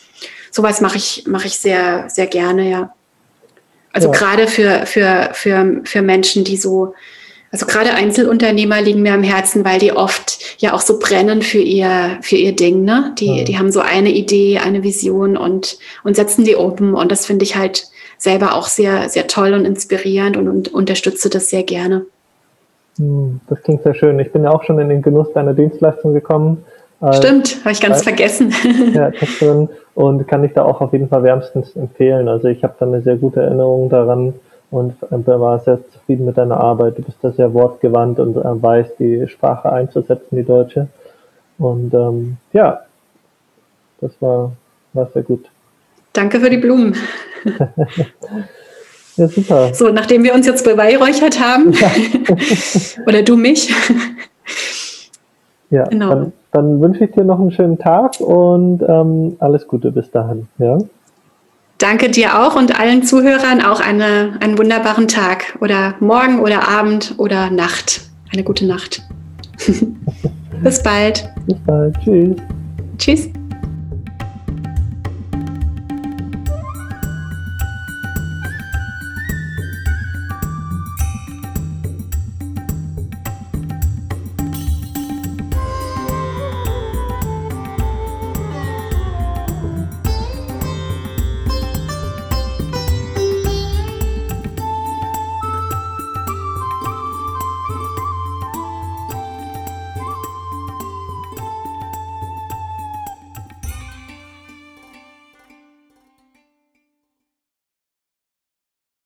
Sowas 0.51 0.81
mache 0.81 0.97
ich, 0.97 1.25
mache 1.27 1.47
ich 1.47 1.59
sehr, 1.59 2.09
sehr 2.09 2.27
gerne, 2.27 2.71
ja. 2.71 2.95
Also 3.93 4.11
ja. 4.11 4.19
gerade 4.19 4.49
für, 4.49 4.87
für, 4.87 5.31
für, 5.33 5.81
für 5.85 6.03
Menschen, 6.03 6.45
die 6.45 6.57
so, 6.57 6.95
also 7.53 7.67
gerade 7.67 7.93
Einzelunternehmer 7.93 8.81
liegen 8.81 9.03
mir 9.03 9.15
am 9.15 9.23
Herzen, 9.23 9.65
weil 9.65 9.79
die 9.79 9.93
oft 9.93 10.39
ja 10.59 10.73
auch 10.73 10.81
so 10.81 10.99
brennen 10.99 11.43
für 11.43 11.59
ihr, 11.59 12.19
für 12.21 12.37
ihr 12.37 12.55
Ding, 12.55 12.85
ne? 12.85 13.15
Die, 13.19 13.39
ja. 13.39 13.45
die 13.45 13.59
haben 13.59 13.71
so 13.71 13.81
eine 13.81 14.11
Idee, 14.11 14.59
eine 14.59 14.83
Vision 14.83 15.37
und, 15.37 15.79
und 16.05 16.17
setzen 16.17 16.45
die 16.45 16.57
oben. 16.57 16.95
Und 16.95 17.13
das 17.13 17.27
finde 17.27 17.45
ich 17.45 17.57
halt 17.57 17.87
selber 18.19 18.55
auch 18.55 18.67
sehr, 18.67 19.09
sehr 19.09 19.27
toll 19.27 19.53
und 19.53 19.65
inspirierend 19.65 20.37
und, 20.37 20.49
und 20.49 20.75
unterstütze 20.75 21.31
das 21.31 21.51
sehr 21.51 21.63
gerne. 21.63 22.07
Hm, 22.99 23.41
das 23.49 23.63
klingt 23.63 23.83
sehr 23.83 23.95
schön. 23.95 24.19
Ich 24.19 24.33
bin 24.33 24.45
ja 24.45 24.51
auch 24.51 24.65
schon 24.65 24.79
in 24.79 24.89
den 24.89 25.03
Genuss 25.03 25.33
deiner 25.33 25.55
Dienstleistung 25.55 26.15
gekommen. 26.15 26.65
Stimmt, 27.13 27.59
habe 27.61 27.73
ich 27.73 27.81
ganz 27.81 28.03
vergessen. 28.03 28.55
Ja, 28.95 29.11
Texterin 29.19 29.69
und 29.95 30.27
kann 30.27 30.43
ich 30.45 30.55
da 30.55 30.65
auch 30.65 30.81
auf 30.81 30.93
jeden 30.93 31.09
Fall 31.09 31.23
wärmstens 31.23 31.77
empfehlen. 31.77 32.27
Also 32.27 32.49
ich 32.49 32.65
habe 32.65 32.75
da 32.79 32.87
eine 32.87 33.03
sehr 33.03 33.17
gute 33.17 33.41
Erinnerung 33.41 33.91
daran 33.91 34.35
und 34.71 34.95
äh, 35.03 35.41
war 35.41 35.59
sehr 35.61 35.79
zufrieden 35.91 36.27
mit 36.27 36.37
deiner 36.37 36.59
Arbeit. 36.59 36.99
Du 36.99 37.03
bist 37.03 37.19
da 37.23 37.31
sehr 37.31 37.53
wortgewandt 37.55 38.19
und 38.19 38.37
äh, 38.37 38.63
weißt, 38.63 38.99
die 38.99 39.27
Sprache 39.29 39.73
einzusetzen, 39.73 40.37
die 40.37 40.45
deutsche. 40.45 40.89
Und 41.59 41.95
ähm, 41.95 42.37
ja, 42.53 42.81
das 44.01 44.11
war, 44.21 44.53
war 44.93 45.07
sehr 45.13 45.23
gut. 45.23 45.47
Danke 46.13 46.41
für 46.41 46.51
die 46.51 46.59
Blumen. 46.59 46.95
ja, 49.17 49.29
super. 49.29 49.73
So, 49.75 49.91
nachdem 49.91 50.25
wir 50.25 50.35
uns 50.35 50.47
jetzt 50.47 50.65
beweihräuchert 50.65 51.41
haben, 51.41 51.73
ja. 51.73 51.91
oder 53.07 53.23
du 53.23 53.37
mich. 53.37 53.73
ja, 55.71 55.85
genau. 55.85 56.11
dann, 56.11 56.33
dann, 56.53 56.81
wünsche 56.81 57.05
ich 57.05 57.13
dir 57.13 57.25
noch 57.25 57.39
einen 57.39 57.53
schönen 57.53 57.79
Tag 57.79 58.21
und 58.21 58.83
ähm, 58.87 59.37
alles 59.39 59.67
Gute 59.69 59.93
bis 59.93 60.11
dahin. 60.11 60.49
Ja? 60.59 60.79
Danke 61.79 62.11
dir 62.11 62.41
auch 62.41 62.57
und 62.57 62.79
allen 62.79 63.03
Zuhörern 63.03 63.61
auch 63.61 63.81
eine, 63.81 64.39
einen 64.41 64.57
wunderbaren 64.57 65.09
Tag 65.09 65.57
oder 65.61 65.95
Morgen 66.01 66.41
oder 66.41 66.67
Abend 66.69 67.15
oder 67.19 67.51
Nacht. 67.51 68.01
Eine 68.33 68.45
gute 68.45 68.67
Nacht. 68.67 69.03
bis 70.63 70.83
bald. 70.83 71.29
Bis 71.47 71.57
bald. 71.67 71.95
Tschüss. 72.03 72.37
Tschüss. 72.99 73.29